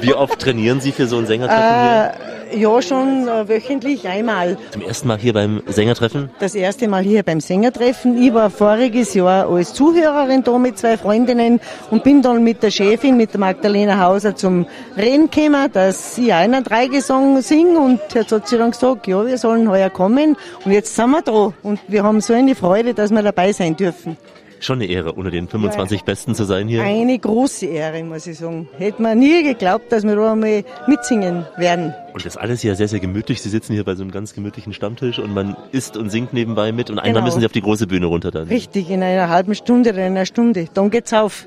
Wie 0.00 0.14
oft 0.14 0.38
trainieren 0.38 0.80
Sie 0.80 0.92
für 0.92 1.06
so 1.06 1.18
ein 1.18 1.26
Sängertreffen 1.26 1.62
hier? 1.64 2.12
Ja, 2.52 2.82
schon 2.82 3.28
äh, 3.28 3.48
wöchentlich 3.48 4.08
einmal. 4.08 4.58
Zum 4.72 4.82
ersten 4.82 5.08
Mal 5.08 5.18
hier 5.18 5.32
beim 5.32 5.62
Sängertreffen? 5.66 6.30
Das 6.40 6.54
erste 6.54 6.88
Mal 6.88 7.02
hier 7.02 7.22
beim 7.22 7.40
Sängertreffen. 7.40 8.20
Ich 8.20 8.34
war 8.34 8.50
voriges 8.50 9.14
Jahr 9.14 9.48
als 9.48 9.72
Zuhörerin 9.72 10.42
da 10.42 10.58
mit 10.58 10.78
zwei 10.78 10.96
Freundinnen 10.96 11.60
und 11.90 12.02
bin 12.02 12.22
dann 12.22 12.42
mit 12.42 12.62
der 12.62 12.70
Chefin, 12.70 13.16
mit 13.16 13.32
der 13.32 13.40
Magdalena 13.40 14.00
Hauser 14.00 14.34
zum 14.34 14.66
Reden 14.96 15.30
gekommen, 15.30 15.70
dass 15.72 16.18
ich 16.18 16.32
einen 16.32 16.64
Dreigesang 16.64 17.40
singe 17.42 17.78
und 17.78 18.00
jetzt 18.14 18.32
hat 18.32 18.48
sie 18.48 18.58
dann 18.58 18.72
gesagt, 18.72 19.06
ja, 19.06 19.24
wir 19.24 19.38
sollen 19.38 19.70
heuer 19.70 19.90
kommen 19.90 20.36
und 20.64 20.72
jetzt 20.72 20.96
sind 20.96 21.10
wir 21.10 21.22
da 21.22 21.52
und 21.62 21.80
wir 21.88 22.02
haben 22.02 22.20
so 22.20 22.32
eine 22.34 22.54
Freude, 22.54 22.94
dass 22.94 23.10
wir 23.10 23.22
dabei 23.22 23.52
sein 23.52 23.76
dürfen. 23.76 24.16
Schon 24.60 24.76
eine 24.80 24.86
Ehre, 24.90 25.12
unter 25.14 25.30
den 25.30 25.48
25 25.48 26.04
Besten 26.04 26.34
zu 26.34 26.44
sein 26.44 26.68
hier. 26.68 26.82
Eine 26.82 27.18
große 27.18 27.64
Ehre, 27.66 28.04
muss 28.04 28.26
ich 28.26 28.38
sagen. 28.38 28.68
Hätte 28.76 29.00
man 29.00 29.18
nie 29.18 29.42
geglaubt, 29.42 29.90
dass 29.90 30.04
wir 30.04 30.14
da 30.14 30.32
einmal 30.32 30.64
mitsingen 30.86 31.46
werden. 31.56 31.94
Und 32.12 32.26
das 32.26 32.36
alles 32.36 32.60
hier 32.60 32.74
sehr, 32.76 32.86
sehr 32.86 33.00
gemütlich. 33.00 33.40
Sie 33.40 33.48
sitzen 33.48 33.72
hier 33.72 33.84
bei 33.84 33.94
so 33.94 34.02
einem 34.02 34.10
ganz 34.12 34.34
gemütlichen 34.34 34.74
Stammtisch 34.74 35.18
und 35.18 35.32
man 35.32 35.56
isst 35.72 35.96
und 35.96 36.10
singt 36.10 36.34
nebenbei 36.34 36.72
mit 36.72 36.90
und 36.90 36.98
einmal 36.98 37.14
Genau. 37.14 37.24
müssen 37.24 37.40
Sie 37.40 37.46
auf 37.46 37.52
die 37.52 37.62
große 37.62 37.86
Bühne 37.86 38.04
runter 38.06 38.30
dann. 38.30 38.48
Richtig, 38.48 38.90
in 38.90 39.02
einer 39.02 39.30
halben 39.30 39.54
Stunde 39.54 39.90
oder 39.90 40.06
in 40.06 40.12
einer 40.12 40.26
Stunde. 40.26 40.66
Dann 40.74 40.90
geht's 40.90 41.12
auf. 41.14 41.46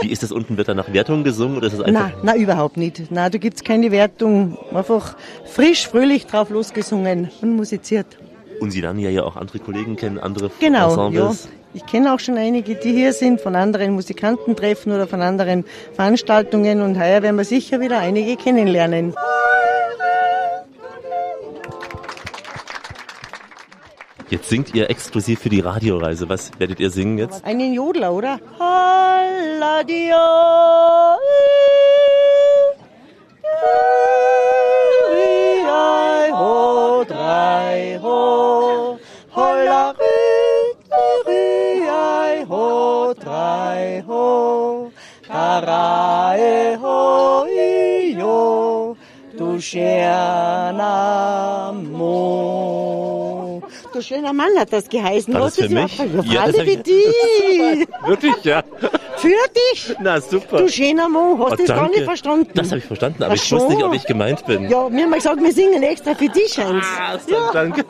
Wie 0.00 0.08
ist 0.08 0.22
das 0.22 0.32
unten? 0.32 0.56
Wird 0.56 0.68
da 0.68 0.74
nach 0.74 0.92
Wertung 0.94 1.24
gesungen 1.24 1.58
oder 1.58 1.66
ist 1.66 1.74
das 1.78 1.82
einfach? 1.82 2.08
Nein, 2.08 2.12
nein, 2.22 2.40
überhaupt 2.40 2.78
nicht. 2.78 3.10
Nein, 3.10 3.30
da 3.30 3.36
gibt's 3.38 3.62
keine 3.62 3.90
Wertung. 3.90 4.56
Einfach 4.74 5.14
frisch, 5.44 5.86
fröhlich 5.88 6.26
drauf 6.26 6.48
losgesungen 6.48 7.30
und 7.42 7.54
musiziert. 7.56 8.06
Und 8.60 8.70
Sie 8.70 8.80
lernen 8.80 8.98
ja 9.00 9.10
ja 9.10 9.24
auch 9.24 9.36
andere 9.36 9.58
Kollegen 9.58 9.96
kennen, 9.96 10.18
andere 10.18 10.50
Genau, 10.58 11.10
ja. 11.10 11.32
Ich 11.74 11.86
kenne 11.86 12.12
auch 12.12 12.20
schon 12.20 12.36
einige, 12.36 12.74
die 12.74 12.92
hier 12.92 13.14
sind, 13.14 13.40
von 13.40 13.56
anderen 13.56 13.94
Musikantentreffen 13.94 14.92
oder 14.92 15.06
von 15.06 15.22
anderen 15.22 15.64
Veranstaltungen 15.94 16.82
und 16.82 16.98
heuer 16.98 17.22
werden 17.22 17.36
wir 17.36 17.44
sicher 17.44 17.80
wieder 17.80 17.98
einige 17.98 18.36
kennenlernen. 18.36 19.14
Jetzt 24.28 24.48
singt 24.48 24.74
ihr 24.74 24.88
exklusiv 24.88 25.40
für 25.40 25.50
die 25.50 25.60
Radioreise. 25.60 26.28
Was 26.28 26.50
werdet 26.58 26.80
ihr 26.80 26.90
singen 26.90 27.18
jetzt? 27.18 27.44
Einen 27.44 27.74
Jodler, 27.74 28.12
oder? 28.12 28.38
Halladio. 28.58 30.16
E 46.36 46.76
ho 46.80 47.46
i 47.46 48.14
yo 48.16 48.96
tu 49.36 49.60
sheanamo. 49.60 50.82
Du 53.92 54.02
schöner 54.02 54.32
Mann 54.32 54.48
hat 54.58 54.72
das 54.72 54.88
geheißen. 54.88 55.32
War 55.34 55.42
das 55.42 55.56
für 55.56 55.64
ist 55.64 55.70
mich? 55.70 55.98
Ja, 55.98 56.22
Ja, 56.22 56.46
das 56.46 56.56
ich- 56.56 56.82
die. 56.82 57.86
Wirklich, 58.06 58.34
ja. 58.44 58.62
Für 59.16 59.28
dich. 59.28 59.94
Na, 60.02 60.20
super. 60.20 60.58
Du 60.58 60.68
schöner 60.68 61.08
Mo, 61.08 61.36
hast 61.38 61.52
Oh, 61.52 61.56
du 61.56 61.64
das 61.64 61.76
gar 61.76 61.88
nicht 61.88 62.02
verstanden? 62.02 62.50
Das 62.54 62.68
habe 62.70 62.78
ich 62.78 62.84
verstanden, 62.84 63.22
aber 63.22 63.32
Ach 63.32 63.36
ich 63.36 63.52
wusste 63.52 63.72
nicht, 63.74 63.84
ob 63.84 63.94
ich 63.94 64.04
gemeint 64.04 64.44
bin. 64.46 64.68
Ja, 64.68 64.90
wir 64.90 65.04
haben 65.04 65.12
gesagt, 65.12 65.40
wir 65.42 65.52
singen 65.52 65.82
extra 65.82 66.14
für 66.14 66.28
dich 66.28 66.58
eins. 66.58 66.84
Ah, 66.98 67.16
Danke. 67.52 67.84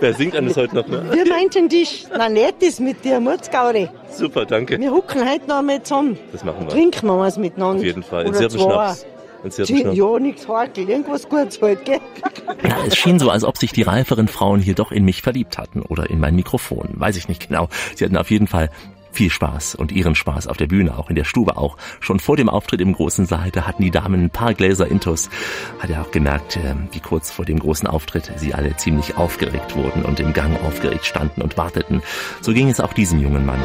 Wer 0.00 0.14
singt 0.14 0.36
alles 0.36 0.56
heute 0.56 0.76
noch? 0.76 0.86
Ne? 0.86 1.02
Wir 1.12 1.26
meinten 1.28 1.68
dich. 1.68 2.06
Na, 2.16 2.28
nicht 2.28 2.54
das 2.62 2.78
mit 2.78 3.04
dir, 3.04 3.18
Mutzgauri. 3.18 3.88
Super, 4.10 4.44
danke. 4.46 4.78
Wir 4.78 4.90
hucken 4.92 5.28
heute 5.28 5.48
noch 5.48 5.58
einmal 5.58 5.82
zusammen. 5.82 6.18
Das 6.32 6.44
machen 6.44 6.60
wir. 6.60 6.68
Trinken 6.68 7.06
wir 7.06 7.18
was 7.18 7.36
miteinander. 7.38 7.78
Auf 7.78 7.84
jeden 7.84 8.02
Fall. 8.02 8.26
In 8.26 8.30
Oder 8.30 8.96
Zwei. 9.40 9.46
In 9.46 9.50
Sirbenschnaps. 9.50 9.96
Ja, 9.96 10.18
nichts 10.18 10.48
Hakel. 10.48 10.88
Irgendwas 10.88 11.28
Gutes 11.28 11.60
halt, 11.60 11.84
gell? 11.84 12.00
Ja, 12.62 12.78
es 12.86 12.96
schien 12.96 13.18
so, 13.18 13.30
als 13.30 13.44
ob 13.44 13.58
sich 13.58 13.72
die 13.72 13.82
reiferen 13.82 14.26
Frauen 14.26 14.60
hier 14.60 14.74
doch 14.74 14.90
in 14.90 15.04
mich 15.04 15.22
verliebt 15.22 15.58
hatten 15.58 15.82
oder 15.82 16.10
in 16.10 16.18
mein 16.18 16.34
Mikrofon. 16.34 16.88
Weiß 16.94 17.16
ich 17.16 17.28
nicht 17.28 17.48
genau. 17.48 17.68
Sie 17.94 18.04
hatten 18.04 18.16
auf 18.16 18.30
jeden 18.30 18.46
Fall 18.46 18.70
viel 19.12 19.30
Spaß 19.30 19.74
und 19.74 19.92
ihren 19.92 20.14
Spaß 20.14 20.46
auf 20.46 20.56
der 20.56 20.66
Bühne, 20.66 20.96
auch 20.98 21.10
in 21.10 21.16
der 21.16 21.24
Stube 21.24 21.56
auch. 21.56 21.76
Schon 22.00 22.20
vor 22.20 22.36
dem 22.36 22.48
Auftritt 22.48 22.80
im 22.80 22.92
großen 22.92 23.26
Saal, 23.26 23.50
da 23.50 23.66
hatten 23.66 23.82
die 23.82 23.90
Damen 23.90 24.24
ein 24.24 24.30
paar 24.30 24.54
Gläser 24.54 24.86
Intus. 24.86 25.28
Hat 25.78 25.90
er 25.90 26.02
auch 26.02 26.10
gemerkt, 26.10 26.56
äh, 26.56 26.74
wie 26.92 27.00
kurz 27.00 27.30
vor 27.30 27.44
dem 27.44 27.58
großen 27.58 27.88
Auftritt 27.88 28.30
sie 28.36 28.54
alle 28.54 28.76
ziemlich 28.76 29.16
aufgeregt 29.16 29.76
wurden 29.76 30.04
und 30.04 30.20
im 30.20 30.32
Gang 30.32 30.62
aufgeregt 30.62 31.04
standen 31.04 31.42
und 31.42 31.56
warteten. 31.56 32.02
So 32.40 32.52
ging 32.52 32.68
es 32.68 32.80
auch 32.80 32.92
diesem 32.92 33.20
jungen 33.20 33.44
Mann. 33.44 33.60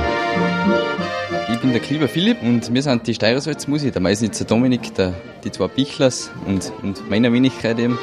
Ich 1.52 1.60
bin 1.60 1.72
der 1.72 1.82
Klieber 1.82 2.08
Philipp 2.08 2.42
und 2.42 2.74
wir 2.74 2.82
sind 2.82 3.06
die 3.06 3.14
Steirersalzmusik, 3.14 3.92
der 3.92 4.02
Meisnitzer 4.02 4.46
Dominik, 4.46 4.94
der, 4.96 5.14
die 5.44 5.52
zwei 5.52 5.68
Bichlers 5.68 6.32
und, 6.46 6.72
und 6.82 7.10
meiner 7.10 7.34
Wenigkeit 7.34 7.80
eben. 7.80 8.00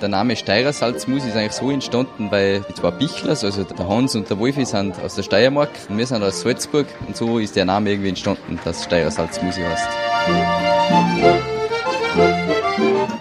Der 0.00 0.08
Name 0.08 0.36
Steirersalzmusik 0.36 1.30
ist 1.30 1.36
eigentlich 1.36 1.52
so 1.52 1.70
entstanden, 1.70 2.30
weil 2.30 2.60
die 2.68 2.74
zwei 2.74 2.90
Bichlers, 2.90 3.44
also 3.44 3.64
der 3.64 3.88
Hans 3.88 4.14
und 4.14 4.28
der 4.28 4.38
Wolfi, 4.38 4.66
sind 4.66 5.00
aus 5.00 5.14
der 5.14 5.22
Steiermark 5.22 5.70
und 5.88 5.96
wir 5.96 6.06
sind 6.06 6.22
aus 6.22 6.42
Salzburg 6.42 6.86
und 7.06 7.16
so 7.16 7.38
ist 7.38 7.56
der 7.56 7.64
Name 7.64 7.90
irgendwie 7.90 8.10
entstanden, 8.10 8.58
dass 8.64 8.84
Steirersalzmusik 8.84 9.64
heißt. 9.64 9.88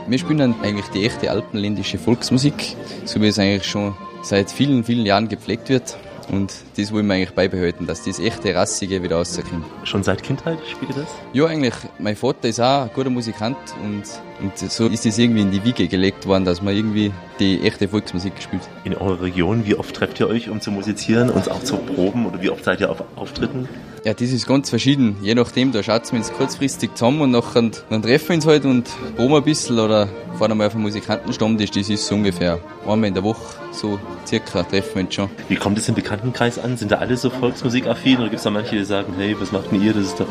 Wir 0.08 0.20
spielen 0.20 0.38
dann 0.38 0.56
eigentlich 0.62 0.88
die 0.88 1.06
echte 1.06 1.32
alpenländische 1.32 1.98
Volksmusik, 1.98 2.76
so 3.06 3.22
wie 3.22 3.28
es 3.28 3.40
eigentlich 3.40 3.66
schon 3.66 3.96
seit 4.22 4.52
vielen, 4.52 4.84
vielen 4.84 5.06
Jahren 5.06 5.30
gepflegt 5.30 5.70
wird. 5.70 5.98
Und 6.30 6.54
das 6.78 6.92
wollen 6.92 7.08
wir 7.08 7.16
eigentlich 7.16 7.34
beibehalten, 7.34 7.88
dass 7.88 8.04
das 8.04 8.20
echte 8.20 8.56
Rassige 8.56 9.04
wieder 9.04 9.18
rauskommt. 9.18 9.66
Schon 9.84 10.04
seit 10.04 10.24
Kindheit 10.24 10.60
spielt 10.70 10.92
ihr 10.92 11.04
das? 11.04 11.10
Ja, 11.34 11.46
eigentlich. 11.46 11.74
Mein 12.00 12.16
Vater 12.16 12.48
ist 12.48 12.60
auch 12.60 12.84
ein 12.84 12.90
guter 12.94 13.10
Musikant 13.10 13.58
und, 13.84 14.04
und 14.42 14.58
so 14.58 14.88
ist 14.88 15.06
es 15.06 15.18
irgendwie 15.18 15.42
in 15.42 15.52
die 15.52 15.64
Wiege 15.64 15.88
gelegt 15.88 16.26
worden, 16.26 16.46
dass 16.46 16.62
man 16.62 16.76
irgendwie 16.76 17.12
die 17.40 17.62
echte 17.62 17.88
Volksmusik 17.88 18.34
spielt. 18.42 18.64
In 18.84 18.96
eurer 18.96 19.22
Region, 19.22 19.66
wie 19.66 19.76
oft 19.76 19.96
trefft 19.96 20.20
ihr 20.20 20.28
euch, 20.28 20.50
um 20.50 20.62
zu 20.62 20.72
musizieren 20.72 21.30
und 21.30 21.50
auch 21.52 21.64
zu 21.64 21.78
proben 21.78 22.26
oder 22.26 22.42
wie 22.42 22.50
oft 22.50 22.64
seid 22.64 22.82
ihr 22.82 22.90
auf 22.90 23.04
Auftritten? 23.16 23.70
Ja, 24.06 24.14
das 24.14 24.30
ist 24.30 24.46
ganz 24.46 24.70
verschieden. 24.70 25.18
Je 25.24 25.34
nachdem, 25.34 25.72
da 25.72 25.82
schaut 25.82 26.12
wir 26.12 26.20
uns 26.20 26.32
kurzfristig 26.32 26.94
zusammen 26.94 27.22
und 27.22 27.32
nachher, 27.32 27.72
dann 27.90 28.04
treffen 28.04 28.30
wir 28.30 28.36
uns 28.36 28.46
halt 28.46 28.64
und 28.64 28.88
proben 29.16 29.34
ein 29.34 29.44
bisschen 29.44 29.80
oder 29.80 30.08
fahren 30.38 30.52
einmal 30.52 30.68
auf 30.68 30.76
einen 30.76 30.84
Musikantenstammtisch. 30.84 31.72
Das 31.72 31.90
ist 31.90 32.06
so 32.06 32.14
ungefähr 32.14 32.60
einmal 32.84 33.06
in 33.06 33.16
der 33.16 33.24
Woche, 33.24 33.42
so 33.72 34.00
circa, 34.28 34.62
treffen 34.62 34.94
wir 34.94 35.04
uns 35.06 35.16
schon. 35.16 35.30
Wie 35.50 35.56
kommt 35.56 35.80
es 35.80 35.90
im 35.90 35.96
Bekanntenkreis 35.96 36.60
an? 36.60 36.78
Sind 36.78 36.92
da 36.92 36.98
alle 36.98 37.18
so 37.18 37.32
volksmusikaffin 37.32 38.18
oder 38.18 38.26
gibt 38.26 38.36
es 38.36 38.44
da 38.44 38.52
manche, 38.52 38.76
die 38.76 38.86
sagen, 38.86 39.12
hey, 39.18 39.36
was 39.40 39.52
macht 39.52 39.72
denn 39.72 39.82
ihr? 39.82 39.94
Das 39.94 40.04
ist 40.04 40.20
doch 40.20 40.28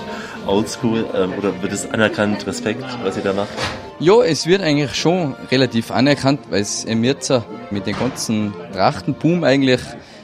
oldschool. 0.46 1.06
Ähm, 1.12 1.32
oder 1.36 1.60
wird 1.60 1.72
es 1.72 1.90
anerkannt, 1.90 2.46
Respekt, 2.46 2.84
was 3.02 3.16
ihr 3.16 3.24
da 3.24 3.32
macht? 3.32 3.48
Ja, 3.98 4.22
es 4.22 4.46
wird 4.46 4.62
eigentlich 4.62 4.94
schon 4.94 5.34
relativ 5.50 5.90
anerkannt, 5.90 6.38
weil 6.48 6.62
es 6.62 6.84
im 6.84 7.02
jetzt 7.02 7.32
mit 7.72 7.88
dem 7.88 7.98
ganzen 7.98 8.54
Trachtenboom 8.72 9.42
eigentlich 9.42 9.80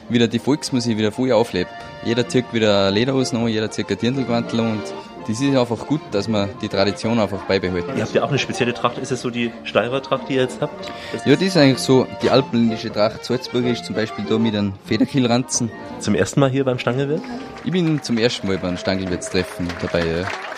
wieder 0.07 0.29
die 0.29 0.39
Volksmusik 0.39 0.97
wieder 0.97 1.11
voll 1.11 1.33
auflebt. 1.33 1.69
Jeder 2.03 2.27
zieht 2.27 2.51
wieder 2.51 2.89
Lederhosen 2.89 3.39
an, 3.39 3.47
jeder 3.47 3.69
zieht 3.69 3.89
ein 3.89 3.97
Dirndlgewandel 3.97 4.59
an 4.59 4.71
und 4.71 4.83
das 5.27 5.39
ist 5.39 5.55
einfach 5.55 5.85
gut, 5.85 6.01
dass 6.11 6.27
man 6.27 6.49
die 6.61 6.67
Tradition 6.67 7.19
einfach 7.19 7.43
beibehalten. 7.43 7.95
Ihr 7.95 8.03
habt 8.03 8.13
ja 8.13 8.23
auch 8.23 8.29
eine 8.29 8.39
spezielle 8.39 8.73
Tracht. 8.73 8.97
Ist 8.97 9.11
es 9.11 9.21
so 9.21 9.29
die 9.29 9.51
Steirer 9.63 10.01
Tracht, 10.01 10.27
die 10.27 10.33
ihr 10.33 10.41
jetzt 10.41 10.61
habt? 10.61 10.91
Das 11.13 11.25
Ja, 11.25 11.33
das 11.35 11.43
ist 11.43 11.57
eigentlich 11.57 11.77
so, 11.77 12.07
die 12.23 12.31
alpenländische 12.31 12.91
Tracht 12.91 13.23
Salzburg 13.23 13.65
ist 13.65 13.85
zum 13.85 13.95
Beispiel 13.95 14.25
da 14.27 14.39
mit 14.39 14.55
einem 14.55 14.73
Federkielranzen. 14.85 15.71
Zum 15.99 16.15
ersten 16.15 16.39
Mal 16.39 16.49
hier 16.49 16.65
beim 16.65 16.79
Stangelwirt? 16.79 17.21
Ich 17.63 17.71
bin 17.71 18.01
zum 18.01 18.17
ersten 18.17 18.47
Mal 18.47 18.57
beim 18.57 18.77
Stangelwirtstreffen 18.77 19.67
dabei, 19.79 19.99
ja. 19.99 20.50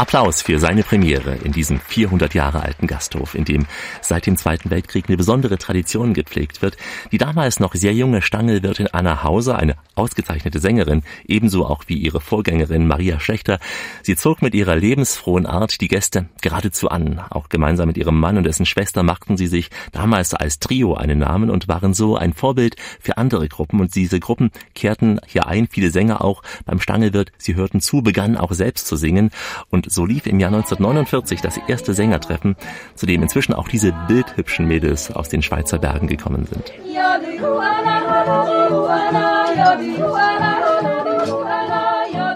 Applaus 0.00 0.40
für 0.40 0.58
seine 0.58 0.82
Premiere 0.82 1.34
in 1.44 1.52
diesem 1.52 1.78
400 1.78 2.32
Jahre 2.32 2.62
alten 2.62 2.86
Gasthof, 2.86 3.34
in 3.34 3.44
dem 3.44 3.66
seit 4.00 4.24
dem 4.24 4.38
Zweiten 4.38 4.70
Weltkrieg 4.70 5.04
eine 5.08 5.18
besondere 5.18 5.58
Tradition 5.58 6.14
gepflegt 6.14 6.62
wird. 6.62 6.78
Die 7.12 7.18
damals 7.18 7.60
noch 7.60 7.74
sehr 7.74 7.92
junge 7.92 8.22
Stangelwirtin 8.22 8.86
Anna 8.86 9.22
Hauser, 9.22 9.58
eine 9.58 9.76
ausgezeichnete 9.96 10.58
Sängerin, 10.58 11.02
ebenso 11.28 11.66
auch 11.66 11.84
wie 11.86 11.98
ihre 11.98 12.22
Vorgängerin 12.22 12.86
Maria 12.86 13.20
Schlechter, 13.20 13.58
sie 14.02 14.16
zog 14.16 14.40
mit 14.40 14.54
ihrer 14.54 14.74
lebensfrohen 14.74 15.44
Art 15.44 15.82
die 15.82 15.88
Gäste 15.88 16.30
geradezu 16.40 16.88
an. 16.88 17.20
Auch 17.28 17.50
gemeinsam 17.50 17.88
mit 17.88 17.98
ihrem 17.98 18.18
Mann 18.18 18.38
und 18.38 18.44
dessen 18.44 18.64
Schwester 18.64 19.02
machten 19.02 19.36
sie 19.36 19.48
sich 19.48 19.68
damals 19.92 20.32
als 20.32 20.60
Trio 20.60 20.94
einen 20.94 21.18
Namen 21.18 21.50
und 21.50 21.68
waren 21.68 21.92
so 21.92 22.16
ein 22.16 22.32
Vorbild 22.32 22.76
für 23.00 23.18
andere 23.18 23.48
Gruppen. 23.48 23.80
Und 23.80 23.94
diese 23.94 24.18
Gruppen 24.18 24.50
kehrten 24.74 25.20
hier 25.26 25.46
ein, 25.46 25.68
viele 25.70 25.90
Sänger 25.90 26.24
auch 26.24 26.42
beim 26.64 26.80
Stangelwirt, 26.80 27.32
sie 27.36 27.54
hörten 27.54 27.82
zu, 27.82 28.00
begannen 28.00 28.38
auch 28.38 28.52
selbst 28.52 28.86
zu 28.86 28.96
singen 28.96 29.30
und 29.68 29.89
so 29.90 30.06
lief 30.06 30.26
im 30.26 30.38
Jahr 30.40 30.52
1949 30.52 31.40
das 31.40 31.58
erste 31.68 31.94
Sängertreffen, 31.94 32.56
zu 32.94 33.06
dem 33.06 33.22
inzwischen 33.22 33.54
auch 33.54 33.68
diese 33.68 33.92
bildhübschen 34.08 34.66
Mädels 34.66 35.10
aus 35.10 35.28
den 35.28 35.42
Schweizer 35.42 35.78
Bergen 35.78 36.06
gekommen 36.06 36.46
sind. 36.46 36.72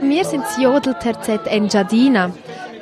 Wir 0.02 0.24
sind 0.24 0.44
das 0.44 0.58
Jodelterzett 0.58 1.46
Enjadina. 1.46 2.30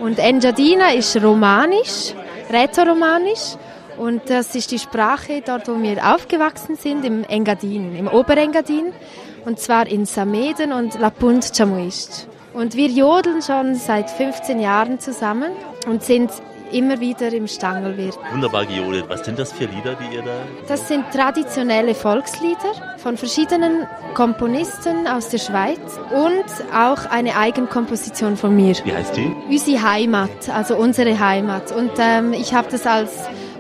Und 0.01 0.19
Enjadina 0.19 0.93
ist 0.93 1.17
romanisch, 1.23 2.15
rätoromanisch. 2.51 3.57
Und 3.99 4.29
das 4.29 4.55
ist 4.55 4.71
die 4.71 4.79
Sprache 4.79 5.43
dort, 5.45 5.69
wo 5.69 5.81
wir 5.81 6.15
aufgewachsen 6.15 6.77
sind, 6.77 7.05
im 7.05 7.25
Engadin, 7.25 7.95
im 7.95 8.09
Oberengadin. 8.09 8.93
Und 9.45 9.59
zwar 9.59 9.87
in 9.87 10.07
Sameden 10.07 10.73
und 10.73 10.99
La 10.99 11.11
Punt 11.11 11.53
Chamuist. 11.55 12.29
Und 12.55 12.77
wir 12.77 12.89
jodeln 12.89 13.43
schon 13.43 13.75
seit 13.75 14.11
15 14.11 14.61
Jahren 14.61 15.01
zusammen 15.01 15.53
und 15.87 16.03
sind 16.03 16.31
immer 16.73 17.01
wieder 17.01 17.33
im 17.33 17.47
Stangelwirt. 17.47 18.19
Wunderbar 18.33 18.67
gejodelt. 18.67 19.05
Was 19.09 19.25
sind 19.25 19.39
das 19.39 19.53
für 19.53 19.65
Lieder, 19.65 19.95
die 19.95 20.17
ihr 20.17 20.23
da? 20.23 20.41
Das 20.69 20.89
sind 20.89 21.05
traditionelle 21.13 21.95
Volkslieder 21.95 22.97
von 22.99 23.17
verschiedenen 23.17 23.87
Komponisten 24.15 25.07
aus 25.07 25.29
der 25.29 25.39
Schweiz 25.39 25.79
und 26.11 26.75
auch 26.75 27.07
eine 27.11 27.37
Eigenkomposition 27.37 28.37
von 28.37 28.55
mir. 28.57 28.75
Wie 28.85 28.93
heißt 28.93 29.17
die? 29.17 29.35
Unsere 29.49 29.83
Heimat, 29.83 30.49
also 30.49 30.77
unsere 30.77 31.19
Heimat. 31.19 31.73
Und 31.73 31.93
ähm, 31.99 32.33
ich 32.33 32.55
habe 32.55 32.69
das 32.71 32.87
als 32.87 33.11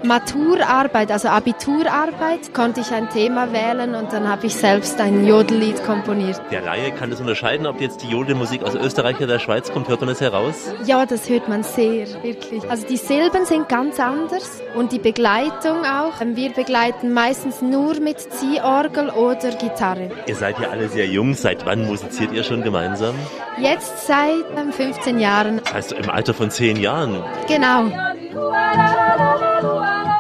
Maturarbeit, 0.05 1.11
also 1.11 1.29
Abiturarbeit, 1.29 2.53
konnte 2.55 2.81
ich 2.81 2.91
ein 2.93 3.09
Thema 3.11 3.53
wählen 3.53 3.95
und 3.95 4.13
dann 4.13 4.29
habe 4.29 4.47
ich 4.47 4.57
selbst 4.57 5.01
ein 5.01 5.27
Jodellied 5.27 5.85
komponiert. 5.85 6.41
Der 6.51 6.61
Laie 6.63 6.91
kann 6.93 7.11
das 7.11 7.21
unterscheiden, 7.21 7.67
ob 7.67 7.81
jetzt 7.81 8.03
die 8.03 8.09
Jodelmusik 8.09 8.65
aus 8.65 8.75
Österreich 8.75 9.17
oder 9.19 9.27
der 9.27 9.39
Schweiz 9.39 9.73
kommt. 9.73 9.89
Hört 9.89 10.01
man 10.01 10.09
das 10.09 10.21
heraus? 10.21 10.71
Ja, 10.85 11.07
das 11.07 11.29
hört 11.29 11.49
man 11.49 11.63
sehr, 11.63 12.07
wirklich. 12.23 12.69
Also 12.69 12.87
die 12.87 12.97
Silben 12.97 13.45
sind 13.47 13.69
ganz 13.69 14.01
anders 14.01 14.61
und 14.75 14.93
die 14.93 14.99
Begleitung 14.99 15.85
auch. 15.85 16.21
Wir 16.21 16.51
begleiten 16.53 17.13
meistens 17.13 17.63
nur 17.63 18.01
mit 18.01 18.21
Ziehorgel 18.21 19.11
oder 19.11 19.51
Gitarre. 19.51 20.11
Ihr 20.27 20.37
seid 20.37 20.59
ja 20.59 20.71
alle 20.71 20.89
sehr 20.89 21.07
jung. 21.07 21.35
Seit 21.35 21.65
wann 21.67 21.87
musiziert 21.87 22.33
ihr 22.33 22.43
schon 22.43 22.63
gemeinsam? 22.63 23.15
Jetzt 23.59 24.07
seit 24.07 24.45
15 24.73 25.19
Jahren. 25.19 25.61
Das 25.65 25.75
heißt 25.75 25.93
im 25.93 26.11
Alter 26.11 26.35
von 26.35 26.51
10 26.51 26.79
Jahren? 26.79 27.23
Genau. 27.47 27.91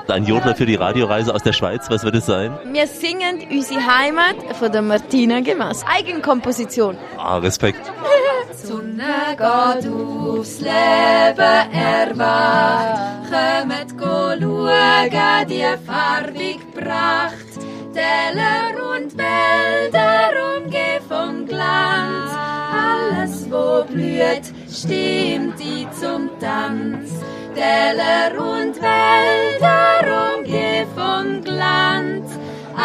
Ein 0.08 0.24
Jodler 0.24 0.54
für 0.54 0.66
die 0.66 0.74
Radioreise 0.74 1.34
aus 1.34 1.42
der 1.42 1.52
Schweiz, 1.52 1.88
was 1.88 2.04
wird 2.04 2.16
es 2.16 2.26
sein? 2.26 2.58
Wir 2.72 2.86
singen 2.86 3.46
unsere 3.50 3.80
Heimat 3.80 4.36
von 4.58 4.70
der 4.70 4.82
Martina 4.82 5.40
Gemass. 5.40 5.84
Eigenkomposition. 5.86 6.96
Ah, 7.16 7.38
Respekt. 7.38 7.80
Sonne 8.62 9.36
geht 9.36 9.90
aufs 9.90 10.60
Leben 10.60 11.72
erwacht. 11.72 13.00
Kommt 13.30 13.98
go 13.98 14.32
schauen, 14.38 15.48
die 15.48 15.64
farbig 15.86 16.60
Pracht. 16.74 17.52
Täler 17.94 18.72
und 18.94 19.16
Wälder 19.18 20.30
umgeben 20.56 21.04
vom 21.08 21.46
Glanz. 21.46 22.32
Alles, 22.72 23.50
wo 23.50 23.84
blüht, 23.84 24.52
stimmt 24.70 25.58
die 25.58 25.86
zum 26.00 26.30
Tanz. 26.40 27.10
Täler 27.54 28.32
und 28.38 28.80
Wälder 28.80 29.71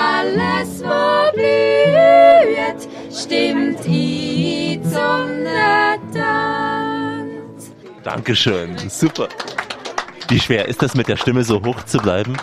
Alles, 0.10 0.82
wo 0.84 1.32
blüht, 1.34 2.82
stimmt 3.12 3.86
i 3.88 4.80
zum 4.84 5.44
Tanz. 6.14 7.72
Dankeschön, 8.04 8.78
super. 8.88 9.28
Wie 10.30 10.40
schwer 10.40 10.68
ist 10.68 10.82
das 10.82 10.96
mit 10.96 11.10
der 11.10 11.18
Stimme 11.18 11.44
so 11.44 11.62
hoch 11.64 11.84
zu 11.84 11.98
bleiben? 11.98 12.38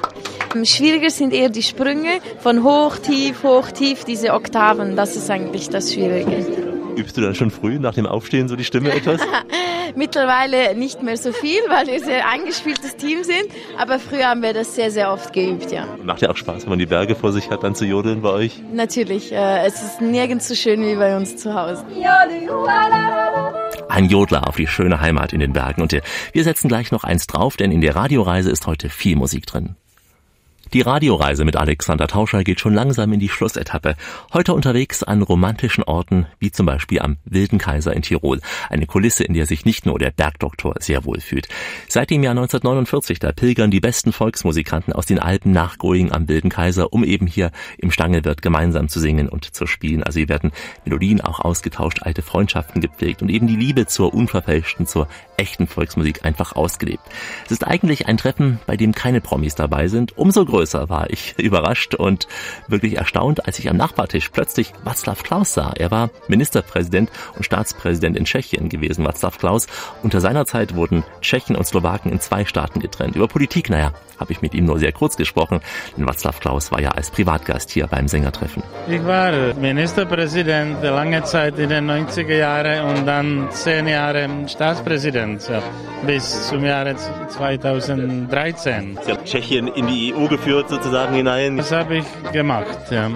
Schwieriger 0.62 1.08
sind 1.10 1.32
eher 1.32 1.48
die 1.48 1.62
Sprünge 1.62 2.20
von 2.38 2.62
hoch, 2.64 2.98
tief, 2.98 3.42
hoch, 3.42 3.70
tief, 3.70 4.04
diese 4.04 4.34
Oktaven. 4.34 4.94
Das 4.94 5.16
ist 5.16 5.30
eigentlich 5.30 5.70
das 5.70 5.92
Schwierige. 5.92 6.46
Übst 6.96 7.16
du 7.16 7.22
dann 7.22 7.34
schon 7.34 7.50
früh 7.50 7.78
nach 7.78 7.94
dem 7.94 8.06
Aufstehen 8.06 8.46
so 8.46 8.56
die 8.56 8.64
Stimme 8.64 8.92
etwas? 8.92 9.20
Mittlerweile 9.96 10.74
nicht 10.74 11.02
mehr 11.02 11.16
so 11.16 11.32
viel, 11.32 11.60
weil 11.68 11.86
wir 11.86 12.00
sehr 12.00 12.28
eingespieltes 12.28 12.96
Team 12.96 13.22
sind. 13.22 13.46
Aber 13.78 13.98
früher 13.98 14.28
haben 14.28 14.42
wir 14.42 14.52
das 14.52 14.74
sehr, 14.74 14.90
sehr 14.90 15.12
oft 15.12 15.32
geübt, 15.32 15.70
ja. 15.70 15.86
Macht 16.02 16.22
ja 16.22 16.30
auch 16.30 16.36
Spaß, 16.36 16.62
wenn 16.62 16.70
man 16.70 16.78
die 16.78 16.86
Berge 16.86 17.14
vor 17.14 17.32
sich 17.32 17.50
hat, 17.50 17.62
dann 17.62 17.74
zu 17.74 17.84
jodeln 17.84 18.22
bei 18.22 18.30
euch? 18.30 18.60
Natürlich. 18.72 19.32
Äh, 19.32 19.66
es 19.66 19.82
ist 19.82 20.00
nirgends 20.00 20.48
so 20.48 20.54
schön 20.54 20.82
wie 20.82 20.96
bei 20.96 21.16
uns 21.16 21.36
zu 21.36 21.54
Hause. 21.54 21.84
Ein 23.88 24.06
Jodler 24.06 24.48
auf 24.48 24.56
die 24.56 24.66
schöne 24.66 25.00
Heimat 25.00 25.32
in 25.32 25.40
den 25.40 25.52
Bergen. 25.52 25.82
Und 25.82 25.96
wir 26.32 26.44
setzen 26.44 26.68
gleich 26.68 26.90
noch 26.90 27.04
eins 27.04 27.26
drauf, 27.26 27.56
denn 27.56 27.70
in 27.70 27.80
der 27.80 27.94
Radioreise 27.94 28.50
ist 28.50 28.66
heute 28.66 28.88
viel 28.88 29.16
Musik 29.16 29.46
drin. 29.46 29.76
Die 30.72 30.80
Radioreise 30.80 31.44
mit 31.44 31.56
Alexander 31.56 32.06
Tauscher 32.08 32.42
geht 32.42 32.58
schon 32.58 32.74
langsam 32.74 33.12
in 33.12 33.20
die 33.20 33.28
Schlussetappe. 33.28 33.94
Heute 34.32 34.54
unterwegs 34.54 35.02
an 35.02 35.22
romantischen 35.22 35.84
Orten, 35.84 36.26
wie 36.38 36.50
zum 36.50 36.66
Beispiel 36.66 37.00
am 37.00 37.18
Wilden 37.24 37.58
Kaiser 37.58 37.94
in 37.94 38.02
Tirol. 38.02 38.40
Eine 38.70 38.86
Kulisse, 38.86 39.24
in 39.24 39.34
der 39.34 39.46
sich 39.46 39.64
nicht 39.64 39.86
nur 39.86 39.98
der 39.98 40.10
Bergdoktor 40.10 40.74
sehr 40.80 41.04
wohl 41.04 41.20
fühlt. 41.20 41.48
Seit 41.88 42.10
dem 42.10 42.22
Jahr 42.22 42.32
1949, 42.32 43.18
da 43.18 43.32
pilgern 43.32 43.70
die 43.70 43.80
besten 43.80 44.12
Volksmusikanten 44.12 44.92
aus 44.92 45.06
den 45.06 45.18
Alpen 45.18 45.52
nach 45.52 45.78
Going 45.78 46.10
am 46.10 46.28
Wilden 46.28 46.50
Kaiser, 46.50 46.92
um 46.92 47.04
eben 47.04 47.26
hier 47.26 47.52
im 47.78 47.90
Stangelwirt 47.90 48.42
gemeinsam 48.42 48.88
zu 48.88 49.00
singen 49.00 49.28
und 49.28 49.54
zu 49.54 49.66
spielen. 49.66 50.02
Also 50.02 50.18
hier 50.18 50.28
werden 50.28 50.50
Melodien 50.84 51.20
auch 51.20 51.40
ausgetauscht, 51.40 52.02
alte 52.02 52.22
Freundschaften 52.22 52.80
gepflegt 52.80 53.22
und 53.22 53.28
eben 53.28 53.46
die 53.46 53.56
Liebe 53.56 53.86
zur 53.86 54.14
unverfälschten, 54.14 54.86
zur 54.86 55.08
echten 55.36 55.66
Volksmusik 55.66 56.24
einfach 56.24 56.56
ausgelebt. 56.56 57.02
Es 57.44 57.52
ist 57.52 57.66
eigentlich 57.66 58.08
ein 58.08 58.16
Treffen, 58.16 58.60
bei 58.66 58.76
dem 58.76 58.92
keine 58.92 59.20
Promis 59.20 59.54
dabei 59.54 59.88
sind. 59.88 60.16
Umso 60.16 60.44
größer 60.54 60.88
war 60.88 61.10
ich 61.10 61.34
überrascht 61.38 61.94
und 61.94 62.28
wirklich 62.68 62.96
erstaunt, 62.96 63.46
als 63.46 63.58
ich 63.58 63.68
am 63.68 63.76
Nachbartisch 63.76 64.28
plötzlich 64.28 64.72
Václav 64.84 65.24
Klaus 65.24 65.54
sah. 65.54 65.72
Er 65.76 65.90
war 65.90 66.10
Ministerpräsident 66.28 67.10
und 67.34 67.44
Staatspräsident 67.44 68.16
in 68.16 68.24
Tschechien 68.24 68.68
gewesen, 68.68 69.06
Václav 69.06 69.38
Klaus. 69.38 69.66
Unter 70.04 70.20
seiner 70.20 70.46
Zeit 70.46 70.76
wurden 70.76 71.02
Tschechen 71.20 71.56
und 71.56 71.66
Slowaken 71.66 72.12
in 72.12 72.20
zwei 72.20 72.44
Staaten 72.44 72.78
getrennt. 72.78 73.16
Über 73.16 73.26
Politik, 73.26 73.68
naja, 73.68 73.92
habe 74.20 74.32
ich 74.32 74.42
mit 74.42 74.54
ihm 74.54 74.64
nur 74.64 74.78
sehr 74.78 74.92
kurz 74.92 75.16
gesprochen, 75.16 75.60
denn 75.96 76.06
Václav 76.06 76.38
Klaus 76.38 76.70
war 76.70 76.80
ja 76.80 76.90
als 76.90 77.10
Privatgast 77.10 77.72
hier 77.72 77.88
beim 77.88 78.06
Sängertreffen. 78.06 78.62
Ich 78.88 79.04
war 79.04 79.54
Ministerpräsident 79.54 80.84
lange 80.84 81.24
Zeit 81.24 81.58
in 81.58 81.68
den 81.68 81.90
90er 81.90 82.36
Jahren 82.36 82.96
und 82.96 83.06
dann 83.06 83.48
zehn 83.50 83.88
Jahre 83.88 84.28
Staatspräsident 84.46 85.48
ja, 85.48 85.60
bis 86.06 86.48
zum 86.48 86.64
Jahre 86.64 86.94
2013. 86.94 88.98
Sie 89.04 89.10
haben 89.10 89.24
Tschechien 89.24 89.66
in 89.66 89.88
die 89.88 90.14
EU 90.14 90.28
geführt 90.28 90.43
sozusagen 90.44 91.14
hinein. 91.14 91.56
Das 91.56 91.72
habe 91.72 91.96
ich 91.96 92.32
gemacht. 92.32 92.78
Ja. 92.90 93.10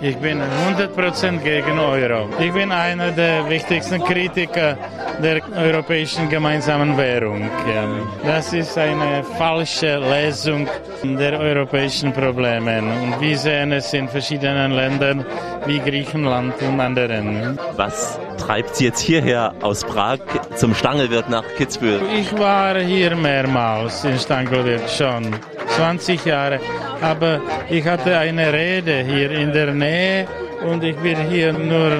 Ich 0.00 0.16
bin 0.16 0.40
100% 0.40 1.38
gegen 1.38 1.78
Euro. 1.78 2.28
Ich 2.38 2.52
bin 2.52 2.72
einer 2.72 3.10
der 3.10 3.48
wichtigsten 3.48 4.02
Kritiker 4.02 4.76
der 5.22 5.42
europäischen 5.54 6.28
gemeinsamen 6.28 6.96
Währung. 6.96 7.42
Ja. 7.42 7.84
Das 8.24 8.52
ist 8.52 8.78
eine 8.78 9.22
falsche 9.36 9.98
Lesung 9.98 10.66
der 11.02 11.38
europäischen 11.38 12.12
Probleme 12.12 12.78
und 12.78 13.20
wir 13.20 13.36
sehen 13.36 13.72
es 13.72 13.92
in 13.92 14.08
verschiedenen 14.08 14.72
Ländern 14.72 15.24
wie 15.66 15.78
Griechenland 15.78 16.54
und 16.62 16.80
anderen. 16.80 17.58
Was 17.76 18.18
treibt 18.38 18.76
Sie 18.76 18.86
jetzt 18.86 19.00
hierher 19.00 19.52
aus 19.62 19.84
Prag 19.84 20.18
zum 20.56 20.74
Stangelwirt 20.74 21.28
nach 21.28 21.44
Kitzbühel? 21.56 22.00
Ich 22.18 22.36
war 22.38 22.78
hier 22.78 23.14
mehrmals 23.16 24.04
in 24.04 24.18
Stangelwirt 24.18 24.90
schon, 24.90 25.34
20 25.76 26.24
Jahre. 26.24 26.60
Aber 27.00 27.40
ich 27.68 27.86
hatte 27.86 28.18
eine 28.18 28.52
Rede 28.52 29.02
hier 29.02 29.30
in 29.30 29.52
der 29.52 29.72
Nähe 29.72 30.26
und 30.66 30.84
ich 30.84 30.96
bin 30.96 31.16
hier 31.28 31.52
nur 31.52 31.90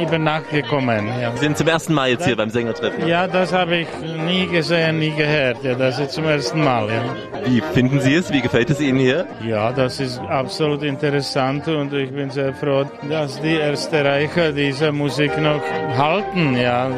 über 0.00 0.18
Nacht 0.18 0.50
gekommen. 0.50 1.08
Ja. 1.20 1.32
Sie 1.32 1.38
sind 1.38 1.56
zum 1.56 1.68
ersten 1.68 1.94
Mal 1.94 2.10
jetzt 2.10 2.24
hier 2.24 2.36
beim 2.36 2.50
Sängertreffen? 2.50 3.06
Ja, 3.06 3.26
das 3.26 3.52
habe 3.52 3.76
ich 3.78 3.88
nie 4.26 4.46
gesehen, 4.46 4.98
nie 4.98 5.10
gehört. 5.10 5.62
Ja, 5.62 5.74
das 5.74 5.98
ist 5.98 6.12
zum 6.12 6.24
ersten 6.24 6.62
Mal. 6.62 6.88
Ja. 6.88 7.02
Wie 7.46 7.60
finden 7.72 8.00
Sie 8.00 8.14
es? 8.14 8.32
Wie 8.32 8.40
gefällt 8.40 8.70
es 8.70 8.80
Ihnen 8.80 8.98
hier? 8.98 9.26
Ja, 9.44 9.72
das 9.72 10.00
ist 10.00 10.20
absolut 10.20 10.82
interessant 10.82 11.66
und 11.68 11.92
ich 11.92 12.10
bin 12.10 12.30
sehr 12.30 12.54
froh, 12.54 12.84
dass 13.08 13.40
die 13.40 13.56
Österreicher 13.56 14.52
diese 14.52 14.92
Musik 14.92 15.36
noch 15.40 15.62
halten. 15.96 16.56
Ja, 16.56 16.88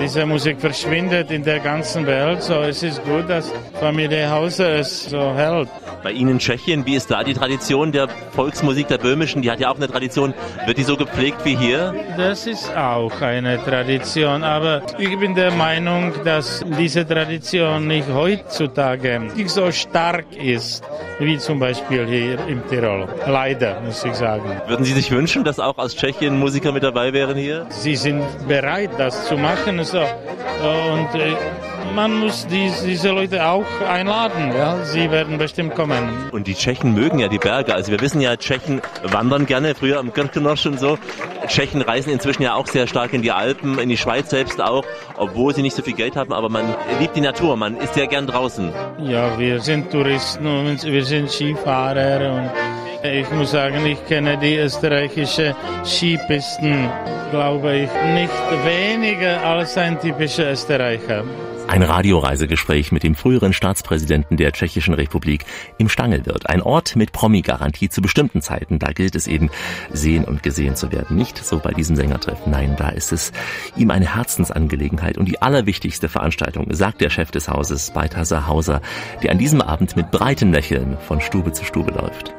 diese 0.00 0.26
Musik 0.26 0.60
verschwindet 0.60 1.30
in 1.30 1.42
der 1.42 1.58
ganzen 1.60 2.06
Welt, 2.06 2.42
so 2.42 2.60
es 2.60 2.82
ist 2.82 3.02
gut, 3.04 3.28
dass 3.28 3.52
Familie 3.80 4.30
Hauser 4.30 4.76
es 4.76 5.10
so 5.10 5.34
hält. 5.34 5.68
Bei 6.02 6.10
Ihnen 6.10 6.30
in 6.30 6.38
Tschechien, 6.38 6.84
wie 6.84 6.96
ist 6.96 7.10
da 7.10 7.22
die 7.22 7.34
Tradition 7.34 7.92
der 7.92 8.08
Volksmusik 8.32 8.88
der 8.88 8.98
böhmischen? 8.98 9.40
Die 9.42 9.50
hat 9.50 9.60
ja 9.60 9.70
auch 9.70 9.76
eine 9.76 9.88
Tradition. 9.88 10.34
Wird 10.66 10.78
die 10.78 10.82
so 10.82 10.96
gepflegt 10.96 11.44
wie 11.44 11.56
hier? 11.56 11.94
Das 12.16 12.46
ist 12.46 12.74
auch 12.76 13.20
eine 13.20 13.62
Tradition, 13.62 14.42
aber 14.42 14.82
ich 14.98 15.16
bin 15.18 15.34
der 15.34 15.52
Meinung, 15.52 16.12
dass 16.24 16.64
diese 16.78 17.06
Tradition 17.06 17.86
nicht 17.86 18.08
heutzutage 18.12 19.20
nicht 19.20 19.50
so 19.50 19.70
stark 19.70 20.26
ist, 20.36 20.82
wie 21.20 21.38
zum 21.38 21.60
Beispiel 21.60 22.06
hier 22.06 22.48
im 22.48 22.66
Tirol. 22.68 23.06
Leider, 23.26 23.80
muss 23.80 24.04
ich 24.04 24.14
sagen. 24.14 24.60
Würden 24.66 24.84
Sie 24.84 24.94
sich 24.94 25.10
wünschen, 25.12 25.44
dass 25.44 25.60
auch 25.60 25.78
aus 25.78 25.94
Tschechien 25.94 26.36
Musiker 26.38 26.72
mit 26.72 26.82
dabei 26.82 27.12
wären 27.12 27.36
hier? 27.36 27.66
Sie 27.68 27.94
sind 27.94 28.24
bereit, 28.48 28.90
das 28.98 29.26
zu 29.28 29.36
machen. 29.36 29.84
So. 29.84 30.00
Und 30.00 31.14
äh, 31.14 31.34
man 31.94 32.18
muss 32.18 32.46
die, 32.46 32.70
diese 32.84 33.10
Leute 33.10 33.44
auch 33.46 33.66
einladen. 33.88 34.52
Ja? 34.56 34.84
Sie 34.84 35.10
werden 35.10 35.38
bestimmt 35.38 35.74
kommen. 35.74 36.30
Und 36.32 36.46
die 36.46 36.54
Tschechen 36.54 36.94
mögen 36.94 37.18
ja 37.18 37.28
die 37.28 37.38
Berge. 37.38 37.74
Also 37.74 37.92
wir 37.92 38.00
wissen 38.00 38.20
ja, 38.20 38.36
Tschechen 38.36 38.80
wandern 39.02 39.46
gerne, 39.46 39.74
früher 39.74 39.98
am 39.98 40.12
Kirchenosch 40.12 40.66
und 40.66 40.78
so. 40.78 40.98
Tschechen 41.46 41.82
reisen 41.82 42.12
inzwischen 42.12 42.42
ja 42.42 42.54
auch 42.54 42.66
sehr 42.66 42.86
stark 42.86 43.12
in 43.12 43.22
die 43.22 43.32
Alpen, 43.32 43.78
in 43.78 43.88
die 43.88 43.96
Schweiz 43.96 44.30
selbst 44.30 44.60
auch, 44.60 44.84
obwohl 45.16 45.54
sie 45.54 45.62
nicht 45.62 45.76
so 45.76 45.82
viel 45.82 45.94
Geld 45.94 46.16
haben. 46.16 46.32
Aber 46.32 46.48
man 46.48 46.64
liebt 47.00 47.16
die 47.16 47.20
Natur, 47.20 47.56
man 47.56 47.76
ist 47.76 47.94
sehr 47.94 48.06
gern 48.06 48.26
draußen. 48.26 48.72
Ja, 48.98 49.38
wir 49.38 49.60
sind 49.60 49.90
Touristen 49.90 50.46
und 50.46 50.82
wir 50.84 51.04
sind 51.04 51.30
Skifahrer 51.30 52.32
und 52.34 52.50
ich 53.04 53.28
muss 53.32 53.50
sagen, 53.50 53.84
ich 53.84 54.04
kenne 54.06 54.38
die 54.38 54.56
österreichische 54.56 55.56
Skipisten, 55.84 56.88
glaube 57.32 57.76
ich, 57.76 57.90
nicht 58.14 58.32
weniger 58.64 59.44
als 59.44 59.76
ein 59.76 60.00
typischer 60.00 60.52
Österreicher. 60.52 61.24
Ein 61.72 61.82
Radioreisegespräch 61.82 62.92
mit 62.92 63.02
dem 63.02 63.14
früheren 63.14 63.54
Staatspräsidenten 63.54 64.36
der 64.36 64.52
Tschechischen 64.52 64.92
Republik 64.92 65.46
im 65.78 65.88
Stangelwirt. 65.88 66.46
Ein 66.46 66.60
Ort 66.60 66.96
mit 66.96 67.12
Promi-Garantie 67.12 67.88
zu 67.88 68.02
bestimmten 68.02 68.42
Zeiten. 68.42 68.78
Da 68.78 68.92
gilt 68.92 69.14
es 69.14 69.26
eben, 69.26 69.48
sehen 69.90 70.26
und 70.26 70.42
gesehen 70.42 70.76
zu 70.76 70.92
werden. 70.92 71.16
Nicht 71.16 71.42
so 71.42 71.60
bei 71.60 71.72
diesem 71.72 71.96
Sängertreffen. 71.96 72.52
Nein, 72.52 72.76
da 72.76 72.90
ist 72.90 73.10
es 73.10 73.32
ihm 73.74 73.90
eine 73.90 74.14
Herzensangelegenheit 74.14 75.16
und 75.16 75.24
die 75.24 75.40
allerwichtigste 75.40 76.10
Veranstaltung, 76.10 76.66
sagt 76.74 77.00
der 77.00 77.08
Chef 77.08 77.30
des 77.30 77.48
Hauses, 77.48 77.92
Balthasar 77.92 78.46
Hauser, 78.46 78.82
der 79.22 79.30
an 79.30 79.38
diesem 79.38 79.62
Abend 79.62 79.96
mit 79.96 80.10
breiten 80.10 80.52
Lächeln 80.52 80.98
von 80.98 81.22
Stube 81.22 81.52
zu 81.52 81.64
Stube 81.64 81.92
läuft. 81.92 82.34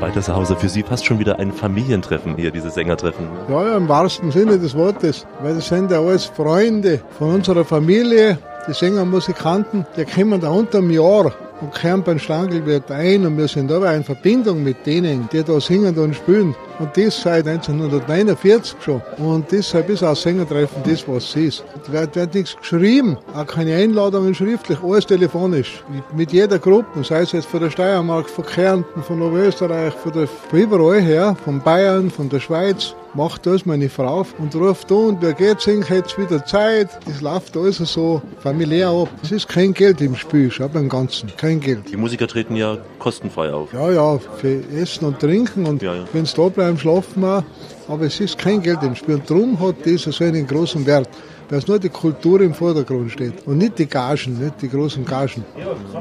Balthasar 0.00 0.44
für 0.56 0.68
Sie. 0.68 0.82
Fast 0.82 1.04
schon 1.04 1.18
wieder 1.18 1.38
ein 1.38 1.52
Familientreffen 1.52 2.36
hier, 2.36 2.50
dieses 2.50 2.74
Sängertreffen. 2.74 3.26
Ja, 3.48 3.66
ja, 3.66 3.76
im 3.76 3.88
wahrsten 3.88 4.32
Sinne 4.32 4.58
des 4.58 4.74
Wortes, 4.74 5.26
weil 5.42 5.54
das 5.54 5.68
sind 5.68 5.90
ja 5.90 6.00
alles 6.00 6.24
Freunde 6.24 7.00
von 7.18 7.34
unserer 7.34 7.64
Familie, 7.64 8.38
die 8.66 8.74
Sänger 8.74 9.02
und 9.02 9.10
Musikanten, 9.10 9.86
die 9.96 10.04
kommen 10.04 10.40
da 10.40 10.50
unter 10.50 10.78
einem 10.78 10.90
Jahr 10.90 11.32
und 11.60 11.74
kehren 11.74 12.02
beim 12.02 12.18
Stangelwirt 12.18 12.90
ein 12.90 13.26
und 13.26 13.36
wir 13.36 13.48
sind 13.48 13.70
aber 13.70 13.94
in 13.94 14.04
Verbindung 14.04 14.62
mit 14.62 14.86
denen, 14.86 15.28
die 15.32 15.42
da 15.42 15.60
singen 15.60 15.96
und 15.98 16.14
spielen. 16.14 16.54
Und 16.78 16.96
das 16.96 17.20
seit 17.20 17.46
1949 17.46 18.76
schon. 18.80 19.02
Und 19.18 19.52
deshalb 19.52 19.90
ist 19.90 20.02
auch 20.02 20.16
Sängertreffen 20.16 20.82
das, 20.84 21.06
was 21.06 21.24
es 21.24 21.36
ist. 21.36 21.64
Es 21.82 21.92
wird, 21.92 22.34
nichts 22.34 22.56
geschrieben, 22.56 23.18
auch 23.34 23.46
keine 23.46 23.74
Einladungen 23.74 24.34
schriftlich, 24.34 24.78
alles 24.82 25.06
telefonisch. 25.06 25.84
Mit 26.14 26.32
jeder 26.32 26.58
Gruppe, 26.58 27.04
sei 27.04 27.20
es 27.20 27.32
jetzt 27.32 27.48
von 27.48 27.60
der 27.60 27.70
Steiermark, 27.70 28.30
von 28.30 28.46
Kärnten, 28.46 29.02
von 29.02 29.20
Oberösterreich, 29.20 29.92
von, 29.92 30.12
von 30.12 30.58
überall 30.58 31.00
her, 31.00 31.36
von 31.44 31.60
Bayern, 31.60 32.10
von 32.10 32.30
der 32.30 32.40
Schweiz, 32.40 32.94
macht 33.14 33.46
das 33.46 33.66
meine 33.66 33.88
Frau 33.88 34.26
und 34.38 34.54
ruft 34.54 34.90
an, 34.92 35.16
wer 35.20 35.32
geht 35.32 35.60
singen, 35.60 35.84
jetzt 35.88 36.18
wieder 36.18 36.44
Zeit. 36.44 36.88
Das 37.06 37.20
läuft 37.20 37.56
alles 37.56 37.78
so 37.78 38.22
familiär 38.40 38.88
ab. 38.88 39.08
Es 39.22 39.32
ist 39.32 39.48
kein 39.48 39.72
Geld 39.72 40.00
im 40.00 40.14
Spiel, 40.14 40.50
schau 40.50 40.68
beim 40.68 40.88
Ganzen, 40.88 41.30
kein 41.36 41.60
Geld. 41.60 41.90
Die 41.90 41.96
Musiker 41.96 42.26
treten 42.26 42.56
ja 42.56 42.78
kostenfrei 42.98 43.52
auf. 43.52 43.72
Ja, 43.72 43.90
ja, 43.90 44.18
für 44.18 44.62
Essen 44.74 45.06
und 45.06 45.18
Trinken 45.18 45.66
und 45.66 45.82
ja, 45.82 45.94
ja. 45.94 46.04
wenn 46.12 46.24
es 46.24 46.34
da 46.34 46.48
bleiben, 46.48 46.78
schlafen 46.78 47.22
wir. 47.22 47.44
Aber 47.88 48.04
es 48.04 48.20
ist 48.20 48.38
kein 48.38 48.62
Geld 48.62 48.82
im 48.82 48.94
Spiel. 48.94 49.16
Und 49.16 49.28
darum 49.28 49.58
hat 49.58 49.74
das 49.84 50.02
so 50.02 50.24
einen 50.24 50.46
großen 50.46 50.86
Wert 50.86 51.08
dass 51.50 51.66
nur 51.66 51.78
die 51.78 51.88
Kultur 51.88 52.40
im 52.40 52.54
Vordergrund 52.54 53.10
steht 53.10 53.46
und 53.46 53.58
nicht 53.58 53.78
die 53.78 53.86
Gagen, 53.86 54.38
nicht 54.38 54.62
die 54.62 54.68
großen 54.68 55.04
Gagen. 55.04 55.44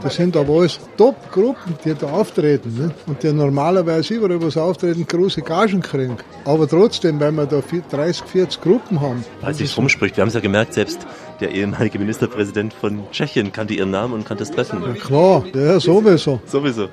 Das 0.01 0.15
sind 0.15 0.37
aber 0.37 0.59
alles 0.59 0.79
Top-Gruppen, 0.95 1.75
die 1.83 1.95
da 1.95 2.07
auftreten 2.07 2.69
nicht? 2.69 2.95
und 3.07 3.21
die 3.23 3.33
normalerweise 3.33 4.13
überall 4.13 4.41
was 4.41 4.57
auftreten, 4.57 5.05
große 5.07 5.41
Gagen 5.41 5.81
kriegen. 5.81 6.17
Aber 6.45 6.67
trotzdem, 6.67 7.19
weil 7.19 7.31
wir 7.31 7.47
da 7.47 7.61
30, 7.61 8.23
40 8.25 8.61
Gruppen 8.61 9.01
haben. 9.01 9.25
Als 9.41 9.57
sich 9.57 9.75
rumspricht, 9.75 10.17
wir 10.17 10.21
haben 10.21 10.29
es 10.29 10.35
ja 10.35 10.39
gemerkt, 10.39 10.73
selbst 10.73 11.05
der 11.39 11.51
ehemalige 11.51 11.97
Ministerpräsident 11.97 12.73
von 12.73 13.03
Tschechien 13.11 13.51
kannte 13.51 13.73
ihren 13.73 13.91
Namen 13.91 14.13
und 14.13 14.25
kannte 14.25 14.43
das 14.43 14.51
Treffen. 14.51 14.81
Ja 14.85 14.93
klar, 14.93 15.43
ja 15.53 15.79
sowieso. 15.79 16.39
Sowieso. 16.45 16.89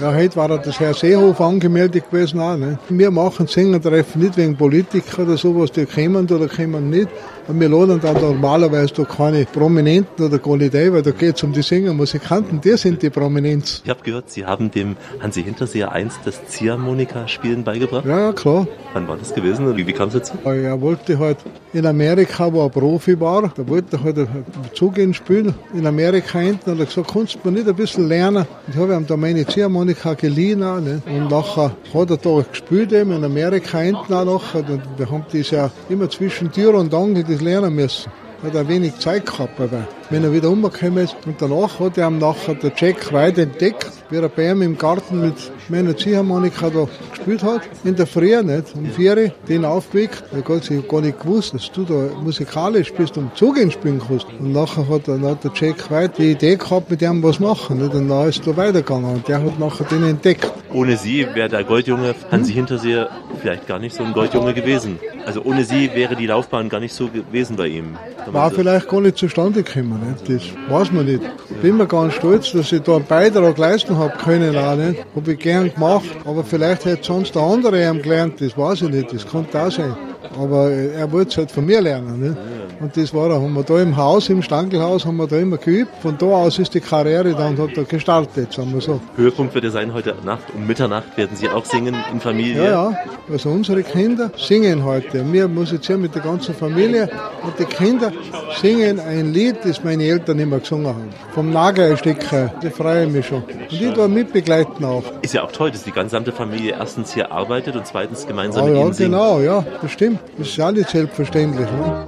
Ja, 0.00 0.14
heute 0.14 0.36
war 0.36 0.48
das 0.48 0.80
Herr 0.80 0.94
Seehofer 0.94 1.44
angemeldet 1.44 2.10
gewesen 2.10 2.40
auch. 2.40 2.56
Ne? 2.56 2.78
Wir 2.88 3.10
machen 3.10 3.46
Sängertreffen 3.46 4.22
nicht 4.22 4.36
wegen 4.36 4.56
Politik 4.56 5.04
oder 5.18 5.36
sowas, 5.36 5.70
die 5.72 5.86
kommen 5.86 6.28
oder 6.30 6.48
kommen 6.48 6.90
nicht. 6.90 7.08
Und 7.50 7.58
wir 7.58 7.68
laden 7.68 7.98
dann 8.00 8.14
normalerweise 8.20 8.94
da 8.94 9.04
keine 9.04 9.44
Prominenten 9.44 10.24
oder 10.24 10.38
gar 10.38 10.56
nicht 10.56 10.72
ein, 10.72 10.92
weil 10.92 11.02
da 11.02 11.10
geht 11.10 11.34
es 11.34 11.42
um 11.42 11.52
die 11.52 11.62
Sänger, 11.62 11.92
Musikanten, 11.92 12.60
die 12.60 12.76
sind 12.76 13.02
die 13.02 13.10
Prominenz. 13.10 13.82
Ich 13.82 13.90
habe 13.90 14.00
gehört, 14.04 14.30
Sie 14.30 14.46
haben 14.46 14.70
dem 14.70 14.96
Hansi 15.20 15.42
Hinterseher 15.42 15.90
einst 15.90 16.20
das 16.24 16.46
Ziehharmonika-Spielen 16.46 17.64
beigebracht. 17.64 18.06
Ja, 18.06 18.32
klar. 18.32 18.68
Wann 18.92 19.08
war 19.08 19.16
das 19.16 19.34
gewesen 19.34 19.66
und 19.66 19.76
wie, 19.76 19.92
kam 19.92 20.08
es 20.08 20.14
dazu? 20.14 20.34
Er 20.44 20.80
wollte 20.80 21.18
halt 21.18 21.38
in 21.72 21.86
Amerika, 21.86 22.52
wo 22.52 22.64
er 22.64 22.68
Profi 22.68 23.18
war, 23.18 23.52
da 23.52 23.66
wollte 23.66 23.96
er 23.96 24.04
halt 24.04 24.28
zugehen 24.74 25.12
spielen. 25.12 25.52
In 25.74 25.88
Amerika 25.88 26.38
hinten 26.38 26.70
hat 26.70 26.78
er 26.78 26.86
gesagt, 26.86 27.12
kannst 27.12 27.34
du 27.34 27.50
mir 27.50 27.58
nicht 27.58 27.68
ein 27.68 27.74
bisschen 27.74 28.06
lernen? 28.06 28.46
Ich 28.68 28.76
habe 28.76 28.94
ihm 28.94 29.08
da 29.08 29.16
meine 29.16 29.44
Ziehharmonika 29.44 30.14
geliehen 30.14 30.62
auch, 30.62 30.80
ne? 30.80 31.02
und 31.04 31.30
nachher 31.30 31.72
hat 31.94 32.10
er 32.10 32.16
da 32.16 32.44
gespielt 32.48 32.92
eben 32.92 33.10
in 33.10 33.24
Amerika 33.24 33.78
hinten 33.78 34.14
auch 34.14 34.24
nachher. 34.24 34.60
Und 34.68 34.82
wir 34.96 35.10
haben 35.10 35.24
das 35.32 35.50
ja 35.50 35.68
immer 35.88 36.08
zwischen 36.08 36.52
Tür 36.52 36.74
und 36.74 36.94
Angel 36.94 37.24
lernen 37.40 37.74
müssen. 37.74 38.10
Hat 38.42 38.54
er 38.54 38.68
wenig 38.68 38.98
Zeit 38.98 39.26
gehabt, 39.26 39.60
aber 39.60 39.86
wenn 40.10 40.24
er 40.24 40.32
wieder 40.32 40.50
umgekommen 40.50 41.04
ist. 41.04 41.16
Und 41.26 41.40
danach 41.40 41.78
hat 41.78 41.96
er 41.96 42.08
ihm 42.08 42.18
nachher 42.18 42.54
der 42.54 42.72
Jack 42.76 43.12
White 43.12 43.42
entdeckt, 43.42 43.90
wie 44.10 44.16
er 44.16 44.28
bei 44.28 44.50
ihm 44.50 44.62
im 44.62 44.76
Garten 44.76 45.20
mit 45.20 45.34
meiner 45.68 45.96
Ziehharmonika 45.96 46.70
da 46.70 46.88
gespielt 47.10 47.42
hat. 47.42 47.62
In 47.84 47.96
der 47.96 48.06
Früh, 48.06 48.42
nicht? 48.42 48.74
Um 48.74 48.86
vier 48.86 49.32
den 49.48 49.64
aufgeweckt. 49.64 50.24
Er 50.32 50.54
hat 50.54 50.64
sich 50.64 50.86
gar 50.88 51.00
nicht 51.00 51.20
gewusst, 51.20 51.54
dass 51.54 51.70
du 51.70 51.84
da 51.84 52.10
musikalisch 52.22 52.92
bist 52.92 53.16
und 53.16 53.36
Zugehen 53.36 53.70
spielen 53.70 54.00
kannst. 54.06 54.26
Und 54.38 54.52
nachher 54.52 54.88
hat, 54.88 55.08
dann 55.08 55.24
hat 55.24 55.44
der 55.44 55.52
Jack 55.54 55.90
White 55.90 56.14
die 56.18 56.32
Idee 56.32 56.56
gehabt, 56.56 56.90
mit 56.90 57.02
ihm 57.02 57.22
was 57.22 57.38
machen. 57.38 57.78
Nicht? 57.78 57.94
Und 57.94 58.08
dann 58.08 58.28
ist 58.28 58.46
er 58.46 58.56
weitergegangen. 58.56 59.14
Und 59.14 59.28
der 59.28 59.42
hat 59.42 59.58
nachher 59.58 59.84
den 59.84 60.04
entdeckt. 60.04 60.50
Ohne 60.72 60.96
sie 60.96 61.26
wäre 61.34 61.48
der 61.48 61.64
Goldjunge 61.64 62.14
Hansi 62.30 62.52
Hinterseher 62.52 63.08
vielleicht 63.40 63.66
gar 63.66 63.78
nicht 63.78 63.94
so 63.94 64.04
ein 64.04 64.12
Goldjunge 64.12 64.54
gewesen. 64.54 64.98
Also 65.26 65.42
ohne 65.42 65.64
sie 65.64 65.90
wäre 65.94 66.16
die 66.16 66.26
Laufbahn 66.26 66.68
gar 66.68 66.80
nicht 66.80 66.94
so 66.94 67.08
gewesen 67.08 67.56
bei 67.56 67.68
ihm. 67.68 67.96
War 68.26 68.50
vielleicht 68.50 68.88
gar 68.88 69.00
nicht 69.00 69.16
zustande 69.16 69.62
gekommen. 69.62 69.99
Nicht? 70.00 70.28
Das 70.28 70.70
weiß 70.70 70.92
man 70.92 71.06
nicht. 71.06 71.22
Ich 71.50 71.56
bin 71.56 71.76
mir 71.76 71.86
ganz 71.86 72.14
stolz, 72.14 72.52
dass 72.52 72.72
ich 72.72 72.82
da 72.82 72.96
einen 72.96 73.04
Beitrag 73.04 73.58
leisten 73.58 73.96
habe 73.96 74.16
können. 74.18 74.56
Auch 74.56 74.76
nicht. 74.76 75.04
Habe 75.14 75.32
ich 75.32 75.38
gern 75.38 75.72
gemacht. 75.72 76.08
Aber 76.24 76.44
vielleicht 76.44 76.84
hätte 76.84 77.04
sonst 77.04 77.34
der 77.34 77.42
andere 77.42 77.88
ihm 77.88 78.02
gelernt. 78.02 78.40
Das 78.40 78.56
weiß 78.56 78.82
ich 78.82 78.90
nicht. 78.90 79.12
Das 79.12 79.26
könnte 79.26 79.60
auch 79.60 79.70
sein. 79.70 79.94
Aber 80.38 80.70
er 80.70 81.10
wollte 81.10 81.30
es 81.30 81.36
halt 81.38 81.50
von 81.50 81.66
mir 81.66 81.80
lernen. 81.80 82.20
Nicht? 82.20 82.36
Und 82.80 82.96
das 82.96 83.12
war 83.12 83.28
er. 83.30 83.40
Haben 83.40 83.52
wir 83.54 83.62
da 83.62 83.80
im 83.82 83.96
Haus, 83.96 84.28
im 84.28 84.42
Stankelhaus, 84.42 85.04
haben 85.04 85.16
wir 85.18 85.26
da 85.26 85.36
immer 85.36 85.58
geübt. 85.58 85.90
Von 86.00 86.16
da 86.16 86.26
aus 86.26 86.58
ist 86.58 86.72
die 86.74 86.80
Karriere 86.80 87.34
dann 87.34 87.58
hat 87.58 87.76
er 87.76 87.84
gestartet, 87.84 88.52
sagen 88.52 88.72
wir 88.72 88.80
so. 88.80 89.00
Höhepunkt 89.16 89.54
wird 89.54 89.64
er 89.64 89.70
sein 89.70 89.92
heute 89.92 90.14
Nacht. 90.24 90.44
Um 90.54 90.66
Mitternacht 90.66 91.16
werden 91.16 91.36
Sie 91.36 91.48
auch 91.48 91.64
singen 91.64 91.94
in 92.12 92.20
Familie. 92.20 92.64
Ja, 92.64 92.90
ja. 92.90 92.96
Also 93.30 93.50
unsere 93.50 93.82
Kinder 93.82 94.30
singen 94.36 94.84
heute. 94.84 95.24
Wir 95.30 95.46
musizieren 95.46 96.00
mit 96.00 96.14
der 96.14 96.22
ganzen 96.22 96.54
Familie 96.54 97.10
und 97.44 97.58
die 97.58 97.64
Kinder 97.64 98.12
singen 98.60 98.98
ein 98.98 99.32
Lied, 99.32 99.56
das 99.64 99.82
meine 99.90 100.04
Eltern 100.04 100.38
immer 100.38 100.60
gesungen 100.60 100.86
haben. 100.86 101.08
Vom 101.34 101.50
Nagelstück 101.50 102.30
her. 102.30 102.54
Da 102.62 102.70
freue 102.70 103.06
ich 103.06 103.12
mich 103.12 103.26
schon. 103.26 103.42
Und 103.42 103.72
ich 103.72 103.92
da 103.92 104.06
mitbegleiten 104.06 104.84
auch. 104.84 105.02
Ist 105.22 105.34
ja 105.34 105.42
auch 105.42 105.50
toll, 105.50 105.72
dass 105.72 105.82
die 105.82 105.90
gesamte 105.90 106.30
Familie 106.30 106.76
erstens 106.78 107.12
hier 107.12 107.32
arbeitet 107.32 107.74
und 107.74 107.86
zweitens 107.86 108.26
gemeinsam 108.26 108.64
ah, 108.64 108.66
mit 108.66 108.76
ja, 108.76 108.82
Ihnen 108.82 108.92
singt. 108.92 109.10
genau, 109.10 109.40
ja, 109.40 109.64
das 109.82 109.90
stimmt. 109.90 110.20
Das 110.38 110.46
ist 110.46 110.56
ja 110.56 110.70
nicht 110.70 110.90
selbstverständlich. 110.90 111.68
Ne? 111.70 112.06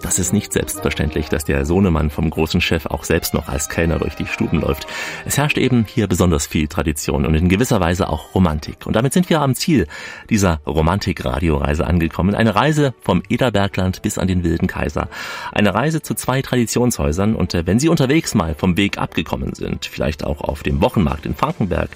Das 0.00 0.18
ist 0.18 0.32
nicht 0.32 0.54
selbstverständlich, 0.54 1.28
dass 1.28 1.44
der 1.44 1.66
Sohnemann 1.66 2.08
vom 2.08 2.30
großen 2.30 2.62
Chef 2.62 2.86
auch 2.86 3.04
selbst 3.04 3.34
noch 3.34 3.48
als 3.48 3.68
Kellner 3.68 3.98
durch 3.98 4.14
die 4.14 4.26
Stuben 4.26 4.60
läuft. 4.60 4.86
Es 5.26 5.36
herrscht 5.36 5.58
eben 5.58 5.84
hier 5.86 6.06
besonders 6.06 6.46
viel 6.46 6.66
Tradition 6.66 7.26
und 7.26 7.34
in 7.34 7.50
gewisser 7.50 7.80
Weise 7.80 8.08
auch 8.08 8.34
Romantik. 8.34 8.86
Und 8.86 8.96
damit 8.96 9.12
sind 9.12 9.28
wir 9.28 9.40
am 9.42 9.54
Ziel 9.54 9.86
dieser 10.30 10.60
Romantik-Radioreise 10.66 11.86
angekommen. 11.86 12.34
Eine 12.34 12.54
Reise 12.54 12.94
vom 13.02 13.22
Ederbergland 13.28 14.00
bis 14.00 14.16
an 14.16 14.28
den 14.28 14.44
Wilden 14.44 14.66
Kaiser. 14.66 15.08
Eine 15.52 15.74
Reise 15.74 16.00
zu 16.00 16.14
zwei 16.14 16.40
Traditionshäusern 16.40 17.17
und 17.18 17.54
äh, 17.54 17.66
wenn 17.66 17.78
Sie 17.78 17.88
unterwegs 17.88 18.34
mal 18.34 18.54
vom 18.54 18.76
Weg 18.76 18.98
abgekommen 18.98 19.54
sind, 19.54 19.86
vielleicht 19.86 20.24
auch 20.24 20.40
auf 20.40 20.62
dem 20.62 20.80
Wochenmarkt 20.80 21.26
in 21.26 21.34
Frankenberg, 21.34 21.90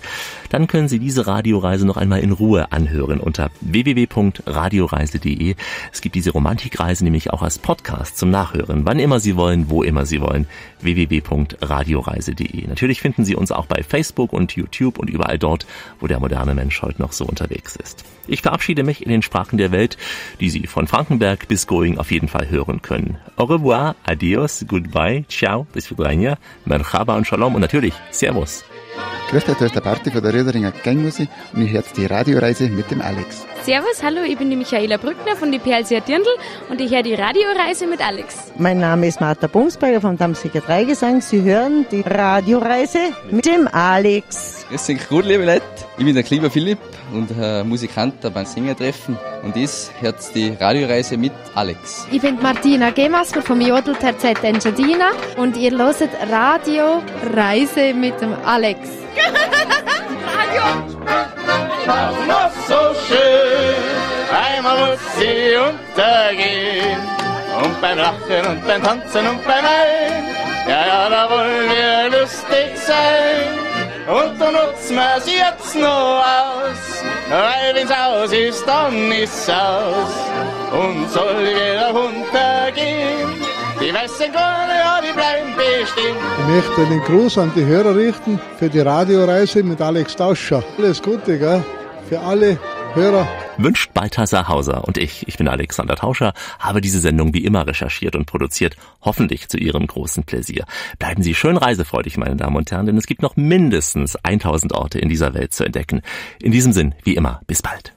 dann 0.50 0.66
können 0.66 0.88
Sie 0.88 0.98
diese 0.98 1.26
Radioreise 1.26 1.86
noch 1.86 1.96
einmal 1.96 2.20
in 2.20 2.32
Ruhe 2.32 2.72
anhören 2.72 3.20
unter 3.20 3.50
www.radioreise.de. 3.60 5.54
Es 5.92 6.00
gibt 6.00 6.14
diese 6.14 6.30
Romantikreise 6.30 7.04
nämlich 7.04 7.32
auch 7.32 7.42
als 7.42 7.58
Podcast 7.58 8.18
zum 8.18 8.30
Nachhören, 8.30 8.84
wann 8.84 8.98
immer 8.98 9.20
Sie 9.20 9.36
wollen, 9.36 9.70
wo 9.70 9.82
immer 9.82 10.06
Sie 10.06 10.20
wollen. 10.20 10.46
www.radioreise.de. 10.80 12.66
Natürlich 12.66 13.00
finden 13.00 13.24
Sie 13.24 13.36
uns 13.36 13.52
auch 13.52 13.66
bei 13.66 13.82
Facebook 13.82 14.32
und 14.32 14.52
YouTube 14.52 14.98
und 14.98 15.08
überall 15.08 15.38
dort, 15.38 15.66
wo 16.00 16.06
der 16.06 16.20
moderne 16.20 16.54
Mensch 16.54 16.82
heute 16.82 17.00
noch 17.00 17.12
so 17.12 17.24
unterwegs 17.24 17.76
ist. 17.76 18.04
Ich 18.26 18.42
verabschiede 18.42 18.84
mich 18.84 19.02
in 19.02 19.10
den 19.10 19.22
Sprachen 19.22 19.58
der 19.58 19.72
Welt, 19.72 19.96
die 20.40 20.50
Sie 20.50 20.66
von 20.66 20.86
Frankenberg 20.86 21.48
bis 21.48 21.66
Going 21.66 21.98
auf 21.98 22.10
jeden 22.10 22.28
Fall 22.28 22.48
hören 22.48 22.82
können. 22.82 23.18
Au 23.36 23.44
revoir, 23.44 23.96
adios, 24.04 24.64
goodbye, 24.68 25.01
ciao, 25.28 25.66
bis 25.72 25.90
vidania, 25.90 26.38
merhaba 26.64 27.16
und 27.16 27.26
shalom. 27.26 27.54
Und 27.54 27.60
natürlich 27.60 27.94
Servus. 28.10 28.64
Grüß 29.30 29.44
dich, 29.44 29.56
da 29.56 29.64
ist 29.66 29.74
der 29.74 29.80
Party 29.80 30.10
von 30.10 30.22
der 30.22 30.34
Röderinger 30.34 30.72
Gangmusik. 30.84 31.28
Und 31.54 31.62
ich 31.62 31.72
höre 31.72 31.84
die 31.96 32.06
Radioreise 32.06 32.68
mit 32.68 32.90
dem 32.90 33.00
Alex. 33.00 33.46
Servus, 33.64 34.02
hallo, 34.02 34.22
ich 34.26 34.36
bin 34.36 34.50
die 34.50 34.56
Michaela 34.56 34.96
Brückner 34.96 35.36
von 35.36 35.52
die 35.52 35.60
PLC 35.60 36.04
Dirndl 36.04 36.28
und 36.68 36.80
ich 36.80 36.90
höre 36.90 37.04
die 37.04 37.14
Radioreise 37.14 37.86
mit 37.86 38.04
Alex. 38.04 38.50
Mein 38.58 38.80
Name 38.80 39.06
ist 39.06 39.20
Martha 39.20 39.46
Bumsberger 39.46 40.00
vom 40.00 40.18
Damsiger 40.18 40.60
Dreigesang. 40.60 41.20
Sie 41.20 41.42
hören 41.42 41.86
die 41.92 42.00
Radioreise 42.00 42.98
mit 43.30 43.46
dem 43.46 43.68
Alex. 43.68 44.66
Grüß 44.68 44.86
dich 44.86 45.08
gut, 45.08 45.26
liebe 45.26 45.44
Leute. 45.44 45.62
Ich 45.96 46.04
bin 46.04 46.12
der 46.12 46.24
Kleber 46.24 46.50
Philipp 46.50 46.78
und 47.12 47.30
äh, 47.40 47.62
Musikant 47.62 48.14
beim 48.34 48.46
Singertreffen 48.46 49.16
und 49.44 49.54
das 49.54 49.92
hört 50.00 50.16
die 50.34 50.56
Radioreise 50.58 51.16
mit 51.16 51.32
Alex. 51.54 52.08
Ich 52.10 52.20
bin 52.20 52.42
Martina 52.42 52.90
Gemasper 52.90 53.42
vom 53.42 53.60
Jodelterzett 53.60 54.42
Engadina 54.42 55.10
und 55.36 55.56
ihr 55.56 55.70
hört 55.70 56.10
Radioreise 56.28 57.94
mit 57.94 58.20
dem 58.20 58.34
Alex. 58.44 58.88
Radio! 60.26 61.71
Noch 61.86 62.50
so 62.68 62.94
schön, 63.06 63.74
einmal 64.32 64.78
muss 64.78 65.00
sie 65.18 65.56
untergehen. 65.56 66.98
Und 67.62 67.80
beim 67.80 67.98
Lachen 67.98 68.46
und 68.48 68.66
beim 68.66 68.82
Tanzen 68.82 69.26
und 69.26 69.44
beim 69.44 69.64
Wein, 69.64 70.24
ja, 70.66 70.86
ja, 70.86 71.08
da 71.10 71.30
wollen 71.30 71.70
wir 71.70 72.20
lustig 72.20 72.76
sein. 72.76 73.62
Und 74.08 74.40
dann 74.40 74.54
nutzen 74.54 74.98
sie 75.24 75.36
jetzt 75.36 75.74
noch 75.76 76.24
aus, 76.24 77.04
weil 77.28 77.74
wenn's 77.74 77.90
aus 77.90 78.32
ist, 78.32 78.66
dann 78.66 79.12
ist's 79.12 79.48
aus. 79.48 80.14
Und 80.72 81.08
soll 81.10 81.40
wieder 81.40 81.90
runtergehen, 81.90 83.41
die 84.02 84.08
weißen 84.08 84.32
Korne, 84.32 84.74
ja, 84.78 85.00
die 85.00 85.12
bleiben 85.12 85.54
bestehen. 85.56 86.16
Ich 86.38 86.46
möchte 86.46 86.86
einen 86.86 87.00
Gruß 87.00 87.38
an 87.38 87.52
die 87.54 87.64
Hörer 87.64 87.94
richten 87.96 88.40
für 88.58 88.68
die 88.68 88.80
Radioreise 88.80 89.62
mit 89.62 89.80
Alex 89.80 90.16
Tauscher. 90.16 90.62
Alles 90.78 91.02
Gute, 91.02 91.38
gell? 91.38 91.64
Für 92.08 92.20
alle 92.20 92.58
Hörer. 92.94 93.26
Wünscht 93.58 93.94
Balthasar 93.94 94.48
Hauser 94.48 94.84
und 94.84 94.98
ich, 94.98 95.26
ich 95.28 95.36
bin 95.38 95.48
Alexander 95.48 95.94
Tauscher, 95.94 96.32
habe 96.58 96.80
diese 96.80 97.00
Sendung 97.00 97.32
wie 97.32 97.44
immer 97.44 97.66
recherchiert 97.66 98.16
und 98.16 98.26
produziert, 98.26 98.76
hoffentlich 99.02 99.48
zu 99.48 99.56
Ihrem 99.56 99.86
großen 99.86 100.24
Pläsier. 100.24 100.64
Bleiben 100.98 101.22
Sie 101.22 101.34
schön 101.34 101.56
reisefreudig, 101.56 102.16
meine 102.16 102.36
Damen 102.36 102.56
und 102.56 102.70
Herren, 102.70 102.86
denn 102.86 102.98
es 102.98 103.06
gibt 103.06 103.22
noch 103.22 103.36
mindestens 103.36 104.16
1000 104.16 104.72
Orte 104.74 104.98
in 104.98 105.08
dieser 105.08 105.32
Welt 105.34 105.54
zu 105.54 105.64
entdecken. 105.64 106.02
In 106.40 106.52
diesem 106.52 106.72
Sinn, 106.72 106.94
wie 107.04 107.14
immer, 107.14 107.40
bis 107.46 107.62
bald. 107.62 107.94